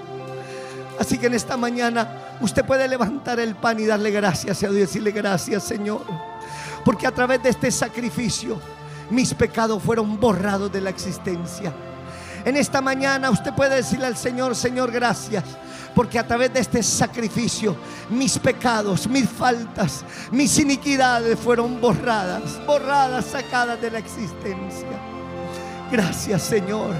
Así 1.03 1.19
que 1.19 1.27
en 1.27 1.35
esta 1.35 1.57
mañana 1.57 2.07
usted 2.41 2.65
puede 2.65 2.87
levantar 2.87 3.41
el 3.41 3.57
pan 3.57 3.81
y 3.81 3.87
darle 3.87 4.13
gracias 4.13 4.59
a 4.59 4.69
Dios 4.69 4.77
y 4.77 4.81
decirle 4.83 5.11
gracias 5.11 5.65
Señor. 5.65 6.03
Porque 6.85 7.09
a 7.09 7.11
través 7.11 7.43
de 7.43 7.49
este 7.49 7.73
sacrificio 7.73 8.61
mis 9.11 9.35
pecados 9.35 9.83
fueron 9.83 10.21
borrados 10.21 10.71
de 10.71 10.81
la 10.81 10.91
existencia. 10.91 11.75
En 12.45 12.57
esta 12.57 12.81
mañana 12.81 13.31
usted 13.31 13.53
puede 13.53 13.75
decirle 13.75 14.07
al 14.07 14.17
Señor, 14.17 14.55
Señor, 14.55 14.93
gracias. 14.93 15.43
Porque 15.93 16.21
a 16.21 16.27
través 16.27 16.55
de 16.55 16.61
este 16.61 16.85
sacrificio 16.85 17.75
mis 18.09 18.39
pecados, 18.39 19.09
mis 19.09 19.29
faltas, 19.29 20.05
mis 20.31 20.57
iniquidades 20.61 21.37
fueron 21.37 21.81
borradas, 21.81 22.65
borradas, 22.65 23.25
sacadas 23.25 23.81
de 23.81 23.91
la 23.91 23.99
existencia. 23.99 24.87
Gracias 25.91 26.43
Señor. 26.43 26.95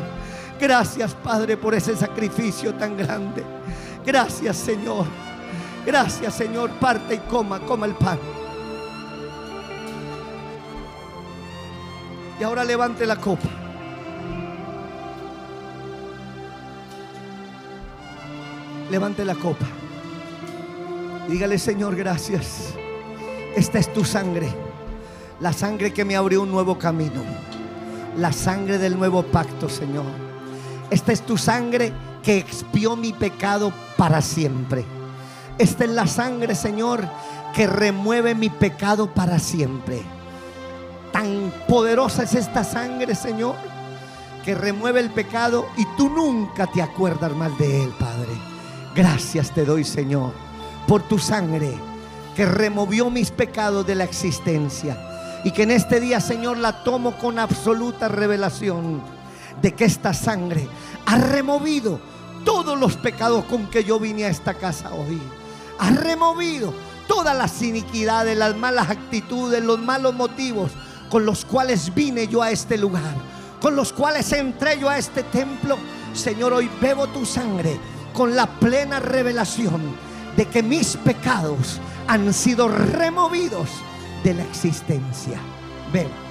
Gracias 0.59 1.15
Padre 1.15 1.57
por 1.57 1.73
ese 1.73 1.97
sacrificio 1.97 2.75
tan 2.75 2.97
grande. 2.97 3.45
Gracias 4.05 4.57
Señor. 4.57 5.07
Gracias 5.87 6.35
Señor. 6.35 6.71
Parte 6.73 7.15
y 7.15 7.19
coma, 7.19 7.61
coma 7.61 7.87
el 7.87 7.95
pan. 7.95 8.19
Y 12.41 12.45
ahora 12.45 12.65
levante 12.65 13.07
la 13.07 13.17
copa. 13.17 13.49
Levante 18.91 19.25
la 19.25 19.35
copa. 19.35 19.67
Dígale, 21.29 21.59
Señor, 21.59 21.95
gracias. 21.97 22.75
Esta 23.57 23.79
es 23.79 23.93
tu 23.93 24.05
sangre. 24.05 24.49
La 25.41 25.53
sangre 25.53 25.93
que 25.93 26.05
me 26.05 26.17
abrió 26.17 26.43
un 26.43 26.51
nuevo 26.51 26.79
camino. 26.79 27.23
La 28.19 28.33
sangre 28.33 28.79
del 28.79 28.99
nuevo 28.99 29.23
pacto, 29.23 29.69
Señor. 29.69 30.05
Esta 30.91 31.13
es 31.13 31.23
tu 31.23 31.39
sangre 31.39 31.93
que 32.23 32.39
expió 32.39 32.97
mi 32.97 33.13
pecado 33.13 33.73
para 33.97 34.23
siempre. 34.23 34.85
Esta 35.59 35.85
es 35.85 35.91
la 35.91 36.07
sangre, 36.07 36.55
Señor, 36.55 37.05
que 37.55 37.67
remueve 37.67 38.35
mi 38.35 38.49
pecado 38.49 39.13
para 39.13 39.39
siempre. 39.39 40.03
Tan 41.13 41.53
poderosa 41.69 42.23
es 42.23 42.35
esta 42.35 42.65
sangre, 42.65 43.15
Señor, 43.15 43.57
que 44.45 44.55
remueve 44.55 45.01
el 45.01 45.11
pecado 45.11 45.67
y 45.77 45.85
tú 45.97 46.09
nunca 46.09 46.67
te 46.67 46.81
acuerdas 46.81 47.35
mal 47.37 47.57
de 47.59 47.85
él, 47.85 47.91
Padre. 47.99 48.33
Gracias 48.95 49.51
te 49.53 49.65
doy, 49.65 49.85
Señor, 49.85 50.33
por 50.87 51.03
tu 51.03 51.19
sangre 51.19 51.75
que 52.35 52.47
removió 52.47 53.11
mis 53.11 53.31
pecados 53.31 53.87
de 53.87 53.95
la 53.95 54.05
existencia. 54.05 54.97
Y 55.45 55.51
que 55.51 55.65
en 55.65 55.73
este 55.73 56.01
día, 56.01 56.21
Señor, 56.21 56.59
la 56.59 56.85
tomo 56.85 57.19
con 57.19 57.39
absoluta 57.39 58.09
revelación 58.09 59.03
de 59.61 59.75
que 59.75 59.85
esta 59.85 60.15
sangre 60.15 60.69
ha 61.05 61.17
removido 61.19 62.01
todos 62.45 62.79
los 62.79 62.97
pecados 62.97 63.45
con 63.45 63.69
que 63.69 63.85
yo 63.85 63.99
vine 63.99 64.25
a 64.25 64.29
esta 64.29 64.55
casa 64.55 64.93
hoy. 64.93 65.21
Ha 65.79 65.91
removido 65.91 66.73
todas 67.07 67.37
las 67.37 67.61
iniquidades, 67.63 68.37
las 68.37 68.57
malas 68.57 68.91
actitudes, 68.91 69.63
los 69.63 69.79
malos 69.79 70.15
motivos 70.15 70.71
con 71.11 71.27
los 71.27 71.45
cuales 71.45 71.95
vine 71.95 72.27
yo 72.27 72.41
a 72.43 72.51
este 72.51 72.79
lugar, 72.79 73.15
con 73.61 73.77
los 73.77 73.93
cuales 73.93 74.33
entré 74.33 74.79
yo 74.79 74.89
a 74.89 74.97
este 74.97 75.23
templo. 75.25 75.77
Señor, 76.15 76.53
hoy 76.53 76.71
bebo 76.81 77.07
tu 77.09 77.27
sangre 77.27 77.79
con 78.15 78.35
la 78.35 78.47
plena 78.47 78.99
revelación 78.99 79.83
de 80.37 80.47
que 80.47 80.63
mis 80.63 80.97
pecados 80.97 81.81
han 82.07 82.33
sido 82.33 82.69
removidos 82.69 83.69
de 84.25 84.35
la 84.35 84.43
existencia. 84.45 85.39
Ven. 85.93 86.22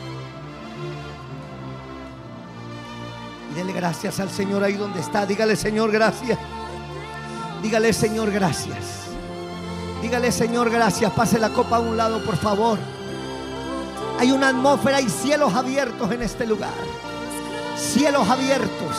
Y 3.55 3.73
gracias 3.73 4.19
al 4.19 4.29
Señor 4.29 4.63
ahí 4.63 4.73
donde 4.73 5.01
está. 5.01 5.25
Dígale, 5.25 5.55
Señor, 5.55 5.91
gracias. 5.91 6.37
Dígale, 7.61 7.93
Señor, 7.93 8.31
gracias. 8.31 8.77
Dígale, 10.01 10.31
Señor, 10.31 10.69
gracias. 10.69 11.11
Pase 11.11 11.37
la 11.37 11.49
copa 11.49 11.77
a 11.77 11.79
un 11.79 11.97
lado, 11.97 12.23
por 12.23 12.37
favor. 12.37 12.79
Hay 14.19 14.31
una 14.31 14.49
atmósfera 14.49 15.01
y 15.01 15.09
cielos 15.09 15.53
abiertos 15.53 16.11
en 16.11 16.21
este 16.21 16.47
lugar. 16.47 16.73
Cielos 17.77 18.29
abiertos. 18.29 18.95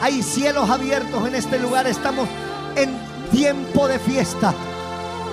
Hay 0.00 0.22
cielos 0.22 0.68
abiertos 0.70 1.26
en 1.28 1.34
este 1.34 1.58
lugar. 1.58 1.86
Estamos 1.86 2.28
en 2.74 2.96
tiempo 3.30 3.86
de 3.86 3.98
fiesta. 3.98 4.54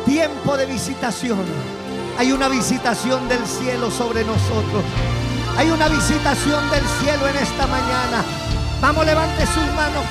Tiempo 0.06 0.58
de 0.58 0.66
visitación. 0.66 1.46
Hay 2.18 2.32
una 2.32 2.50
visitación 2.50 3.28
del 3.30 3.46
cielo 3.46 3.90
sobre 3.90 4.26
nosotros. 4.26 4.84
Hay 5.60 5.70
una 5.70 5.90
visitación 5.90 6.70
del 6.72 6.88
cielo 7.02 7.28
en 7.28 7.36
esta 7.36 7.68
mañana. 7.68 8.24
Vamos, 8.80 9.06
levante 9.06 9.46
sus 9.46 9.68
manos. 9.76 10.06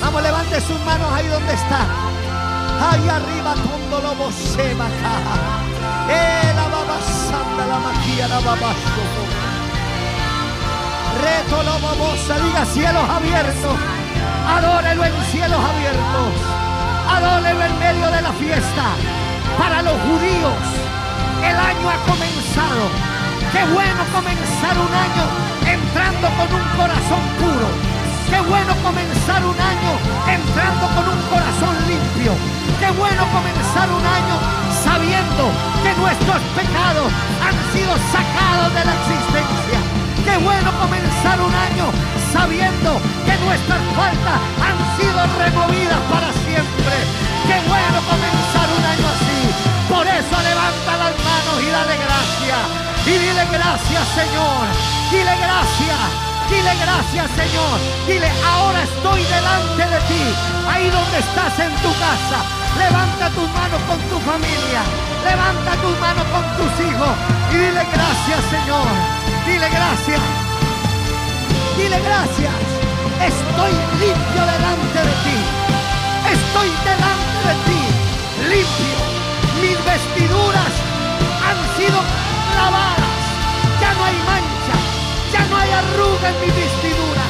Vamos, 0.00 0.22
levante 0.22 0.60
sus 0.60 0.78
manos 0.84 1.12
ahí 1.12 1.26
donde 1.26 1.52
está. 1.52 1.80
Ahí 2.78 3.08
arriba, 3.08 3.54
cuando 3.66 4.14
lo 4.14 4.30
se 4.30 4.72
baja. 4.74 5.14
Eh, 6.08 6.52
la 6.54 6.62
baba 6.68 6.96
santa, 7.02 7.66
la 7.66 7.78
magia, 7.80 8.28
la 8.28 8.38
baba 8.38 8.72
Reto 11.24 11.62
lo 11.64 11.80
babosa, 11.80 12.38
diga 12.38 12.64
cielos 12.66 13.02
abiertos. 13.02 13.76
Adórelo 14.46 15.04
en 15.06 15.24
cielos 15.32 15.58
abiertos. 15.58 16.30
Adórelo 17.10 17.64
en 17.64 17.78
medio 17.80 18.06
de 18.12 18.22
la 18.22 18.32
fiesta. 18.34 18.84
Para 19.58 19.82
los 19.82 20.00
judíos, 20.02 20.54
el 21.42 21.56
año 21.56 21.90
ha 21.90 21.98
comenzado 22.06 23.15
Qué 23.52 23.62
bueno 23.72 24.02
comenzar 24.12 24.74
un 24.78 24.92
año 24.92 25.24
entrando 25.66 26.28
con 26.36 26.48
un 26.54 26.66
corazón 26.76 27.22
puro. 27.38 27.68
Qué 28.30 28.40
bueno 28.40 28.74
comenzar 28.82 29.44
un 29.44 29.54
año 29.54 29.92
entrando 30.26 30.86
con 30.94 31.04
un 31.06 31.20
corazón 31.30 31.74
limpio. 31.86 32.32
Qué 32.80 32.90
bueno 32.98 33.22
comenzar 33.30 33.86
un 33.90 34.04
año 34.04 34.36
sabiendo 34.82 35.50
que 35.82 35.92
nuestros 35.94 36.40
pecados 36.58 37.08
han 37.38 37.56
sido 37.72 37.94
sacados 38.10 38.74
de 38.74 38.82
la 38.84 38.94
existencia. 38.98 39.78
Qué 40.26 40.36
bueno 40.42 40.68
comenzar 40.82 41.40
un 41.40 41.54
año 41.54 41.86
sabiendo 42.34 43.00
que 43.24 43.34
nuestras 43.46 43.82
faltas 43.94 44.38
han 44.58 44.78
sido 44.98 45.20
removidas 45.38 46.02
para 46.10 46.28
siempre. 46.44 46.94
Qué 47.46 47.58
bueno 47.70 47.98
comenzar 48.10 48.68
un 48.74 48.84
año 48.84 49.06
así. 49.06 49.40
Por 49.86 50.06
eso 50.06 50.36
levanta 50.42 50.92
las 50.98 51.14
manos 51.14 51.56
y 51.62 51.70
dale 51.70 51.96
gracias. 51.96 52.85
Y 53.06 53.10
dile 53.10 53.44
gracias, 53.52 54.04
Señor. 54.14 54.66
Dile 55.10 55.34
gracias. 55.38 56.26
Dile 56.50 56.74
gracias, 56.82 57.30
Señor. 57.38 57.78
Dile, 58.06 58.30
ahora 58.44 58.82
estoy 58.82 59.22
delante 59.22 59.82
de 59.82 60.00
ti. 60.10 60.22
Ahí 60.68 60.90
donde 60.90 61.18
estás 61.18 61.58
en 61.58 61.70
tu 61.82 61.90
casa. 62.02 62.38
Levanta 62.78 63.30
tus 63.30 63.48
manos 63.50 63.80
con 63.88 63.98
tu 64.10 64.18
familia. 64.26 64.82
Levanta 65.24 65.72
tus 65.82 65.98
manos 65.98 66.24
con 66.34 66.44
tus 66.58 66.72
hijos. 66.86 67.14
Y 67.50 67.56
dile 67.56 67.82
gracias, 67.94 68.40
Señor. 68.50 68.90
Dile 69.46 69.68
gracias. 69.70 70.20
Dile 71.76 72.00
gracias. 72.02 72.58
Estoy 73.22 73.72
limpio 74.02 74.42
delante 74.50 74.98
de 75.02 75.14
ti. 75.26 75.38
Estoy 76.30 76.68
delante 76.82 77.38
de 77.46 77.54
ti. 77.66 77.82
Limpio. 78.50 78.98
Mis 79.62 79.78
vestiduras 79.84 80.72
han 81.46 81.58
sido 81.78 82.26
lavadas. 82.56 83.22
Ya 83.80 83.90
no 83.94 84.04
hay 84.04 84.16
mancha. 84.30 84.76
Ya 85.32 85.42
no 85.50 85.56
hay 85.56 85.70
arruga 85.70 86.28
en 86.30 86.40
mi 86.40 86.50
vestidura. 86.60 87.24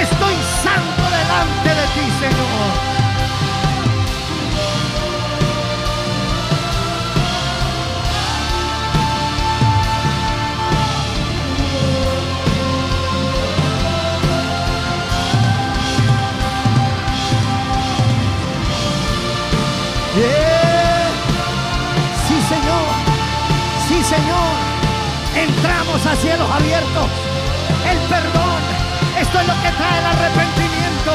Estoy 0.00 0.36
santo 0.62 1.02
delante 1.18 1.68
de 1.68 1.86
ti, 1.94 2.06
Señor. 2.20 3.01
Entramos 25.42 26.06
a 26.06 26.14
cielos 26.16 26.48
abiertos. 26.50 27.06
El 27.90 27.98
perdón. 28.06 28.62
Esto 29.18 29.40
es 29.40 29.46
lo 29.46 29.54
que 29.62 29.70
trae 29.74 29.98
el 29.98 30.06
arrepentimiento. 30.06 31.12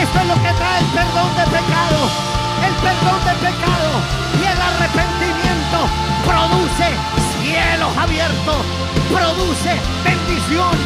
Esto 0.00 0.16
es 0.20 0.26
lo 0.26 0.34
que 0.40 0.52
trae 0.56 0.78
el 0.80 0.88
perdón 0.96 1.30
de 1.36 1.44
pecado. 1.52 2.00
El 2.64 2.74
perdón 2.80 3.20
de 3.28 3.34
pecado 3.44 3.90
y 4.40 4.42
el 4.48 4.60
arrepentimiento 4.60 5.78
produce 6.24 6.88
cielos 7.40 7.92
abiertos, 7.96 8.60
produce 9.12 9.72
bendición. 10.04 10.76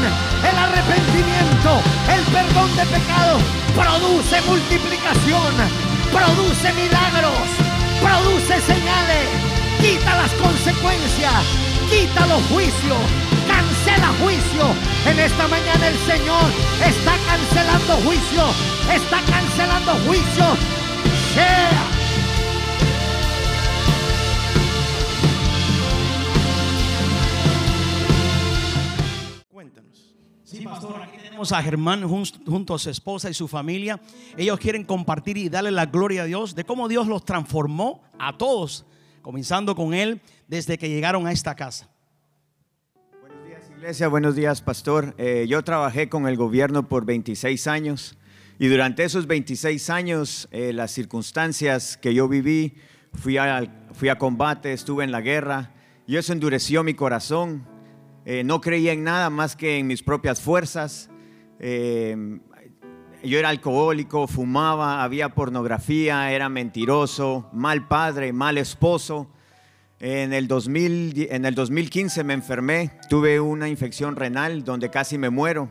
El 0.42 0.56
arrepentimiento, 0.58 1.80
el 2.10 2.22
perdón 2.34 2.70
de 2.76 2.86
pecado 2.86 3.38
produce 3.74 4.42
multiplicación, 4.42 5.54
produce 6.10 6.72
milagros, 6.74 7.46
produce 8.02 8.60
señales, 8.60 9.26
quita 9.80 10.16
las 10.16 10.32
consecuencias, 10.34 11.42
quita 11.92 12.26
los 12.26 12.42
juicios, 12.44 12.98
cancela 13.46 14.08
juicio. 14.22 14.64
En 15.06 15.18
esta 15.18 15.46
mañana 15.48 15.88
el 15.88 15.98
Señor 15.98 16.44
está 16.80 17.14
cancelando 17.26 17.94
juicio, 17.96 18.44
está 18.90 19.20
cancelando 19.30 19.92
juicio. 20.06 20.44
Sea. 21.34 21.88
Cuéntanos. 29.50 30.14
Sí, 30.44 30.64
pastor, 30.64 31.02
aquí 31.02 31.18
tenemos 31.22 31.52
a 31.52 31.62
Germán 31.62 32.08
junto 32.08 32.74
a 32.74 32.78
su 32.78 32.88
esposa 32.88 33.28
y 33.28 33.34
su 33.34 33.46
familia. 33.48 34.00
Ellos 34.38 34.58
quieren 34.58 34.84
compartir 34.84 35.36
y 35.36 35.50
darle 35.50 35.70
la 35.70 35.84
gloria 35.84 36.22
a 36.22 36.24
Dios 36.24 36.54
de 36.54 36.64
cómo 36.64 36.88
Dios 36.88 37.06
los 37.06 37.24
transformó 37.26 38.02
a 38.18 38.38
todos, 38.38 38.86
comenzando 39.20 39.74
con 39.74 39.92
él 39.92 40.22
desde 40.52 40.76
que 40.76 40.90
llegaron 40.90 41.26
a 41.26 41.32
esta 41.32 41.54
casa. 41.54 41.88
Buenos 43.22 43.42
días, 43.46 43.70
iglesia. 43.74 44.08
Buenos 44.08 44.36
días, 44.36 44.60
pastor. 44.60 45.14
Eh, 45.16 45.46
yo 45.48 45.64
trabajé 45.64 46.10
con 46.10 46.28
el 46.28 46.36
gobierno 46.36 46.90
por 46.90 47.06
26 47.06 47.66
años 47.68 48.18
y 48.58 48.68
durante 48.68 49.02
esos 49.02 49.26
26 49.26 49.88
años, 49.88 50.48
eh, 50.52 50.74
las 50.74 50.90
circunstancias 50.90 51.96
que 51.96 52.12
yo 52.12 52.28
viví, 52.28 52.74
fui 53.14 53.38
a, 53.38 53.86
fui 53.94 54.10
a 54.10 54.18
combate, 54.18 54.74
estuve 54.74 55.04
en 55.04 55.10
la 55.10 55.22
guerra 55.22 55.72
y 56.06 56.16
eso 56.16 56.34
endureció 56.34 56.84
mi 56.84 56.92
corazón. 56.92 57.66
Eh, 58.26 58.44
no 58.44 58.60
creía 58.60 58.92
en 58.92 59.04
nada 59.04 59.30
más 59.30 59.56
que 59.56 59.78
en 59.78 59.86
mis 59.86 60.02
propias 60.02 60.42
fuerzas. 60.42 61.08
Eh, 61.60 62.40
yo 63.24 63.38
era 63.38 63.48
alcohólico, 63.48 64.26
fumaba, 64.26 65.02
había 65.02 65.30
pornografía, 65.30 66.30
era 66.30 66.50
mentiroso, 66.50 67.48
mal 67.54 67.88
padre, 67.88 68.34
mal 68.34 68.58
esposo. 68.58 69.30
En 70.04 70.32
el, 70.32 70.48
2000, 70.48 71.28
en 71.30 71.44
el 71.44 71.54
2015 71.54 72.24
me 72.24 72.34
enfermé, 72.34 72.90
tuve 73.08 73.38
una 73.38 73.68
infección 73.68 74.16
renal 74.16 74.64
donde 74.64 74.90
casi 74.90 75.16
me 75.16 75.30
muero. 75.30 75.70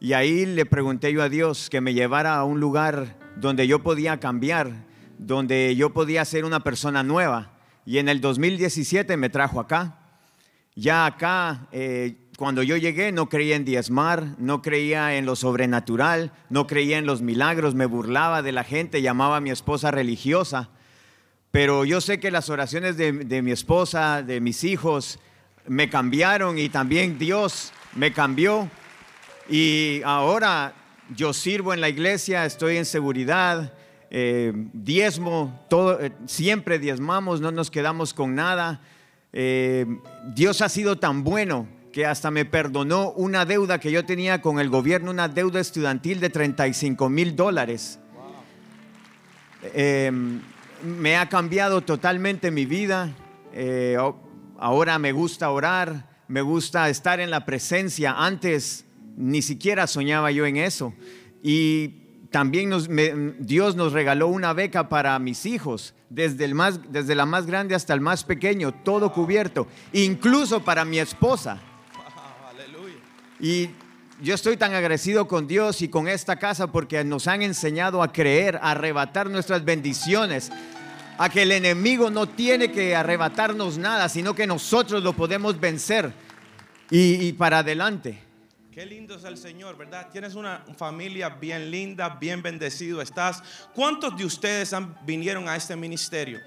Y 0.00 0.12
ahí 0.12 0.44
le 0.44 0.66
pregunté 0.66 1.12
yo 1.12 1.22
a 1.22 1.28
Dios 1.28 1.70
que 1.70 1.80
me 1.80 1.94
llevara 1.94 2.34
a 2.34 2.42
un 2.42 2.58
lugar 2.58 3.16
donde 3.36 3.68
yo 3.68 3.80
podía 3.80 4.18
cambiar, 4.18 4.86
donde 5.18 5.76
yo 5.76 5.90
podía 5.90 6.24
ser 6.24 6.44
una 6.44 6.64
persona 6.64 7.04
nueva. 7.04 7.52
Y 7.86 7.98
en 7.98 8.08
el 8.08 8.20
2017 8.20 9.16
me 9.16 9.30
trajo 9.30 9.60
acá. 9.60 10.00
Ya 10.74 11.06
acá, 11.06 11.68
eh, 11.70 12.28
cuando 12.36 12.64
yo 12.64 12.76
llegué, 12.76 13.12
no 13.12 13.28
creía 13.28 13.54
en 13.54 13.64
diezmar, 13.64 14.34
no 14.38 14.62
creía 14.62 15.14
en 15.14 15.26
lo 15.26 15.36
sobrenatural, 15.36 16.32
no 16.48 16.66
creía 16.66 16.98
en 16.98 17.06
los 17.06 17.22
milagros, 17.22 17.76
me 17.76 17.86
burlaba 17.86 18.42
de 18.42 18.50
la 18.50 18.64
gente, 18.64 19.00
llamaba 19.00 19.36
a 19.36 19.40
mi 19.40 19.50
esposa 19.50 19.92
religiosa. 19.92 20.70
Pero 21.50 21.84
yo 21.84 22.00
sé 22.00 22.20
que 22.20 22.30
las 22.30 22.48
oraciones 22.48 22.96
de, 22.96 23.12
de 23.12 23.42
mi 23.42 23.50
esposa, 23.50 24.22
de 24.22 24.40
mis 24.40 24.62
hijos, 24.64 25.18
me 25.66 25.88
cambiaron 25.90 26.58
y 26.58 26.68
también 26.68 27.18
Dios 27.18 27.72
me 27.94 28.12
cambió. 28.12 28.68
Y 29.48 30.00
ahora 30.04 30.74
yo 31.14 31.32
sirvo 31.32 31.74
en 31.74 31.80
la 31.80 31.88
iglesia, 31.88 32.44
estoy 32.44 32.76
en 32.76 32.84
seguridad, 32.84 33.74
eh, 34.10 34.52
diezmo, 34.72 35.64
todo, 35.68 36.00
eh, 36.00 36.12
siempre 36.26 36.78
diezmamos, 36.78 37.40
no 37.40 37.50
nos 37.50 37.70
quedamos 37.70 38.14
con 38.14 38.34
nada. 38.34 38.80
Eh, 39.32 39.86
Dios 40.34 40.62
ha 40.62 40.68
sido 40.68 40.98
tan 40.98 41.24
bueno 41.24 41.68
que 41.92 42.06
hasta 42.06 42.30
me 42.30 42.44
perdonó 42.44 43.10
una 43.10 43.44
deuda 43.44 43.80
que 43.80 43.90
yo 43.90 44.04
tenía 44.04 44.40
con 44.40 44.60
el 44.60 44.68
gobierno, 44.68 45.10
una 45.10 45.28
deuda 45.28 45.60
estudiantil 45.60 46.20
de 46.20 46.30
35 46.30 47.08
mil 47.08 47.34
dólares. 47.34 47.98
Eh, 49.74 50.10
me 50.82 51.16
ha 51.16 51.28
cambiado 51.28 51.80
totalmente 51.80 52.50
mi 52.50 52.66
vida. 52.66 53.14
Eh, 53.52 53.96
ahora 54.58 54.98
me 54.98 55.12
gusta 55.12 55.50
orar, 55.50 56.08
me 56.28 56.42
gusta 56.42 56.88
estar 56.88 57.20
en 57.20 57.30
la 57.30 57.44
presencia. 57.44 58.14
Antes 58.16 58.84
ni 59.16 59.42
siquiera 59.42 59.86
soñaba 59.86 60.30
yo 60.30 60.46
en 60.46 60.56
eso. 60.56 60.94
Y 61.42 62.00
también 62.30 62.68
nos, 62.68 62.88
me, 62.88 63.34
Dios 63.38 63.76
nos 63.76 63.92
regaló 63.92 64.28
una 64.28 64.52
beca 64.52 64.88
para 64.88 65.18
mis 65.18 65.46
hijos, 65.46 65.94
desde, 66.08 66.44
el 66.44 66.54
más, 66.54 66.80
desde 66.90 67.14
la 67.14 67.26
más 67.26 67.46
grande 67.46 67.74
hasta 67.74 67.94
el 67.94 68.00
más 68.00 68.24
pequeño, 68.24 68.72
todo 68.72 69.12
cubierto, 69.12 69.66
incluso 69.92 70.64
para 70.64 70.84
mi 70.84 70.98
esposa. 70.98 71.60
Y 73.40 73.70
yo 74.22 74.34
estoy 74.34 74.56
tan 74.56 74.74
agradecido 74.74 75.26
con 75.26 75.46
Dios 75.46 75.82
y 75.82 75.88
con 75.88 76.08
esta 76.08 76.36
casa 76.36 76.66
porque 76.66 77.02
nos 77.04 77.26
han 77.26 77.42
enseñado 77.42 78.02
a 78.02 78.12
creer, 78.12 78.56
a 78.56 78.72
arrebatar 78.72 79.30
nuestras 79.30 79.64
bendiciones, 79.64 80.50
a 81.18 81.28
que 81.28 81.42
el 81.42 81.52
enemigo 81.52 82.10
no 82.10 82.28
tiene 82.28 82.70
que 82.70 82.94
arrebatarnos 82.94 83.78
nada, 83.78 84.08
sino 84.08 84.34
que 84.34 84.46
nosotros 84.46 85.02
lo 85.02 85.14
podemos 85.14 85.58
vencer 85.58 86.12
y, 86.90 87.26
y 87.26 87.32
para 87.32 87.58
adelante. 87.58 88.22
Qué 88.72 88.86
lindo 88.86 89.16
es 89.16 89.24
el 89.24 89.36
Señor, 89.36 89.76
¿verdad? 89.76 90.08
Tienes 90.12 90.34
una 90.34 90.64
familia 90.76 91.28
bien 91.28 91.70
linda, 91.70 92.08
bien 92.10 92.42
bendecido 92.42 93.02
estás. 93.02 93.42
¿Cuántos 93.74 94.16
de 94.16 94.24
ustedes 94.24 94.72
han, 94.72 94.96
vinieron 95.04 95.48
a 95.48 95.56
este 95.56 95.76
ministerio 95.76 96.40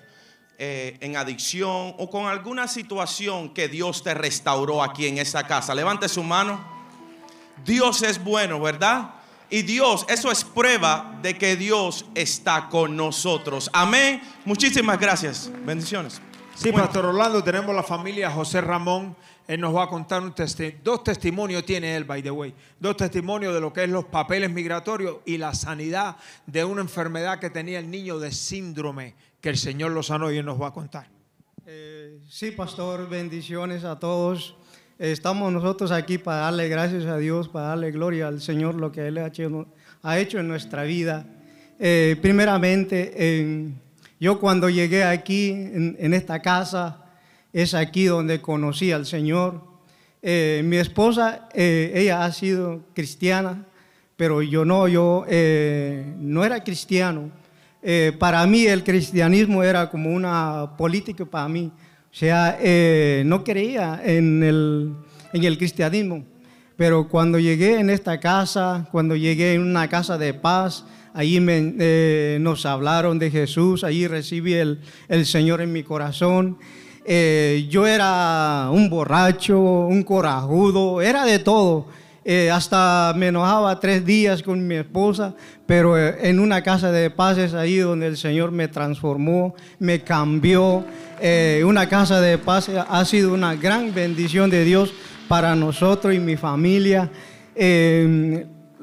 eh, 0.58 0.98
en 1.02 1.18
adicción 1.18 1.96
o 1.98 2.10
con 2.10 2.28
alguna 2.28 2.68
situación 2.68 3.54
que 3.54 3.68
Dios 3.68 4.04
te 4.04 4.14
restauró 4.14 4.82
aquí 4.82 5.08
en 5.08 5.18
esa 5.18 5.46
casa? 5.46 5.76
Levante 5.76 6.08
su 6.08 6.24
mano. 6.24 6.83
Dios 7.66 8.02
es 8.04 8.24
bueno, 8.24 8.60
¿verdad? 8.60 9.16
Y 9.50 9.62
Dios, 9.62 10.06
eso 10.10 10.32
es 10.32 10.44
prueba 10.44 11.20
de 11.22 11.38
que 11.38 11.56
Dios 11.56 12.06
está 12.16 12.70
con 12.70 12.98
nosotros. 12.98 13.70
Amén. 13.72 14.22
Muchísimas 14.46 15.00
gracias. 15.00 15.52
Bendiciones. 15.64 16.22
Sí, 16.56 16.72
Pastor 16.72 17.06
Orlando, 17.06 17.44
tenemos 17.44 17.76
la 17.76 17.84
familia 17.84 18.32
José 18.32 18.62
Ramón. 18.62 19.16
Él 19.48 19.60
nos 19.60 19.76
va 19.76 19.84
a 19.84 19.90
contar 19.90 20.22
un 20.22 20.34
dos 20.84 21.04
testimonios, 21.04 21.66
tiene 21.66 21.96
él, 21.96 22.04
by 22.06 22.24
the 22.24 22.32
way. 22.32 22.54
Dos 22.80 22.96
testimonios 22.96 23.54
de 23.54 23.60
lo 23.60 23.74
que 23.74 23.84
es 23.84 23.90
los 23.90 24.06
papeles 24.06 24.50
migratorios 24.50 25.18
y 25.26 25.38
la 25.38 25.54
sanidad 25.54 26.16
de 26.46 26.64
una 26.64 26.82
enfermedad 26.82 27.40
que 27.40 27.50
tenía 27.50 27.80
el 27.80 27.92
niño 27.92 28.20
de 28.20 28.32
síndrome, 28.32 29.16
que 29.42 29.50
el 29.50 29.58
Señor 29.58 29.92
lo 29.92 30.02
sanó 30.02 30.32
y 30.32 30.38
él 30.38 30.46
nos 30.46 30.62
va 30.62 30.68
a 30.68 30.74
contar. 30.74 31.08
Eh, 31.66 32.20
sí, 32.30 32.52
Pastor, 32.52 33.10
bendiciones 33.10 33.84
a 33.84 34.00
todos. 34.00 34.56
Estamos 35.04 35.52
nosotros 35.52 35.92
aquí 35.92 36.18
para 36.18 36.44
darle 36.44 36.70
gracias 36.70 37.04
a 37.08 37.18
Dios, 37.18 37.50
para 37.50 37.68
darle 37.68 37.92
gloria 37.92 38.30
al 38.30 38.40
Señor, 38.40 38.76
lo 38.76 38.90
que 38.94 39.06
Él 39.06 39.18
ha 39.18 39.28
hecho, 39.28 39.68
ha 40.02 40.18
hecho 40.18 40.40
en 40.40 40.48
nuestra 40.48 40.84
vida. 40.84 41.26
Eh, 41.78 42.16
primeramente, 42.22 43.74
yo 44.18 44.40
cuando 44.40 44.70
llegué 44.70 45.04
aquí, 45.04 45.50
en, 45.50 46.14
esta 46.14 46.42
casa, 46.42 47.04
es 47.52 47.74
aquí 47.74 48.06
donde 48.06 48.40
conocí 48.40 48.94
al 48.94 49.06
Señor. 49.06 49.62
Eh, 50.22 50.62
mi 50.64 50.78
esposa, 50.78 51.50
eh, 51.54 51.92
ella 51.94 52.24
ha 52.24 52.32
sido 52.32 52.86
cristiana, 52.94 53.66
pero 54.16 54.42
yo 54.42 54.64
no, 54.64 54.88
yo 54.88 55.26
no 55.28 56.46
era 56.46 56.64
cristiano. 56.64 57.30
para 58.20 58.48
mí 58.48 58.68
el 58.68 58.86
cristianismo 58.86 59.64
era 59.64 59.90
como 59.90 60.12
una 60.12 60.78
política 60.78 61.26
para 61.26 61.50
mí. 61.50 61.74
O 62.14 62.16
sea, 62.16 62.60
no 63.26 63.44
creía 63.44 64.00
en 64.06 64.44
el, 64.44 64.94
en 65.34 65.44
el 65.44 65.58
cristianismo. 65.58 66.24
Pero 66.78 67.10
cuando 67.10 67.40
llegué 67.40 67.80
en 67.80 67.90
esta 67.90 68.20
casa, 68.20 68.88
cuando 68.92 69.16
llegué 69.16 69.56
en 69.56 69.62
una 69.62 69.90
casa 69.90 70.18
de 70.18 70.34
paz, 70.34 70.86
Allí 71.16 71.38
eh, 71.48 72.40
nos 72.42 72.66
hablaron 72.66 73.20
de 73.20 73.30
Jesús, 73.30 73.84
allí 73.84 74.08
recibí 74.08 74.54
el, 74.54 74.80
el 75.08 75.28
Señor 75.28 75.62
en 75.62 75.72
mi 75.72 75.84
corazón. 75.84 76.58
Eh, 77.06 77.68
yo 77.70 77.86
era 77.86 78.70
un 78.72 78.90
borracho, 78.90 79.60
un 79.60 80.02
corajudo, 80.02 81.02
era 81.02 81.24
de 81.24 81.38
todo. 81.38 81.86
Eh, 82.26 82.50
hasta 82.50 83.14
me 83.18 83.28
enojaba 83.28 83.80
tres 83.80 84.06
días 84.06 84.42
con 84.44 84.66
mi 84.66 84.76
esposa, 84.76 85.36
pero 85.66 85.98
en 85.98 86.40
una 86.40 86.62
casa 86.64 86.92
de 86.92 87.10
paz 87.10 87.38
es 87.38 87.54
ahí 87.54 87.78
donde 87.78 88.08
el 88.08 88.18
Señor 88.18 88.52
me 88.52 88.68
transformó, 88.68 89.56
me 89.80 90.02
cambió. 90.02 90.86
una 91.66 91.88
casa 91.88 92.22
de 92.22 92.38
paz 92.38 92.70
ha 92.70 93.06
sido 93.06 93.34
una 93.34 93.56
gran 93.56 93.94
bendición 93.94 94.50
de 94.50 94.64
Dios 94.64 94.94
para 95.28 95.56
nosotros 95.56 96.14
y 96.14 96.20
mi 96.20 96.36
familia 96.36 97.10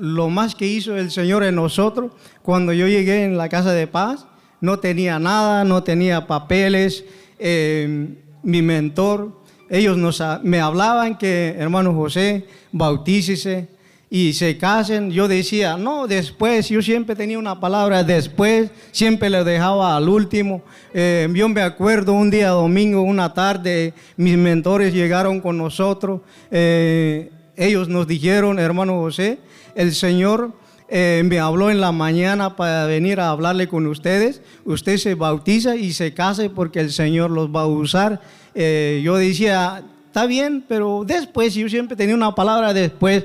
lo 0.00 0.30
más 0.30 0.54
que 0.54 0.66
hizo 0.66 0.96
el 0.96 1.10
Señor 1.10 1.44
en 1.44 1.54
nosotros. 1.54 2.12
Cuando 2.42 2.72
yo 2.72 2.88
llegué 2.88 3.24
en 3.24 3.36
la 3.36 3.48
casa 3.48 3.72
de 3.72 3.86
paz, 3.86 4.26
no 4.60 4.78
tenía 4.78 5.18
nada, 5.18 5.62
no 5.64 5.82
tenía 5.82 6.26
papeles. 6.26 7.04
Eh, 7.38 8.16
mi 8.42 8.62
mentor, 8.62 9.39
ellos 9.70 9.96
me 10.42 10.60
hablaban 10.60 11.16
que, 11.16 11.54
hermano 11.56 11.94
José, 11.94 12.44
bautícese 12.72 13.68
y 14.10 14.32
se 14.32 14.58
casen. 14.58 15.12
Yo 15.12 15.28
decía, 15.28 15.76
no, 15.76 16.08
después, 16.08 16.68
yo 16.68 16.82
siempre 16.82 17.14
tenía 17.14 17.38
una 17.38 17.60
palabra, 17.60 18.02
después, 18.02 18.70
siempre 18.90 19.30
le 19.30 19.44
dejaba 19.44 19.96
al 19.96 20.08
último. 20.08 20.62
Eh, 20.92 21.28
yo 21.32 21.48
me 21.48 21.62
acuerdo 21.62 22.12
un 22.12 22.30
día 22.30 22.48
domingo, 22.48 23.02
una 23.02 23.32
tarde, 23.32 23.94
mis 24.16 24.36
mentores 24.36 24.92
llegaron 24.92 25.40
con 25.40 25.56
nosotros. 25.56 26.22
Eh, 26.50 27.30
ellos 27.56 27.88
nos 27.88 28.08
dijeron, 28.08 28.58
hermano 28.58 28.94
José, 29.00 29.38
el 29.76 29.94
Señor 29.94 30.52
eh, 30.88 31.22
me 31.24 31.38
habló 31.38 31.70
en 31.70 31.80
la 31.80 31.92
mañana 31.92 32.56
para 32.56 32.86
venir 32.86 33.20
a 33.20 33.30
hablarle 33.30 33.68
con 33.68 33.86
ustedes. 33.86 34.42
Usted 34.64 34.96
se 34.96 35.14
bautiza 35.14 35.76
y 35.76 35.92
se 35.92 36.12
case 36.12 36.50
porque 36.50 36.80
el 36.80 36.90
Señor 36.90 37.30
los 37.30 37.54
va 37.54 37.60
a 37.60 37.66
usar. 37.66 38.20
Eh, 38.54 39.00
yo 39.04 39.16
decía, 39.16 39.82
está 40.06 40.26
bien, 40.26 40.64
pero 40.66 41.04
después, 41.06 41.54
yo 41.54 41.68
siempre 41.68 41.96
tenía 41.96 42.14
una 42.14 42.34
palabra 42.34 42.72
después, 42.72 43.24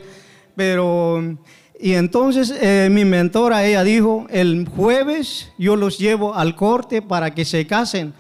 pero... 0.55 1.38
Y 1.78 1.93
entonces 1.93 2.53
eh, 2.61 2.88
mi 2.89 3.03
mentora, 3.03 3.65
ella 3.65 3.84
dijo, 3.84 4.28
el 4.30 4.65
jueves 4.65 5.51
yo 5.57 5.76
los 5.76 5.97
llevo 5.97 6.34
al 6.34 6.55
corte 6.55 7.01
para 7.01 7.36
que 7.36 7.43
se 7.43 7.67
casen. 7.67 8.13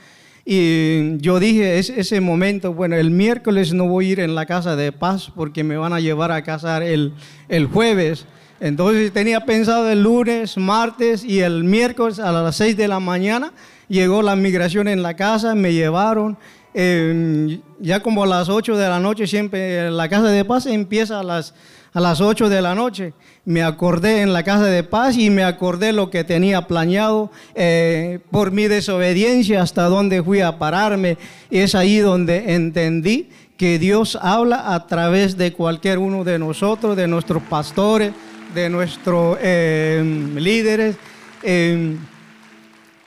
Y 0.47 1.17
yo 1.17 1.39
dije, 1.39 1.79
ese, 1.79 2.21
momento, 2.21 2.73
bueno, 2.73 2.95
el 2.95 3.09
miércoles 3.09 3.73
no 3.73 3.87
voy 3.87 4.09
a 4.09 4.11
ir 4.11 4.19
en 4.19 4.35
la 4.35 4.45
casa 4.45 4.75
de 4.75 4.91
paz 4.91 5.31
porque 5.33 5.63
me 5.63 5.77
van 5.77 5.93
a 5.93 5.99
llevar 5.99 6.31
a 6.31 6.43
casar 6.43 6.83
el, 6.83 7.13
el 7.49 7.65
jueves. 7.65 8.25
Entonces 8.59 9.11
tenía 9.11 9.41
pensado 9.41 9.89
el 9.89 10.03
lunes, 10.03 10.57
martes 10.57 11.23
y 11.23 11.39
el 11.39 11.63
miércoles 11.63 12.19
a 12.19 12.31
las 12.31 12.57
6 12.57 12.77
de 12.77 12.87
la 12.87 12.99
mañana. 12.99 13.53
Llegó 13.87 14.21
la 14.21 14.35
migración 14.35 14.87
en 14.87 15.01
la 15.01 15.15
casa, 15.15 15.55
me 15.55 15.73
llevaron. 15.73 16.37
Em, 16.77 17.61
ya 17.79 18.01
como 18.01 18.25
a 18.25 18.27
las 18.27 18.49
8 18.49 18.75
de 18.75 18.89
la 18.89 18.99
noche, 18.99 19.27
siempre 19.27 19.89
la 19.89 20.09
casa 20.09 20.27
de 20.27 20.43
paz 20.43 20.65
empieza 20.65 21.21
a 21.21 21.23
las 21.23 21.53
a 21.93 22.01
las 22.01 22.19
8 22.19 22.49
de 22.49 22.61
la 22.61 22.75
noche. 22.75 23.13
Me 23.45 23.63
acordé 23.63 24.21
en 24.21 24.33
la 24.33 24.43
casa 24.43 24.65
de 24.65 24.83
paz 24.83 25.17
y 25.17 25.29
me 25.29 25.45
acordé 25.45 25.93
lo 25.93 26.09
que 26.09 26.25
tenía 26.25 26.67
planeado 26.67 27.31
eh, 27.55 28.19
por 28.29 28.51
mi 28.51 28.67
desobediencia 28.67 29.61
hasta 29.61 29.83
donde 29.83 30.21
fui 30.21 30.41
a 30.41 30.59
pararme. 30.59 31.17
Y 31.49 31.59
es 31.59 31.73
ahí 31.73 31.99
donde 31.99 32.53
entendí 32.53 33.29
que 33.55 33.79
Dios 33.79 34.19
habla 34.21 34.75
a 34.75 34.87
través 34.87 35.37
de 35.37 35.53
cualquier 35.53 35.99
uno 35.99 36.25
de 36.25 36.37
nosotros, 36.37 36.97
de 36.97 37.07
nuestros 37.07 37.41
pastores, 37.43 38.11
de 38.53 38.69
nuestros 38.69 39.37
eh, 39.41 40.03
líderes. 40.35 40.97
Eh, 41.41 41.95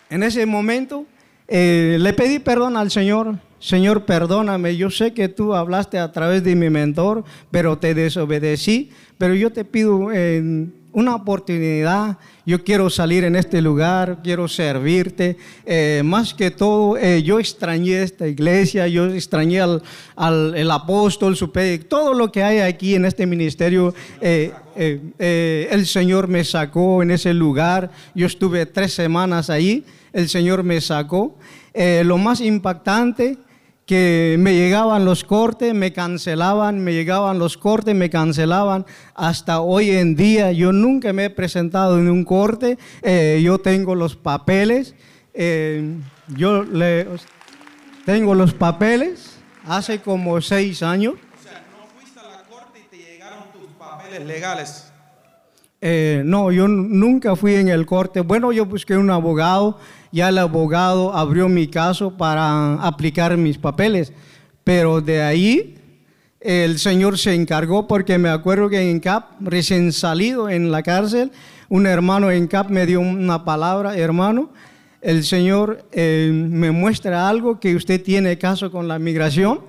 en 0.08 0.22
ese 0.22 0.46
momento 0.46 1.04
le 1.46 2.12
pedí 2.14 2.38
perdón 2.38 2.78
al 2.78 2.90
Señor 2.90 3.36
Señor, 3.60 4.04
perdóname, 4.04 4.76
yo 4.76 4.88
sé 4.88 5.12
que 5.12 5.28
tú 5.28 5.52
hablaste 5.52 5.98
a 5.98 6.12
través 6.12 6.44
de 6.44 6.54
mi 6.54 6.70
mentor, 6.70 7.24
pero 7.50 7.76
te 7.76 7.92
desobedecí, 7.92 8.90
pero 9.18 9.34
yo 9.34 9.50
te 9.50 9.64
pido 9.64 10.12
eh, 10.12 10.68
una 10.92 11.16
oportunidad, 11.16 12.18
yo 12.46 12.62
quiero 12.62 12.88
salir 12.88 13.24
en 13.24 13.34
este 13.34 13.60
lugar, 13.60 14.20
quiero 14.22 14.46
servirte. 14.46 15.36
Eh, 15.66 16.02
más 16.04 16.34
que 16.34 16.52
todo, 16.52 16.96
eh, 16.96 17.20
yo 17.24 17.40
extrañé 17.40 18.02
esta 18.02 18.28
iglesia, 18.28 18.86
yo 18.86 19.06
extrañé 19.06 19.60
al, 19.60 19.82
el 20.54 20.70
apóstol, 20.70 21.36
su 21.36 21.48
todo 21.88 22.14
lo 22.14 22.30
que 22.30 22.44
hay 22.44 22.60
aquí 22.60 22.94
en 22.94 23.06
este 23.06 23.26
ministerio. 23.26 23.92
el 24.20 25.86
Señor 25.86 26.28
me 26.28 26.44
sacó 26.44 27.02
en 27.02 27.10
ese 27.10 27.34
lugar, 27.34 27.90
yo 28.14 28.28
estuve 28.28 28.66
tres 28.66 28.94
semanas 28.94 29.50
ahí, 29.50 29.84
el 30.12 30.28
Señor 30.28 30.62
me 30.62 30.80
sacó. 30.80 31.36
lo 31.74 32.18
más 32.18 32.40
impactante 32.40 33.36
que 33.88 34.36
me 34.38 34.54
llegaban 34.54 35.06
los 35.06 35.24
cortes, 35.24 35.72
me 35.72 35.94
cancelaban, 35.94 36.78
me 36.78 36.92
llegaban 36.92 37.38
los 37.38 37.56
cortes, 37.56 37.94
me 37.94 38.10
cancelaban. 38.10 38.84
Hasta 39.14 39.60
hoy 39.60 39.92
en 39.92 40.14
día 40.14 40.52
yo 40.52 40.72
nunca 40.72 41.14
me 41.14 41.24
he 41.24 41.30
presentado 41.30 41.98
en 41.98 42.10
un 42.10 42.22
corte, 42.22 42.76
eh, 43.00 43.40
yo 43.42 43.58
tengo 43.58 43.94
los 43.94 44.14
papeles, 44.14 44.94
eh, 45.32 45.96
yo 46.36 46.64
le, 46.64 47.06
tengo 48.04 48.34
los 48.34 48.52
papeles 48.52 49.38
hace 49.66 50.02
como 50.02 50.38
seis 50.42 50.82
años. 50.82 51.14
O 51.14 51.42
sea, 51.42 51.64
no 51.70 51.86
fuiste 51.98 52.20
a 52.20 52.24
la 52.24 52.42
corte 52.42 52.80
y 52.80 52.94
te 52.94 52.98
llegaron 52.98 53.38
tus 53.58 53.70
papeles 53.78 54.26
legales. 54.26 54.92
Eh, 55.80 56.22
no, 56.26 56.52
yo 56.52 56.68
nunca 56.68 57.36
fui 57.36 57.54
en 57.54 57.68
el 57.68 57.86
corte. 57.86 58.20
Bueno, 58.20 58.52
yo 58.52 58.66
busqué 58.66 58.98
un 58.98 59.08
abogado 59.10 59.78
ya 60.12 60.28
el 60.28 60.38
abogado 60.38 61.14
abrió 61.14 61.48
mi 61.48 61.68
caso 61.68 62.16
para 62.16 62.74
aplicar 62.74 63.36
mis 63.36 63.58
papeles. 63.58 64.12
Pero 64.64 65.00
de 65.00 65.22
ahí 65.22 65.78
el 66.40 66.78
Señor 66.78 67.18
se 67.18 67.34
encargó 67.34 67.88
porque 67.88 68.18
me 68.18 68.28
acuerdo 68.28 68.68
que 68.68 68.90
en 68.90 69.00
CAP, 69.00 69.40
recién 69.40 69.92
salido 69.92 70.48
en 70.48 70.70
la 70.70 70.82
cárcel, 70.82 71.32
un 71.68 71.86
hermano 71.86 72.30
en 72.30 72.46
CAP 72.46 72.70
me 72.70 72.86
dio 72.86 73.00
una 73.00 73.44
palabra, 73.44 73.96
hermano, 73.96 74.50
el 75.00 75.24
Señor 75.24 75.84
eh, 75.92 76.30
me 76.32 76.70
muestra 76.70 77.28
algo 77.28 77.60
que 77.60 77.74
usted 77.76 78.02
tiene 78.02 78.38
caso 78.38 78.70
con 78.70 78.88
la 78.88 78.98
migración, 78.98 79.60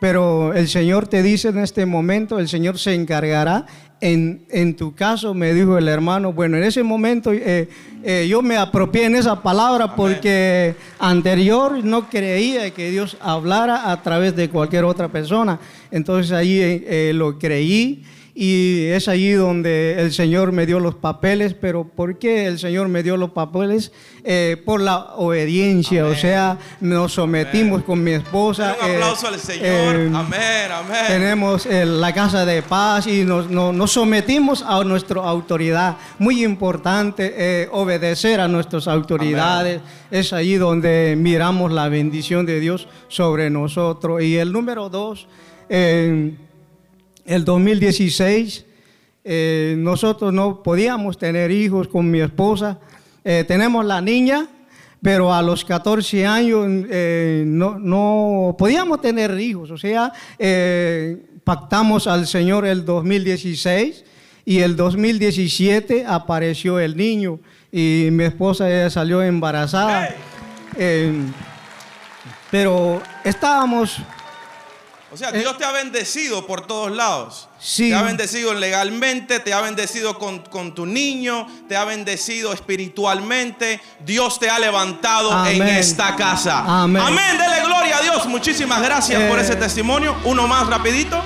pero 0.00 0.52
el 0.52 0.68
Señor 0.68 1.08
te 1.08 1.22
dice 1.22 1.48
en 1.48 1.58
este 1.58 1.86
momento, 1.86 2.38
el 2.38 2.48
Señor 2.48 2.78
se 2.78 2.94
encargará 2.94 3.66
en, 4.04 4.74
tu 4.76 4.94
caso, 4.94 5.32
me 5.32 5.54
dijo 5.54 5.78
el 5.78 5.88
hermano, 5.88 6.32
bueno, 6.32 6.58
en 6.58 6.64
ese 6.64 6.82
momento 6.82 7.32
eh, 7.32 7.68
eh, 8.02 8.26
yo 8.28 8.42
me 8.42 8.58
apropié 8.58 9.06
en 9.06 9.14
esa 9.16 9.42
palabra 9.42 9.96
porque 9.96 10.74
anterior 10.98 11.82
no 11.82 12.10
creía 12.10 12.70
que 12.72 12.90
Dios 12.90 13.16
hablara 13.20 13.90
a 13.90 14.02
través 14.02 14.36
de 14.36 14.50
cualquier 14.50 14.84
otra 14.84 15.08
persona. 15.08 15.58
Entonces 15.90 16.32
ahí 16.32 16.60
eh, 16.60 17.12
lo 17.14 17.38
creí 17.38 18.04
y 18.36 18.86
es 18.86 19.06
allí 19.06 19.30
donde 19.30 20.00
el 20.00 20.12
Señor 20.12 20.50
me 20.50 20.66
dio 20.66 20.80
los 20.80 20.96
papeles, 20.96 21.54
pero 21.54 21.84
¿por 21.84 22.18
qué 22.18 22.46
el 22.46 22.58
Señor 22.58 22.88
me 22.88 23.04
dio 23.04 23.16
los 23.16 23.30
papeles? 23.30 23.92
Eh, 24.24 24.60
por 24.64 24.80
la 24.80 25.14
obediencia, 25.14 26.04
o 26.06 26.16
sea, 26.16 26.58
nos 26.80 27.12
sometimos 27.12 27.84
con 27.84 28.02
mi 28.02 28.10
esposa. 28.10 28.76
Un 28.82 28.90
aplauso 28.90 29.28
al 29.28 29.38
Señor. 29.38 29.96
amén, 30.16 30.72
amén. 30.72 31.04
Tenemos 31.06 31.66
la 31.66 32.12
casa 32.12 32.44
de 32.44 32.62
paz 32.62 33.06
y 33.06 33.22
nos, 33.22 33.48
nos, 33.48 33.92
sometimos 33.92 34.62
a 34.62 34.82
nuestra 34.82 35.20
autoridad. 35.22 35.96
Muy 36.18 36.42
importante 36.42 37.68
obedecer 37.70 38.40
a 38.40 38.48
nuestras 38.48 38.88
autoridades. 38.88 39.80
Es 40.10 40.32
allí 40.32 40.56
donde 40.56 41.14
miramos 41.16 41.70
la 41.70 41.88
bendición 41.88 42.46
de 42.46 42.58
Dios 42.58 42.88
sobre 43.06 43.48
nosotros. 43.48 44.22
Y 44.22 44.38
el 44.38 44.50
número 44.52 44.88
dos, 44.88 45.28
el 47.24 47.44
2016, 47.44 48.64
eh, 49.24 49.74
nosotros 49.78 50.32
no 50.32 50.62
podíamos 50.62 51.16
tener 51.16 51.50
hijos 51.50 51.88
con 51.88 52.10
mi 52.10 52.20
esposa. 52.20 52.78
Eh, 53.24 53.44
tenemos 53.48 53.84
la 53.86 54.00
niña, 54.00 54.46
pero 55.02 55.32
a 55.32 55.42
los 55.42 55.64
14 55.64 56.26
años 56.26 56.66
eh, 56.90 57.44
no, 57.46 57.78
no, 57.78 58.54
podíamos 58.58 59.00
tener 59.00 59.38
hijos. 59.40 59.70
O 59.70 59.78
sea, 59.78 60.12
pactamos 61.42 62.06
al 62.06 62.26
Señor 62.26 62.66
el 62.66 62.84
2016 62.84 64.04
y 64.44 64.58
el 64.58 64.76
2017 64.76 66.04
apareció 66.06 66.78
el 66.78 66.96
niño 66.96 67.40
y 67.72 68.08
mi 68.12 68.24
esposa 68.24 68.90
salió 68.90 69.22
embarazada. 69.22 70.14
pero 72.50 73.02
estábamos 73.24 74.00
o 75.14 75.16
sea, 75.16 75.30
Dios 75.30 75.56
te 75.56 75.64
ha 75.64 75.70
bendecido 75.70 76.44
por 76.44 76.66
todos 76.66 76.90
lados. 76.90 77.48
Sí. 77.60 77.90
Te 77.90 77.94
ha 77.94 78.02
bendecido 78.02 78.52
legalmente, 78.52 79.38
te 79.38 79.54
ha 79.54 79.60
bendecido 79.60 80.18
con, 80.18 80.74
tu 80.74 80.86
niño, 80.86 81.46
te 81.68 81.76
ha 81.76 81.84
bendecido 81.84 82.52
espiritualmente. 82.52 83.80
Dios 84.04 84.40
te 84.40 84.50
ha 84.50 84.58
levantado 84.58 85.46
en 85.46 85.62
esta 85.62 86.16
casa. 86.16 86.64
Amén. 86.82 87.00
Amén. 87.00 87.38
Dele 87.38 87.64
gloria 87.64 87.98
a 87.98 88.02
Dios. 88.02 88.26
Muchísimas 88.26 88.82
gracias 88.82 89.22
por 89.30 89.38
ese 89.38 89.52
eh. 89.52 89.56
testimonio. 89.56 90.16
Uno 90.24 90.48
más 90.48 90.66
rapidito. 90.66 91.22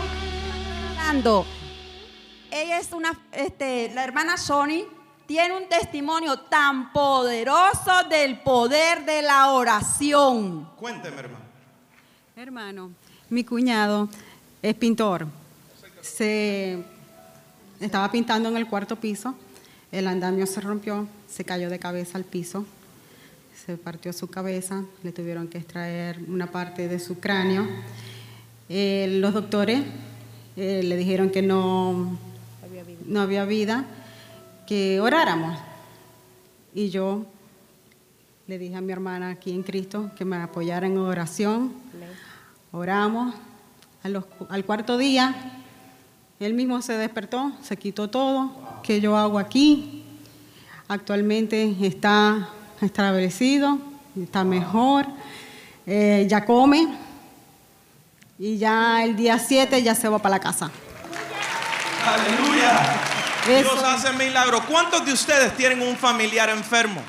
Ella 2.51 2.78
es 2.78 2.93
una, 2.93 3.18
este, 3.32 3.91
la 3.95 4.05
hermana 4.05 4.36
Sony 4.36 4.84
tiene 5.26 5.57
un 5.57 5.66
testimonio 5.66 6.41
tan 6.41 6.93
poderoso 6.93 8.05
del 8.11 8.41
poder 8.41 9.07
de 9.07 9.22
la 9.22 9.53
oración. 9.53 10.68
Cuénteme, 10.76 11.20
hermano. 11.20 11.45
Hermano, 12.36 12.91
mi 13.31 13.45
cuñado 13.45 14.09
es 14.62 14.74
pintor. 14.74 15.26
Se 16.01 16.79
estaba 17.81 18.11
pintando 18.11 18.49
en 18.49 18.57
el 18.57 18.66
cuarto 18.66 18.97
piso. 18.97 19.35
El 19.93 20.07
andamio 20.07 20.47
se 20.47 20.61
rompió, 20.61 21.07
se 21.29 21.45
cayó 21.45 21.70
de 21.70 21.79
cabeza 21.79 22.18
al 22.18 22.24
piso. 22.24 22.64
Se 23.66 23.76
partió 23.76 24.12
su 24.12 24.29
cabeza, 24.29 24.85
le 25.03 25.12
tuvieron 25.12 25.49
que 25.49 25.59
extraer 25.59 26.20
una 26.29 26.51
parte 26.51 26.89
de 26.89 26.99
su 26.99 27.18
cráneo. 27.18 27.66
Eh, 28.68 29.18
los 29.20 29.35
doctores 29.35 29.83
eh, 30.57 30.83
le 30.83 30.97
dijeron 30.97 31.31
que 31.31 31.43
no, 31.43 32.18
no 33.07 33.20
había 33.20 33.45
vida, 33.45 33.85
que 34.66 35.01
oráramos. 35.01 35.59
Y 36.74 36.91
yo 36.91 37.26
le 38.47 38.59
dije 38.59 38.76
a 38.76 38.81
mi 38.81 38.93
hermana 38.93 39.31
aquí 39.31 39.51
en 39.51 39.62
Cristo 39.62 40.11
que 40.16 40.24
me 40.24 40.37
apoyara 40.37 40.87
en 40.87 40.97
oración 40.97 41.72
Oramos. 42.71 43.35
al 44.03 44.64
cuarto 44.64 44.99
día, 44.99 45.35
él 46.39 46.53
mismo 46.53 46.83
se 46.83 46.93
despertó, 46.93 47.51
se 47.62 47.79
quitó 47.79 48.11
todo. 48.11 48.53
¿Qué 48.83 49.01
yo 49.01 49.16
hago 49.16 49.39
aquí? 49.39 50.05
Actualmente 50.87 51.75
está 51.81 52.51
establecido, 52.83 53.79
está 54.21 54.45
mejor, 54.45 55.07
eh, 55.87 56.27
ya 56.29 56.45
come 56.45 56.95
y 58.39 58.59
ya 58.59 59.03
el 59.03 59.16
día 59.16 59.39
7 59.39 59.83
ya 59.83 59.95
se 59.95 60.09
va 60.09 60.19
para 60.19 60.37
la 60.37 60.41
casa. 60.41 60.71
Aleluya. 62.05 63.01
Dios 63.47 63.83
hace 63.83 64.12
milagros. 64.12 64.62
¿Cuántos 64.69 65.07
de 65.07 65.14
ustedes 65.14 65.57
tienen 65.57 65.81
un 65.81 65.97
familiar 65.97 66.51
enfermo? 66.51 67.01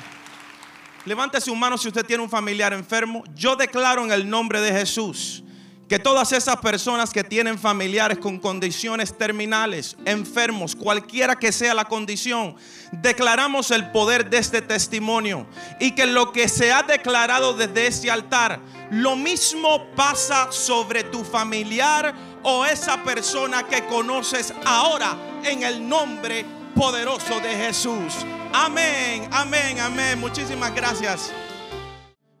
Levante 1.04 1.38
su 1.40 1.54
mano 1.54 1.76
si 1.76 1.88
usted 1.88 2.04
tiene 2.04 2.22
un 2.22 2.30
familiar 2.30 2.72
enfermo. 2.72 3.22
Yo 3.34 3.56
declaro 3.56 4.02
en 4.04 4.10
el 4.10 4.28
nombre 4.28 4.62
de 4.62 4.72
Jesús 4.72 5.44
que 5.90 5.98
todas 5.98 6.30
esas 6.30 6.56
personas 6.58 7.10
que 7.10 7.24
tienen 7.24 7.58
familiares 7.58 8.16
con 8.18 8.38
condiciones 8.38 9.18
terminales, 9.18 9.96
enfermos, 10.04 10.76
cualquiera 10.76 11.34
que 11.34 11.50
sea 11.50 11.74
la 11.74 11.84
condición, 11.84 12.54
declaramos 12.92 13.72
el 13.72 13.90
poder 13.90 14.30
de 14.30 14.38
este 14.38 14.62
testimonio 14.62 15.48
y 15.80 15.90
que 15.96 16.06
lo 16.06 16.30
que 16.30 16.48
se 16.48 16.72
ha 16.72 16.84
declarado 16.84 17.54
desde 17.54 17.88
ese 17.88 18.08
altar, 18.08 18.60
lo 18.92 19.16
mismo 19.16 19.84
pasa 19.96 20.52
sobre 20.52 21.02
tu 21.02 21.24
familiar 21.24 22.14
o 22.44 22.64
esa 22.64 23.02
persona 23.02 23.64
que 23.64 23.84
conoces 23.86 24.54
ahora 24.64 25.16
en 25.42 25.64
el 25.64 25.88
nombre 25.88 26.46
poderoso 26.76 27.40
de 27.40 27.48
Jesús. 27.56 28.14
Amén, 28.52 29.28
amén, 29.32 29.80
amén. 29.80 30.20
Muchísimas 30.20 30.72
gracias. 30.72 31.32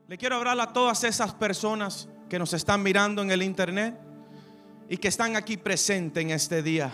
Le 0.06 0.16
quiero 0.16 0.36
hablar 0.36 0.60
a 0.60 0.72
todas 0.72 1.02
esas 1.02 1.34
personas 1.34 2.06
que 2.30 2.38
nos 2.38 2.52
están 2.54 2.82
mirando 2.82 3.22
en 3.22 3.32
el 3.32 3.42
internet 3.42 4.00
y 4.88 4.96
que 4.96 5.08
están 5.08 5.34
aquí 5.34 5.56
presentes 5.56 6.22
en 6.22 6.30
este 6.30 6.62
día. 6.62 6.92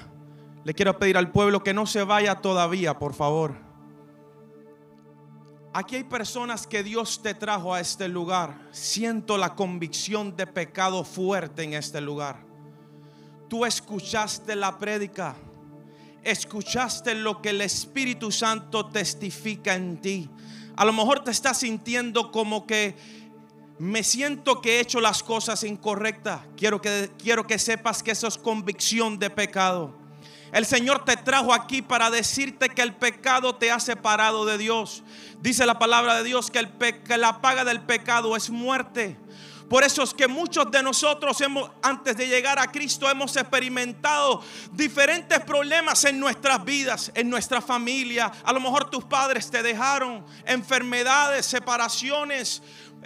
Le 0.64 0.72
quiero 0.72 0.98
pedir 0.98 1.18
al 1.18 1.30
pueblo 1.30 1.62
que 1.62 1.74
no 1.74 1.86
se 1.86 2.02
vaya 2.02 2.36
todavía, 2.36 2.98
por 2.98 3.12
favor. 3.12 3.54
Aquí 5.74 5.96
hay 5.96 6.04
personas 6.04 6.66
que 6.66 6.82
Dios 6.82 7.22
te 7.22 7.34
trajo 7.34 7.74
a 7.74 7.80
este 7.80 8.08
lugar. 8.08 8.66
Siento 8.72 9.36
la 9.36 9.54
convicción 9.54 10.34
de 10.34 10.46
pecado 10.46 11.04
fuerte 11.04 11.64
en 11.64 11.74
este 11.74 12.00
lugar. 12.00 12.38
Tú 13.46 13.66
escuchaste 13.66 14.56
la 14.56 14.78
prédica. 14.78 15.36
Escuchaste 16.24 17.14
lo 17.14 17.42
que 17.42 17.50
el 17.50 17.60
Espíritu 17.60 18.32
Santo 18.32 18.86
testifica 18.86 19.74
en 19.74 20.00
ti. 20.00 20.30
A 20.76 20.84
lo 20.86 20.94
mejor 20.94 21.22
te 21.22 21.30
estás 21.30 21.58
sintiendo 21.58 22.32
como 22.32 22.66
que 22.66 22.96
me 23.78 24.02
siento 24.02 24.60
que 24.60 24.76
he 24.76 24.80
hecho 24.80 25.00
las 25.00 25.22
cosas 25.22 25.62
incorrectas. 25.64 26.40
Quiero 26.56 26.80
que, 26.80 27.10
quiero 27.18 27.46
que 27.46 27.58
sepas 27.58 28.02
que 28.02 28.12
eso 28.12 28.26
es 28.26 28.38
convicción 28.38 29.18
de 29.18 29.30
pecado. 29.30 29.94
El 30.52 30.64
Señor 30.64 31.04
te 31.04 31.16
trajo 31.16 31.52
aquí 31.52 31.82
para 31.82 32.10
decirte 32.10 32.68
que 32.68 32.80
el 32.80 32.94
pecado 32.94 33.56
te 33.56 33.70
ha 33.70 33.80
separado 33.80 34.46
de 34.46 34.56
Dios. 34.56 35.02
Dice 35.40 35.66
la 35.66 35.78
palabra 35.78 36.16
de 36.16 36.24
Dios 36.24 36.50
que, 36.50 36.60
el 36.60 36.70
que 37.02 37.18
la 37.18 37.42
paga 37.42 37.64
del 37.64 37.82
pecado 37.82 38.36
es 38.36 38.48
muerte. 38.48 39.16
Por 39.68 39.82
eso 39.82 40.04
es 40.04 40.14
que 40.14 40.28
muchos 40.28 40.70
de 40.70 40.80
nosotros 40.80 41.40
hemos, 41.40 41.68
antes 41.82 42.16
de 42.16 42.28
llegar 42.28 42.56
a 42.58 42.70
Cristo, 42.70 43.10
hemos 43.10 43.36
experimentado 43.36 44.40
diferentes 44.72 45.40
problemas 45.40 46.04
en 46.04 46.20
nuestras 46.20 46.64
vidas, 46.64 47.10
en 47.14 47.28
nuestra 47.28 47.60
familia. 47.60 48.30
A 48.44 48.52
lo 48.52 48.60
mejor 48.60 48.88
tus 48.88 49.04
padres 49.04 49.50
te 49.50 49.64
dejaron, 49.64 50.24
enfermedades, 50.44 51.46
separaciones, 51.46 52.62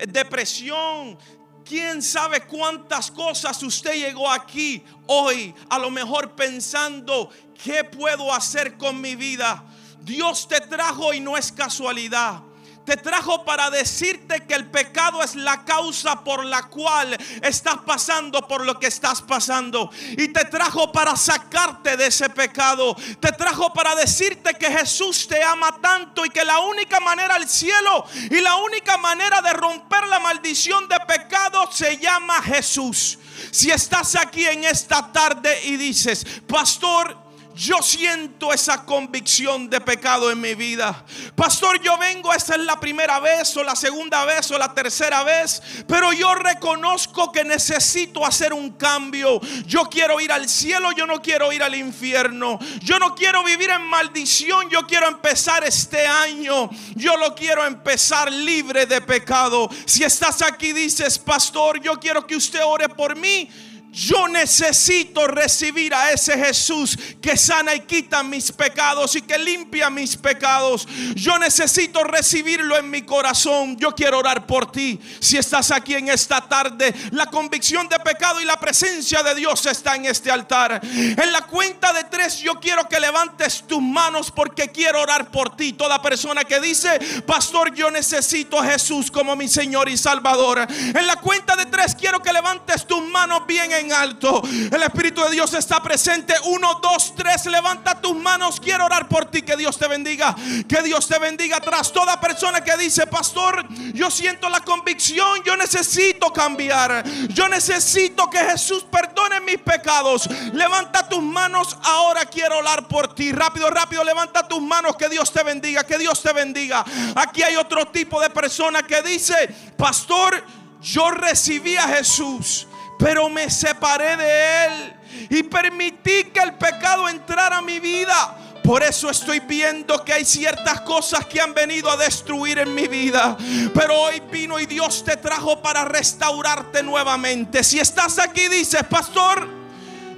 depresión. 0.08 1.18
Quién 1.64 2.02
sabe 2.02 2.40
cuántas 2.42 3.10
cosas 3.10 3.62
usted 3.62 3.94
llegó 3.94 4.30
aquí 4.30 4.82
hoy, 5.06 5.54
a 5.68 5.78
lo 5.78 5.90
mejor 5.90 6.34
pensando, 6.34 7.30
¿qué 7.62 7.84
puedo 7.84 8.32
hacer 8.32 8.76
con 8.76 9.00
mi 9.00 9.14
vida? 9.14 9.64
Dios 10.00 10.48
te 10.48 10.60
trajo 10.60 11.12
y 11.12 11.20
no 11.20 11.36
es 11.36 11.52
casualidad 11.52 12.42
te 12.84 12.96
trajo 12.96 13.44
para 13.44 13.70
decirte 13.70 14.46
que 14.46 14.54
el 14.54 14.70
pecado 14.70 15.22
es 15.22 15.34
la 15.34 15.64
causa 15.64 16.24
por 16.24 16.44
la 16.44 16.64
cual 16.64 17.16
estás 17.42 17.78
pasando 17.86 18.46
por 18.46 18.64
lo 18.64 18.78
que 18.78 18.88
estás 18.88 19.22
pasando. 19.22 19.90
Y 20.12 20.28
te 20.28 20.44
trajo 20.46 20.90
para 20.90 21.16
sacarte 21.16 21.96
de 21.96 22.06
ese 22.06 22.30
pecado. 22.30 22.96
Te 23.20 23.32
trajo 23.32 23.72
para 23.72 23.94
decirte 23.94 24.54
que 24.54 24.70
Jesús 24.70 25.28
te 25.28 25.42
ama 25.42 25.78
tanto 25.80 26.24
y 26.24 26.30
que 26.30 26.44
la 26.44 26.60
única 26.60 27.00
manera 27.00 27.34
al 27.34 27.48
cielo 27.48 28.04
y 28.30 28.40
la 28.40 28.56
única 28.56 28.96
manera 28.96 29.40
de 29.42 29.52
romper 29.52 30.06
la 30.06 30.18
maldición 30.18 30.88
de 30.88 30.98
pecado 31.00 31.70
se 31.70 31.98
llama 31.98 32.42
Jesús. 32.42 33.18
Si 33.50 33.70
estás 33.70 34.16
aquí 34.16 34.46
en 34.46 34.64
esta 34.64 35.12
tarde 35.12 35.60
y 35.64 35.76
dices, 35.76 36.24
pastor, 36.46 37.16
yo 37.54 37.82
siento 37.82 38.52
esa 38.52 38.84
convicción 38.84 39.68
de 39.68 39.80
pecado 39.80 40.30
en 40.30 40.40
mi 40.40 40.54
vida. 40.54 41.04
Pastor, 41.34 41.80
yo 41.82 41.96
vengo, 41.98 42.32
esa 42.32 42.54
es 42.54 42.60
la 42.62 42.78
primera 42.78 43.20
vez 43.20 43.56
o 43.56 43.62
la 43.62 43.76
segunda 43.76 44.24
vez 44.24 44.50
o 44.50 44.58
la 44.58 44.72
tercera 44.72 45.22
vez, 45.22 45.62
pero 45.86 46.12
yo 46.12 46.34
reconozco 46.34 47.32
que 47.32 47.44
necesito 47.44 48.24
hacer 48.24 48.52
un 48.52 48.70
cambio. 48.70 49.40
Yo 49.66 49.84
quiero 49.84 50.20
ir 50.20 50.32
al 50.32 50.48
cielo, 50.48 50.92
yo 50.92 51.06
no 51.06 51.20
quiero 51.20 51.52
ir 51.52 51.62
al 51.62 51.74
infierno. 51.74 52.58
Yo 52.82 52.98
no 52.98 53.14
quiero 53.14 53.42
vivir 53.44 53.70
en 53.70 53.82
maldición, 53.82 54.68
yo 54.70 54.86
quiero 54.86 55.08
empezar 55.08 55.64
este 55.64 56.06
año. 56.06 56.70
Yo 56.94 57.16
lo 57.16 57.34
quiero 57.34 57.66
empezar 57.66 58.32
libre 58.32 58.86
de 58.86 59.00
pecado. 59.00 59.68
Si 59.86 60.04
estás 60.04 60.42
aquí 60.42 60.72
dices, 60.72 61.18
pastor, 61.18 61.80
yo 61.80 61.98
quiero 61.98 62.26
que 62.26 62.36
usted 62.36 62.60
ore 62.64 62.88
por 62.88 63.16
mí 63.16 63.48
yo 63.92 64.28
necesito 64.28 65.26
recibir 65.26 65.94
a 65.94 66.12
ese 66.12 66.38
Jesús 66.38 66.96
que 67.20 67.36
sana 67.36 67.74
y 67.74 67.80
quita 67.80 68.22
mis 68.22 68.52
pecados 68.52 69.16
y 69.16 69.22
que 69.22 69.36
limpia 69.36 69.90
mis 69.90 70.16
pecados. 70.16 70.86
Yo 71.14 71.38
necesito 71.38 72.04
recibirlo 72.04 72.76
en 72.76 72.88
mi 72.88 73.02
corazón. 73.02 73.76
Yo 73.76 73.94
quiero 73.94 74.18
orar 74.18 74.46
por 74.46 74.70
ti. 74.70 75.00
Si 75.18 75.36
estás 75.36 75.70
aquí 75.70 75.94
en 75.94 76.08
esta 76.08 76.40
tarde, 76.40 76.94
la 77.10 77.26
convicción 77.26 77.88
de 77.88 77.98
pecado 77.98 78.40
y 78.40 78.44
la 78.44 78.60
presencia 78.60 79.22
de 79.22 79.34
Dios 79.34 79.66
está 79.66 79.96
en 79.96 80.04
este 80.04 80.30
altar. 80.30 80.80
En 80.82 81.32
la 81.32 81.42
cuenta 81.42 81.92
de 81.92 82.04
tres, 82.04 82.38
yo 82.38 82.60
quiero 82.60 82.88
que 82.88 83.00
levantes 83.00 83.64
tus 83.66 83.82
manos 83.82 84.30
porque 84.30 84.68
quiero 84.68 85.02
orar 85.02 85.30
por 85.30 85.56
ti. 85.56 85.72
Toda 85.72 86.00
persona 86.00 86.44
que 86.44 86.60
dice, 86.60 86.98
pastor, 87.26 87.74
yo 87.74 87.90
necesito 87.90 88.58
a 88.58 88.66
Jesús 88.66 89.10
como 89.10 89.34
mi 89.34 89.48
Señor 89.48 89.88
y 89.88 89.96
Salvador. 89.96 90.66
En 90.68 91.06
la 91.06 91.16
cuenta 91.16 91.56
de 91.56 91.66
tres, 91.66 91.94
quiero 91.94 92.20
que 92.20 92.32
levantes 92.32 92.86
tus 92.86 93.02
manos 93.02 93.46
bien 93.46 93.72
en 93.72 93.79
alto. 93.88 94.42
El 94.44 94.82
Espíritu 94.82 95.22
de 95.22 95.30
Dios 95.30 95.54
está 95.54 95.82
presente. 95.82 96.34
Uno, 96.44 96.80
dos, 96.82 97.14
tres. 97.16 97.46
Levanta 97.46 98.00
tus 98.00 98.14
manos. 98.16 98.60
Quiero 98.60 98.84
orar 98.84 99.08
por 99.08 99.26
ti. 99.26 99.42
Que 99.42 99.56
Dios 99.56 99.78
te 99.78 99.88
bendiga. 99.88 100.34
Que 100.68 100.82
Dios 100.82 101.06
te 101.06 101.18
bendiga. 101.18 101.60
Tras 101.60 101.92
toda 101.92 102.20
persona 102.20 102.62
que 102.62 102.76
dice, 102.76 103.06
pastor, 103.06 103.66
yo 103.94 104.10
siento 104.10 104.48
la 104.48 104.60
convicción. 104.60 105.42
Yo 105.44 105.56
necesito 105.56 106.32
cambiar. 106.32 107.04
Yo 107.28 107.48
necesito 107.48 108.28
que 108.28 108.38
Jesús 108.38 108.84
perdone 108.90 109.40
mis 109.40 109.58
pecados. 109.58 110.28
Levanta 110.52 111.08
tus 111.08 111.22
manos. 111.22 111.76
Ahora 111.82 112.26
quiero 112.26 112.58
orar 112.58 112.86
por 112.88 113.14
ti. 113.14 113.32
Rápido, 113.32 113.70
rápido. 113.70 114.04
Levanta 114.04 114.46
tus 114.46 114.60
manos. 114.60 114.96
Que 114.96 115.08
Dios 115.08 115.32
te 115.32 115.42
bendiga. 115.42 115.84
Que 115.84 115.98
Dios 115.98 116.22
te 116.22 116.32
bendiga. 116.32 116.84
Aquí 117.14 117.42
hay 117.42 117.56
otro 117.56 117.86
tipo 117.86 118.20
de 118.20 118.30
persona 118.30 118.82
que 118.82 119.02
dice, 119.02 119.34
pastor, 119.76 120.44
yo 120.80 121.10
recibí 121.10 121.76
a 121.76 121.88
Jesús 121.88 122.66
pero 123.00 123.28
me 123.30 123.48
separé 123.48 124.16
de 124.16 124.66
Él 124.66 124.96
y 125.30 125.42
permití 125.42 126.24
que 126.32 126.40
el 126.40 126.54
pecado 126.54 127.08
entrara 127.08 127.58
a 127.58 127.62
mi 127.62 127.80
vida. 127.80 128.36
Por 128.62 128.82
eso 128.82 129.08
estoy 129.08 129.40
viendo 129.40 130.04
que 130.04 130.12
hay 130.12 130.24
ciertas 130.24 130.82
cosas 130.82 131.24
que 131.24 131.40
han 131.40 131.54
venido 131.54 131.90
a 131.90 131.96
destruir 131.96 132.58
en 132.58 132.74
mi 132.74 132.86
vida. 132.86 133.36
Pero 133.74 133.98
hoy 133.98 134.22
vino 134.30 134.60
y 134.60 134.66
Dios 134.66 135.02
te 135.02 135.16
trajo 135.16 135.60
para 135.62 135.84
restaurarte 135.86 136.82
nuevamente. 136.82 137.64
Si 137.64 137.80
estás 137.80 138.18
aquí, 138.18 138.48
dices, 138.48 138.84
pastor, 138.84 139.48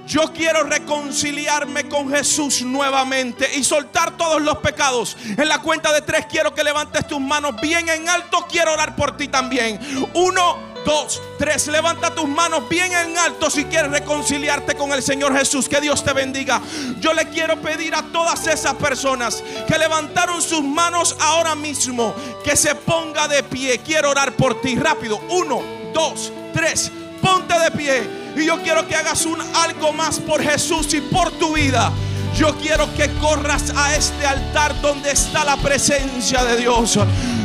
yo 0.05 0.33
quiero 0.33 0.63
reconciliarme 0.63 1.87
con 1.87 2.09
Jesús 2.09 2.61
nuevamente 2.63 3.49
y 3.55 3.63
soltar 3.63 4.17
todos 4.17 4.41
los 4.41 4.57
pecados. 4.57 5.15
En 5.25 5.47
la 5.47 5.59
cuenta 5.59 5.93
de 5.93 6.01
tres 6.01 6.25
quiero 6.29 6.53
que 6.53 6.63
levantes 6.63 7.07
tus 7.07 7.21
manos 7.21 7.59
bien 7.61 7.87
en 7.87 8.09
alto. 8.09 8.45
Quiero 8.49 8.73
orar 8.73 8.95
por 8.95 9.15
ti 9.15 9.29
también. 9.29 9.79
Uno 10.13 10.72
dos, 10.85 11.21
tres. 11.37 11.67
Levanta 11.67 12.13
tus 12.13 12.27
manos 12.27 12.67
bien 12.69 12.91
en 12.91 13.17
alto 13.17 13.49
si 13.49 13.65
quieres 13.65 13.91
reconciliarte 13.91 14.75
con 14.75 14.91
el 14.91 15.01
Señor 15.01 15.37
Jesús. 15.37 15.67
Que 15.67 15.81
Dios 15.81 16.03
te 16.03 16.13
bendiga. 16.13 16.61
Yo 16.99 17.13
le 17.13 17.29
quiero 17.29 17.61
pedir 17.61 17.95
a 17.95 18.03
todas 18.03 18.47
esas 18.47 18.73
personas 18.75 19.43
que 19.67 19.77
levantaron 19.77 20.41
sus 20.41 20.63
manos 20.63 21.15
ahora 21.19 21.55
mismo 21.55 22.13
que 22.43 22.55
se 22.55 22.75
ponga 22.75 23.27
de 23.27 23.43
pie. 23.43 23.79
Quiero 23.79 24.11
orar 24.11 24.33
por 24.33 24.61
ti. 24.61 24.75
Rápido. 24.75 25.19
Uno, 25.29 25.61
dos, 25.93 26.31
tres. 26.53 26.91
Ponte 27.21 27.57
de 27.57 27.71
pie. 27.71 28.23
Y 28.35 28.45
yo 28.45 28.61
quiero 28.61 28.87
que 28.87 28.95
hagas 28.95 29.25
un 29.25 29.39
algo 29.55 29.93
más 29.93 30.19
por 30.19 30.41
Jesús 30.41 30.93
y 30.93 31.01
por 31.01 31.31
tu 31.31 31.53
vida. 31.53 31.91
Yo 32.35 32.57
quiero 32.57 32.91
que 32.95 33.09
corras 33.15 33.71
a 33.75 33.95
este 33.95 34.25
altar 34.25 34.79
donde 34.81 35.11
está 35.11 35.43
la 35.43 35.55
presencia 35.57 36.43
de 36.43 36.57
Dios. 36.57 36.99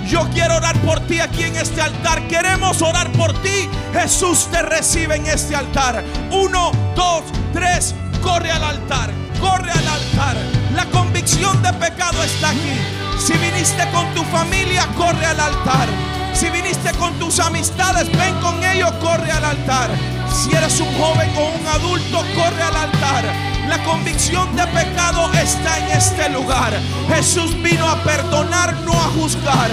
Yo 0.06 0.26
quiero 0.32 0.56
orar 0.56 0.76
por 0.80 1.00
ti 1.00 1.20
aquí 1.20 1.42
en 1.44 1.56
este 1.56 1.82
altar. 1.82 2.26
Queremos 2.26 2.80
orar 2.80 3.12
por 3.12 3.34
ti. 3.42 3.68
Jesús 3.92 4.48
te 4.50 4.62
recibe 4.62 5.16
en 5.16 5.26
este 5.26 5.54
altar. 5.54 6.02
Uno, 6.30 6.72
dos, 6.96 7.22
tres. 7.52 7.94
Corre 8.22 8.50
al 8.50 8.64
altar. 8.64 9.10
Corre 9.40 9.70
al 9.70 9.88
altar. 9.88 10.36
La 10.74 10.86
convicción 10.86 11.62
de 11.62 11.72
pecado 11.74 12.22
está 12.24 12.50
aquí. 12.50 12.80
Si 13.18 13.34
viniste 13.34 13.86
con 13.92 14.06
tu 14.14 14.22
familia, 14.24 14.86
corre 14.96 15.26
al 15.26 15.38
altar. 15.38 16.17
Si 16.38 16.48
viniste 16.50 16.92
con 16.92 17.12
tus 17.18 17.40
amistades, 17.40 18.08
ven 18.16 18.32
con 18.40 18.62
ellos, 18.62 18.92
corre 19.02 19.28
al 19.32 19.44
altar. 19.44 19.90
Si 20.32 20.54
eres 20.54 20.78
un 20.78 20.86
joven 20.94 21.28
o 21.36 21.48
un 21.58 21.66
adulto, 21.66 22.18
corre 22.36 22.62
al 22.62 22.76
altar. 22.76 23.24
La 23.68 23.82
convicción 23.82 24.54
de 24.54 24.64
pecado 24.68 25.32
está 25.32 25.78
en 25.80 25.96
este 25.98 26.28
lugar. 26.28 26.78
Jesús 27.08 27.60
vino 27.60 27.90
a 27.90 27.96
perdonar, 28.04 28.72
no 28.84 28.92
a 28.92 29.08
juzgar. 29.16 29.68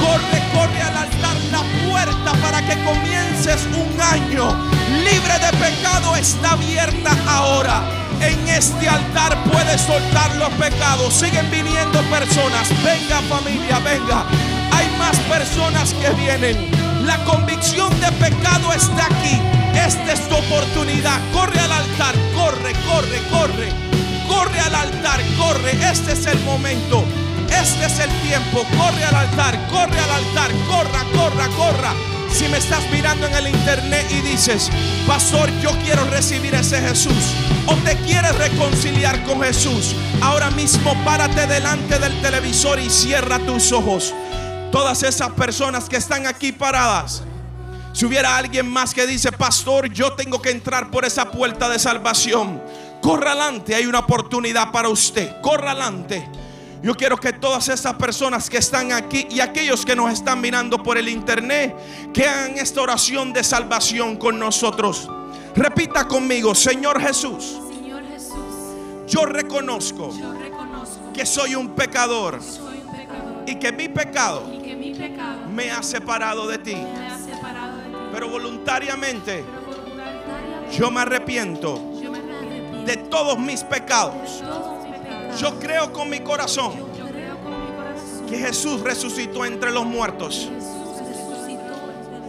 Corre, 0.00 0.42
corre 0.52 0.82
al 0.82 0.96
altar 0.96 1.36
la 1.52 1.62
puerta 1.88 2.32
para 2.42 2.66
que 2.66 2.82
comiences 2.82 3.64
un 3.66 4.00
año 4.00 4.56
libre 5.04 5.34
de 5.38 5.56
pecado. 5.56 6.16
Está 6.16 6.50
abierta 6.50 7.16
ahora. 7.28 7.80
En 8.20 8.48
este 8.48 8.88
altar 8.88 9.38
puedes 9.44 9.80
soltar 9.82 10.34
los 10.34 10.50
pecados. 10.54 11.14
Siguen 11.14 11.48
viniendo 11.48 12.02
personas. 12.10 12.68
Venga 12.82 13.22
familia, 13.28 13.78
venga. 13.78 14.57
Hay 14.72 14.88
más 14.98 15.16
personas 15.20 15.94
que 15.94 16.10
vienen. 16.10 16.56
La 17.04 17.16
convicción 17.24 17.88
de 18.00 18.12
pecado 18.12 18.72
está 18.72 19.06
aquí. 19.06 19.40
Esta 19.74 20.12
es 20.12 20.28
tu 20.28 20.36
oportunidad. 20.36 21.20
Corre 21.32 21.58
al 21.60 21.72
altar, 21.72 22.14
corre, 22.34 22.72
corre, 22.86 23.18
corre. 23.30 23.72
Corre 24.28 24.60
al 24.60 24.74
altar, 24.74 25.20
corre. 25.38 25.72
Este 25.90 26.12
es 26.12 26.26
el 26.26 26.38
momento. 26.40 27.04
Este 27.50 27.86
es 27.86 27.98
el 27.98 28.10
tiempo. 28.20 28.64
Corre 28.76 29.04
al 29.04 29.14
altar, 29.14 29.58
corre 29.70 29.98
al 29.98 30.10
altar. 30.10 30.50
Corra, 30.68 31.04
corra, 31.16 31.48
corra. 31.56 31.94
Si 32.32 32.46
me 32.48 32.58
estás 32.58 32.88
mirando 32.92 33.26
en 33.26 33.34
el 33.34 33.48
internet 33.48 34.06
y 34.10 34.20
dices, 34.20 34.70
pastor, 35.06 35.50
yo 35.60 35.70
quiero 35.84 36.04
recibir 36.04 36.54
ese 36.54 36.80
Jesús. 36.80 37.34
O 37.66 37.74
te 37.76 37.96
quieres 37.96 38.36
reconciliar 38.36 39.22
con 39.24 39.42
Jesús. 39.42 39.94
Ahora 40.20 40.50
mismo 40.50 40.94
párate 41.04 41.46
delante 41.46 41.98
del 41.98 42.20
televisor 42.20 42.78
y 42.78 42.90
cierra 42.90 43.38
tus 43.38 43.72
ojos. 43.72 44.14
Todas 44.70 45.02
esas 45.02 45.30
personas 45.30 45.88
que 45.88 45.96
están 45.96 46.26
aquí 46.26 46.52
paradas. 46.52 47.22
Si 47.92 48.04
hubiera 48.04 48.36
alguien 48.36 48.68
más 48.70 48.94
que 48.94 49.06
dice, 49.06 49.32
pastor, 49.32 49.90
yo 49.92 50.12
tengo 50.12 50.40
que 50.40 50.50
entrar 50.50 50.90
por 50.90 51.04
esa 51.04 51.30
puerta 51.30 51.68
de 51.68 51.78
salvación. 51.78 52.62
Corra 53.00 53.32
adelante, 53.32 53.74
hay 53.74 53.86
una 53.86 54.00
oportunidad 54.00 54.70
para 54.70 54.88
usted. 54.88 55.40
Corra 55.40 55.72
adelante. 55.72 56.28
Yo 56.82 56.94
quiero 56.94 57.16
que 57.16 57.32
todas 57.32 57.68
esas 57.68 57.94
personas 57.94 58.48
que 58.48 58.58
están 58.58 58.92
aquí 58.92 59.26
y 59.30 59.40
aquellos 59.40 59.84
que 59.84 59.96
nos 59.96 60.12
están 60.12 60.40
mirando 60.40 60.80
por 60.82 60.96
el 60.96 61.08
internet, 61.08 61.74
que 62.14 62.28
hagan 62.28 62.56
esta 62.56 62.82
oración 62.82 63.32
de 63.32 63.42
salvación 63.42 64.16
con 64.16 64.38
nosotros. 64.38 65.08
Repita 65.56 66.06
conmigo, 66.06 66.54
Señor 66.54 67.00
Jesús. 67.00 67.58
Señor 67.68 68.04
Jesús, 68.06 69.08
Yo 69.08 69.26
reconozco 69.26 70.14
yo 70.16 70.32
reconozco 70.34 71.12
que 71.12 71.26
soy 71.26 71.56
un 71.56 71.70
pecador 71.70 72.38
que 72.38 72.46
soy 72.46 72.48
un 72.48 72.48
pecador 72.54 72.67
y 73.48 73.54
que 73.56 73.72
mi 73.72 73.88
pecado 73.88 74.44
y 74.52 74.58
que 74.58 74.76
mi 74.76 74.94
pecado 74.94 75.46
me 75.48 75.70
ha 75.70 75.82
separado 75.82 76.46
de 76.46 76.58
ti. 76.58 76.74
me 76.74 77.06
ha 77.06 77.18
separado 77.18 77.78
de 77.78 77.84
ti. 77.84 77.96
Pero 78.12 78.28
voluntariamente 78.28 79.44
Pero 79.46 79.66
voluntariamente 79.66 80.76
yo 80.76 80.90
me 80.90 81.00
arrepiento 81.00 81.92
yo 82.02 82.10
me 82.12 82.18
arrepiento 82.18 82.84
de 82.84 82.96
todos 83.08 83.38
mis 83.38 83.62
pecados. 83.64 84.40
de 84.40 84.46
todos 84.46 84.84
mis 84.84 84.98
pecados. 84.98 85.40
Yo 85.40 85.58
creo 85.58 85.92
con 85.92 86.10
mi 86.10 86.20
corazón 86.20 86.72
Yo 86.96 87.06
creo 87.08 87.38
con 87.38 87.52
mi 87.52 87.70
corazón 87.76 88.26
que 88.28 88.38
Jesús 88.38 88.80
resucitó 88.82 89.44
entre 89.46 89.70
los 89.70 89.86
muertos. 89.86 90.50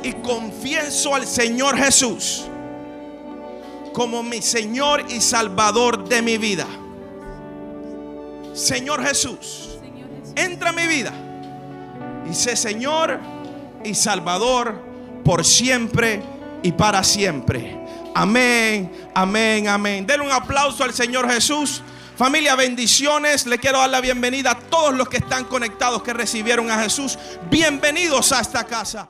Y 0.02 0.14
confieso 0.14 1.14
al 1.14 1.28
Señor 1.28 1.78
Jesús 1.78 2.46
como 3.92 4.24
mi 4.24 4.42
Señor 4.42 5.04
y 5.10 5.20
Salvador 5.20 6.08
de 6.08 6.22
mi 6.22 6.38
vida. 6.38 6.66
Señor 8.54 9.04
Jesús. 9.06 9.69
Entra 10.40 10.70
a 10.70 10.74
mi 10.74 10.88
vida 10.88 11.14
y 12.30 12.34
sé 12.34 12.56
Señor 12.56 13.20
y 13.84 13.94
Salvador 13.94 14.82
por 15.24 15.46
siempre 15.46 16.22
y 16.64 16.72
para 16.72 17.04
siempre. 17.04 17.78
Amén, 18.16 18.92
amén, 19.14 19.68
amén. 19.68 20.06
Denle 20.06 20.26
un 20.26 20.32
aplauso 20.32 20.84
al 20.84 20.94
Señor 20.94 21.30
Jesús. 21.30 21.82
Familia, 22.18 22.56
bendiciones. 22.56 23.46
Le 23.46 23.58
quiero 23.60 23.78
dar 23.80 23.90
la 23.90 24.02
bienvenida 24.02 24.52
a 24.52 24.60
todos 24.60 24.94
los 24.94 25.08
que 25.08 25.18
están 25.18 25.46
conectados, 25.46 26.04
que 26.04 26.14
recibieron 26.14 26.70
a 26.70 26.82
Jesús. 26.82 27.18
Bienvenidos 27.50 28.32
a 28.32 28.42
esta 28.42 28.66
casa. 28.66 29.10